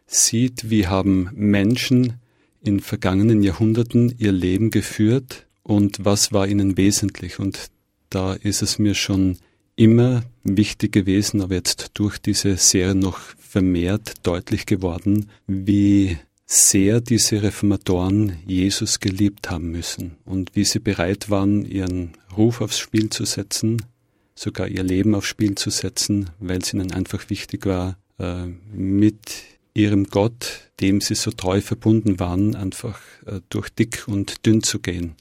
sieht, 0.10 0.69
wie 0.69 0.88
haben 0.88 1.30
Menschen 1.34 2.15
in 2.62 2.80
vergangenen 2.80 3.43
Jahrhunderten 3.43 4.13
ihr 4.17 4.32
Leben 4.32 4.72
geführt 4.72 5.48
und 5.63 6.04
was 6.04 6.34
war 6.34 6.48
ihnen 6.48 6.78
wesentlich. 6.78 7.39
Und 7.39 7.69
da 8.10 8.34
ist 8.34 8.62
es 8.62 8.80
mir 8.80 8.95
schon 8.95 9.38
immer 9.76 10.24
wichtig 10.43 10.91
gewesen, 10.91 11.41
aber 11.41 11.56
jetzt 11.56 11.91
durch 11.93 12.17
diese 12.17 12.58
Serie 12.58 12.95
noch 12.95 13.19
vermehrt 13.38 14.15
deutlich 14.24 14.65
geworden, 14.65 15.30
wie 15.48 16.17
sehr 16.45 17.00
diese 17.00 17.43
Reformatoren 17.43 18.38
Jesus 18.45 19.00
geliebt 19.00 19.52
haben 19.52 19.72
müssen 19.72 20.17
und 20.26 20.56
wie 20.56 20.65
sie 20.65 20.80
bereit 20.80 21.30
waren, 21.30 21.63
ihren 21.63 22.13
Ruf 22.36 22.62
aufs 22.62 22.80
Spiel 22.80 23.10
zu 23.10 23.26
setzen, 23.26 23.86
sogar 24.34 24.67
ihr 24.67 24.84
Leben 24.84 25.13
aufs 25.13 25.28
Spiel 25.28 25.56
zu 25.56 25.69
setzen, 25.69 26.32
weil 26.39 26.58
es 26.58 26.74
ihnen 26.74 26.91
einfach 26.91 27.30
wichtig 27.30 27.67
war, 27.67 28.00
äh, 28.17 28.48
mit 28.74 29.59
ihrem 29.80 30.06
Gott, 30.06 30.70
dem 30.80 31.02
sie 31.02 31.15
so 31.15 31.32
treu 31.32 31.62
verbunden 31.62 32.20
waren, 32.20 32.56
einfach 32.56 33.00
äh, 33.26 33.42
durch 33.50 33.70
dick 33.70 34.08
und 34.08 34.46
dünn 34.46 34.63
zu 34.63 34.80
gehen. 34.80 35.15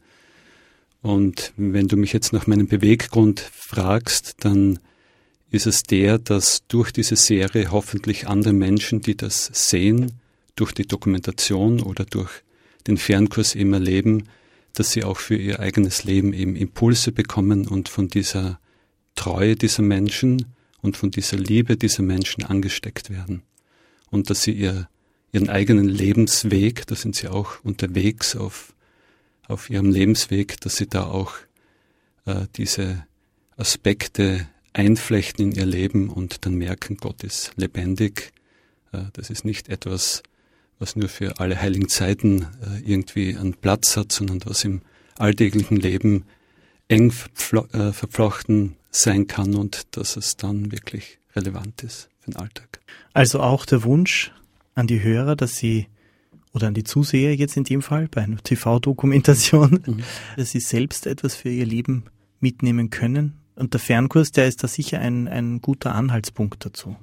Und 1.00 1.52
wenn 1.56 1.88
du 1.88 1.96
mich 1.96 2.12
jetzt 2.12 2.32
nach 2.32 2.46
meinem 2.46 2.66
Beweggrund 2.66 3.40
fragst, 3.40 4.36
dann 4.40 4.78
ist 5.50 5.66
es 5.66 5.82
der, 5.82 6.18
dass 6.18 6.66
durch 6.68 6.92
diese 6.92 7.16
Serie 7.16 7.70
hoffentlich 7.70 8.26
andere 8.26 8.52
Menschen, 8.52 9.00
die 9.00 9.16
das 9.16 9.50
sehen, 9.52 10.12
durch 10.56 10.72
die 10.72 10.86
Dokumentation 10.86 11.80
oder 11.80 12.04
durch 12.04 12.30
den 12.86 12.98
Fernkurs 12.98 13.54
eben 13.54 13.72
erleben, 13.72 14.24
dass 14.74 14.90
sie 14.90 15.04
auch 15.04 15.18
für 15.18 15.36
ihr 15.36 15.60
eigenes 15.60 16.04
Leben 16.04 16.32
eben 16.32 16.56
Impulse 16.56 17.12
bekommen 17.12 17.66
und 17.66 17.88
von 17.88 18.08
dieser 18.08 18.60
Treue 19.14 19.56
dieser 19.56 19.82
Menschen 19.82 20.54
und 20.82 20.96
von 20.96 21.10
dieser 21.10 21.36
Liebe 21.36 21.76
dieser 21.76 22.02
Menschen 22.02 22.44
angesteckt 22.44 23.10
werden. 23.10 23.42
Und 24.10 24.30
dass 24.30 24.42
sie 24.42 24.52
ihr, 24.52 24.88
ihren 25.32 25.48
eigenen 25.48 25.88
Lebensweg, 25.88 26.86
da 26.86 26.94
sind 26.94 27.16
sie 27.16 27.28
auch 27.28 27.62
unterwegs 27.62 28.36
auf, 28.36 28.74
auf 29.46 29.70
ihrem 29.70 29.90
Lebensweg, 29.90 30.60
dass 30.60 30.76
sie 30.76 30.86
da 30.86 31.04
auch 31.04 31.34
äh, 32.26 32.46
diese 32.56 33.04
Aspekte 33.56 34.46
einflechten 34.72 35.46
in 35.46 35.52
ihr 35.52 35.66
Leben 35.66 36.08
und 36.08 36.46
dann 36.46 36.54
merken, 36.54 36.96
Gott 36.96 37.24
ist 37.24 37.52
lebendig. 37.56 38.32
Äh, 38.92 39.04
das 39.12 39.30
ist 39.30 39.44
nicht 39.44 39.68
etwas, 39.68 40.22
was 40.78 40.96
nur 40.96 41.08
für 41.08 41.40
alle 41.40 41.60
heiligen 41.60 41.88
Zeiten 41.88 42.42
äh, 42.62 42.80
irgendwie 42.84 43.36
einen 43.36 43.54
Platz 43.54 43.96
hat, 43.96 44.12
sondern 44.12 44.40
was 44.44 44.64
im 44.64 44.82
alltäglichen 45.16 45.76
Leben 45.76 46.24
eng 46.86 47.10
äh, 47.10 47.92
verflochten 47.92 48.76
sein 48.90 49.26
kann 49.26 49.54
und 49.54 49.96
dass 49.96 50.16
es 50.16 50.36
dann 50.36 50.72
wirklich 50.72 51.18
relevant 51.34 51.82
ist 51.82 52.08
den 52.28 52.36
Alltag. 52.36 52.80
Also 53.12 53.40
auch 53.40 53.66
der 53.66 53.84
Wunsch 53.84 54.32
an 54.74 54.86
die 54.86 55.02
Hörer, 55.02 55.36
dass 55.36 55.56
sie 55.56 55.86
oder 56.52 56.68
an 56.68 56.74
die 56.74 56.84
Zuseher 56.84 57.34
jetzt 57.34 57.56
in 57.56 57.64
dem 57.64 57.82
Fall 57.82 58.08
bei 58.08 58.22
einer 58.22 58.38
TV-Dokumentation, 58.38 59.82
mhm. 59.86 60.02
dass 60.36 60.50
sie 60.50 60.60
selbst 60.60 61.06
etwas 61.06 61.34
für 61.34 61.50
ihr 61.50 61.66
Leben 61.66 62.04
mitnehmen 62.40 62.90
können. 62.90 63.38
Und 63.54 63.74
der 63.74 63.80
Fernkurs, 63.80 64.30
der 64.30 64.46
ist 64.46 64.62
da 64.62 64.68
sicher 64.68 65.00
ein, 65.00 65.28
ein 65.28 65.60
guter 65.60 65.94
Anhaltspunkt 65.94 66.64
dazu. 66.64 66.96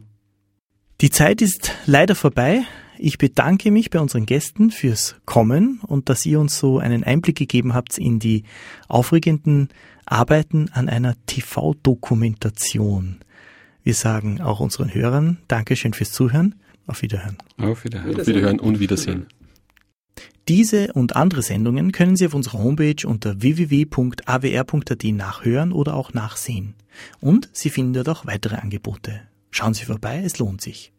Die 1.02 1.10
Zeit 1.10 1.42
ist 1.42 1.74
leider 1.86 2.16
vorbei. 2.16 2.64
Ich 2.98 3.18
bedanke 3.18 3.72
mich 3.72 3.90
bei 3.90 4.00
unseren 4.00 4.26
Gästen 4.26 4.72
fürs 4.72 5.18
Kommen 5.26 5.82
und 5.86 6.08
dass 6.08 6.26
ihr 6.26 6.40
uns 6.40 6.58
so 6.58 6.80
einen 6.80 7.04
Einblick 7.04 7.36
gegeben 7.36 7.74
habt 7.74 7.98
in 7.98 8.20
die 8.20 8.44
aufregenden 8.88 9.68
Arbeiten 10.06 10.70
an 10.72 10.88
einer 10.88 11.16
TV-Dokumentation. 11.26 13.18
Wir 13.86 13.94
sagen 13.94 14.42
auch 14.42 14.62
unseren 14.62 14.92
Hörern 14.92 15.38
Dankeschön 15.48 15.94
fürs 15.94 16.12
Zuhören. 16.12 16.56
Auf 16.88 17.04
Wiederhören. 17.04 17.38
Auf 17.58 17.84
Wiederhören. 17.84 18.20
Auf 18.20 18.26
Wiederhören 18.26 18.60
und 18.60 18.80
Wiedersehen. 18.80 19.28
Diese 20.48 20.92
und 20.94 21.16
andere 21.16 21.44
Sendungen 21.44 21.92
können 21.92 22.16
Sie 22.16 22.26
auf 22.26 22.34
unserer 22.34 22.64
Homepage 22.64 23.08
unter 23.08 23.44
www.awr.at 23.44 25.04
nachhören 25.04 25.72
oder 25.72 25.94
auch 25.94 26.14
nachsehen. 26.14 26.74
Und 27.20 27.48
Sie 27.54 27.70
finden 27.70 27.94
dort 27.94 28.10
auch 28.10 28.26
weitere 28.26 28.56
Angebote. 28.56 29.22
Schauen 29.52 29.76
Sie 29.76 29.86
vorbei, 29.86 30.24
es 30.26 30.40
lohnt 30.40 30.62
sich. 30.62 30.92